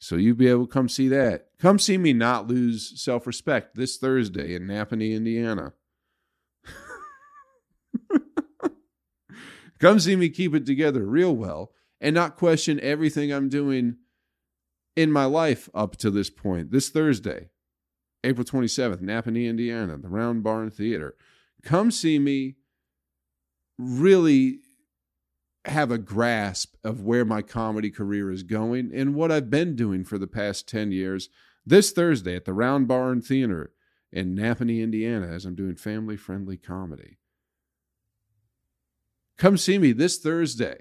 So 0.00 0.16
you'll 0.16 0.34
be 0.36 0.48
able 0.48 0.66
to 0.66 0.72
come 0.72 0.88
see 0.88 1.08
that. 1.08 1.48
Come 1.60 1.78
see 1.78 1.98
me 1.98 2.14
not 2.14 2.48
lose 2.48 3.00
self 3.00 3.26
respect 3.26 3.76
this 3.76 3.98
Thursday 3.98 4.54
in 4.54 4.66
Nappanee, 4.66 5.14
Indiana. 5.14 5.74
Come 9.78 10.00
see 10.00 10.16
me 10.16 10.30
keep 10.30 10.54
it 10.54 10.66
together 10.66 11.04
real 11.04 11.36
well 11.36 11.72
and 12.00 12.14
not 12.14 12.36
question 12.36 12.80
everything 12.80 13.30
I'm 13.32 13.48
doing 13.48 13.96
in 14.96 15.12
my 15.12 15.26
life 15.26 15.68
up 15.74 15.96
to 15.96 16.10
this 16.10 16.30
point. 16.30 16.70
This 16.70 16.88
Thursday, 16.88 17.50
April 18.24 18.44
27th, 18.44 19.00
Nappanee, 19.02 19.48
Indiana, 19.48 19.98
the 19.98 20.08
Round 20.08 20.42
Barn 20.42 20.70
Theater. 20.70 21.14
Come 21.62 21.90
see 21.90 22.18
me 22.18 22.56
really 23.78 24.60
have 25.66 25.90
a 25.90 25.98
grasp 25.98 26.74
of 26.82 27.02
where 27.02 27.24
my 27.24 27.42
comedy 27.42 27.90
career 27.90 28.30
is 28.30 28.42
going 28.42 28.90
and 28.94 29.14
what 29.14 29.30
I've 29.30 29.50
been 29.50 29.76
doing 29.76 30.04
for 30.04 30.18
the 30.18 30.26
past 30.26 30.68
10 30.68 30.92
years, 30.92 31.28
this 31.66 31.90
Thursday 31.90 32.34
at 32.34 32.46
the 32.46 32.54
Round 32.54 32.88
Barn 32.88 33.20
Theater 33.20 33.72
in 34.12 34.34
Nappanee, 34.34 34.82
Indiana, 34.82 35.26
as 35.26 35.44
I'm 35.44 35.54
doing 35.54 35.76
family 35.76 36.16
friendly 36.16 36.56
comedy. 36.56 37.18
Come 39.36 39.56
see 39.56 39.78
me 39.78 39.92
this 39.92 40.18
Thursday, 40.18 40.80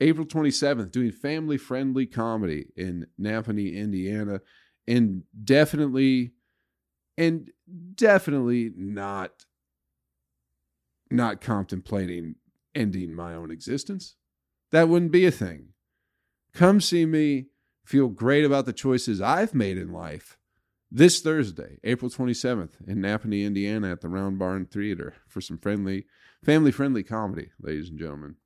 April 0.00 0.26
27th, 0.26 0.90
doing 0.90 1.12
family 1.12 1.56
friendly 1.56 2.06
comedy 2.06 2.66
in 2.76 3.06
Nappanee, 3.20 3.74
Indiana. 3.74 4.40
And 4.86 5.22
definitely, 5.42 6.32
and 7.16 7.50
definitely 7.94 8.72
not, 8.76 9.46
not 11.10 11.40
contemplating 11.40 12.36
ending 12.76 13.14
my 13.14 13.34
own 13.34 13.50
existence. 13.50 14.16
That 14.70 14.88
wouldn't 14.88 15.12
be 15.12 15.26
a 15.26 15.30
thing. 15.30 15.70
Come 16.52 16.80
see 16.80 17.06
me, 17.06 17.46
feel 17.84 18.08
great 18.08 18.44
about 18.44 18.66
the 18.66 18.72
choices 18.72 19.20
I've 19.20 19.54
made 19.54 19.78
in 19.78 19.92
life 19.92 20.38
this 20.90 21.20
Thursday, 21.20 21.78
April 21.84 22.10
27th, 22.10 22.86
in 22.86 22.98
Nappanee, 22.98 23.44
Indiana, 23.44 23.92
at 23.92 24.00
the 24.00 24.08
Round 24.08 24.38
Barn 24.38 24.66
Theater 24.66 25.14
for 25.26 25.40
some 25.40 25.58
friendly, 25.58 26.06
family 26.44 26.70
friendly 26.70 27.02
comedy, 27.02 27.50
ladies 27.60 27.90
and 27.90 27.98
gentlemen. 27.98 28.36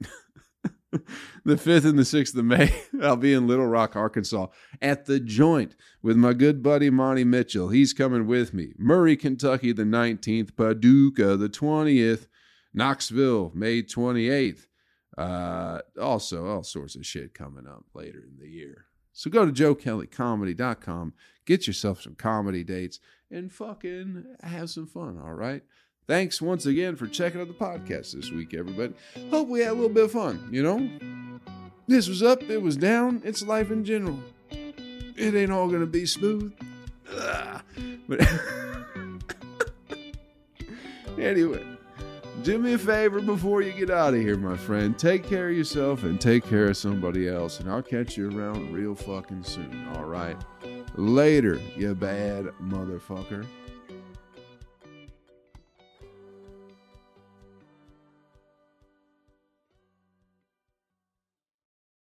the 0.92 1.56
5th 1.56 1.86
and 1.86 1.98
the 1.98 2.02
6th 2.02 2.36
of 2.36 2.44
May, 2.44 2.74
I'll 3.02 3.16
be 3.16 3.32
in 3.32 3.46
Little 3.46 3.66
Rock, 3.66 3.96
Arkansas 3.96 4.48
at 4.82 5.06
the 5.06 5.20
joint 5.20 5.74
with 6.02 6.16
my 6.16 6.34
good 6.34 6.62
buddy 6.62 6.90
Monty 6.90 7.24
Mitchell. 7.24 7.70
He's 7.70 7.92
coming 7.92 8.26
with 8.26 8.52
me. 8.52 8.74
Murray, 8.78 9.16
Kentucky, 9.16 9.72
the 9.72 9.84
19th. 9.84 10.54
Paducah, 10.54 11.36
the 11.36 11.48
20th. 11.48 12.26
Knoxville, 12.74 13.52
May 13.54 13.82
28th. 13.82 14.66
Uh, 15.16 15.78
also, 16.00 16.46
all 16.46 16.64
sorts 16.64 16.96
of 16.96 17.06
shit 17.06 17.34
coming 17.34 17.66
up 17.66 17.84
later 17.94 18.18
in 18.18 18.38
the 18.40 18.48
year. 18.48 18.86
So 19.12 19.30
go 19.30 19.48
to 19.48 19.52
joekelleycomedy.com, 19.52 21.14
get 21.46 21.68
yourself 21.68 22.02
some 22.02 22.16
comedy 22.16 22.64
dates, 22.64 22.98
and 23.30 23.52
fucking 23.52 24.24
have 24.42 24.70
some 24.70 24.88
fun, 24.88 25.20
all 25.24 25.34
right? 25.34 25.62
Thanks 26.08 26.42
once 26.42 26.66
again 26.66 26.96
for 26.96 27.06
checking 27.06 27.40
out 27.40 27.46
the 27.46 27.54
podcast 27.54 28.12
this 28.12 28.32
week, 28.32 28.54
everybody. 28.54 28.92
Hope 29.30 29.48
we 29.48 29.60
had 29.60 29.70
a 29.70 29.74
little 29.74 29.88
bit 29.88 30.04
of 30.04 30.12
fun, 30.12 30.48
you 30.50 30.62
know? 30.62 30.90
This 31.86 32.08
was 32.08 32.22
up, 32.22 32.42
it 32.42 32.60
was 32.60 32.76
down, 32.76 33.22
it's 33.24 33.42
life 33.42 33.70
in 33.70 33.84
general. 33.84 34.18
It 34.50 35.34
ain't 35.34 35.52
all 35.52 35.68
gonna 35.68 35.86
be 35.86 36.06
smooth. 36.06 36.52
Ugh. 37.10 37.60
But 38.06 38.20
anyway, 41.18 41.64
do 42.42 42.58
me 42.58 42.74
a 42.74 42.78
favor 42.78 43.20
before 43.20 43.62
you 43.62 43.72
get 43.72 43.90
out 43.90 44.14
of 44.14 44.20
here, 44.20 44.36
my 44.36 44.56
friend. 44.56 44.98
Take 44.98 45.26
care 45.26 45.48
of 45.48 45.56
yourself 45.56 46.02
and 46.02 46.20
take 46.20 46.44
care 46.44 46.66
of 46.66 46.76
somebody 46.76 47.28
else, 47.28 47.60
and 47.60 47.70
I'll 47.70 47.82
catch 47.82 48.16
you 48.16 48.30
around 48.30 48.72
real 48.72 48.94
fucking 48.94 49.44
soon, 49.44 49.88
all 49.94 50.04
right? 50.04 50.36
Later, 50.96 51.60
you 51.76 51.94
bad 51.94 52.46
motherfucker. 52.62 53.46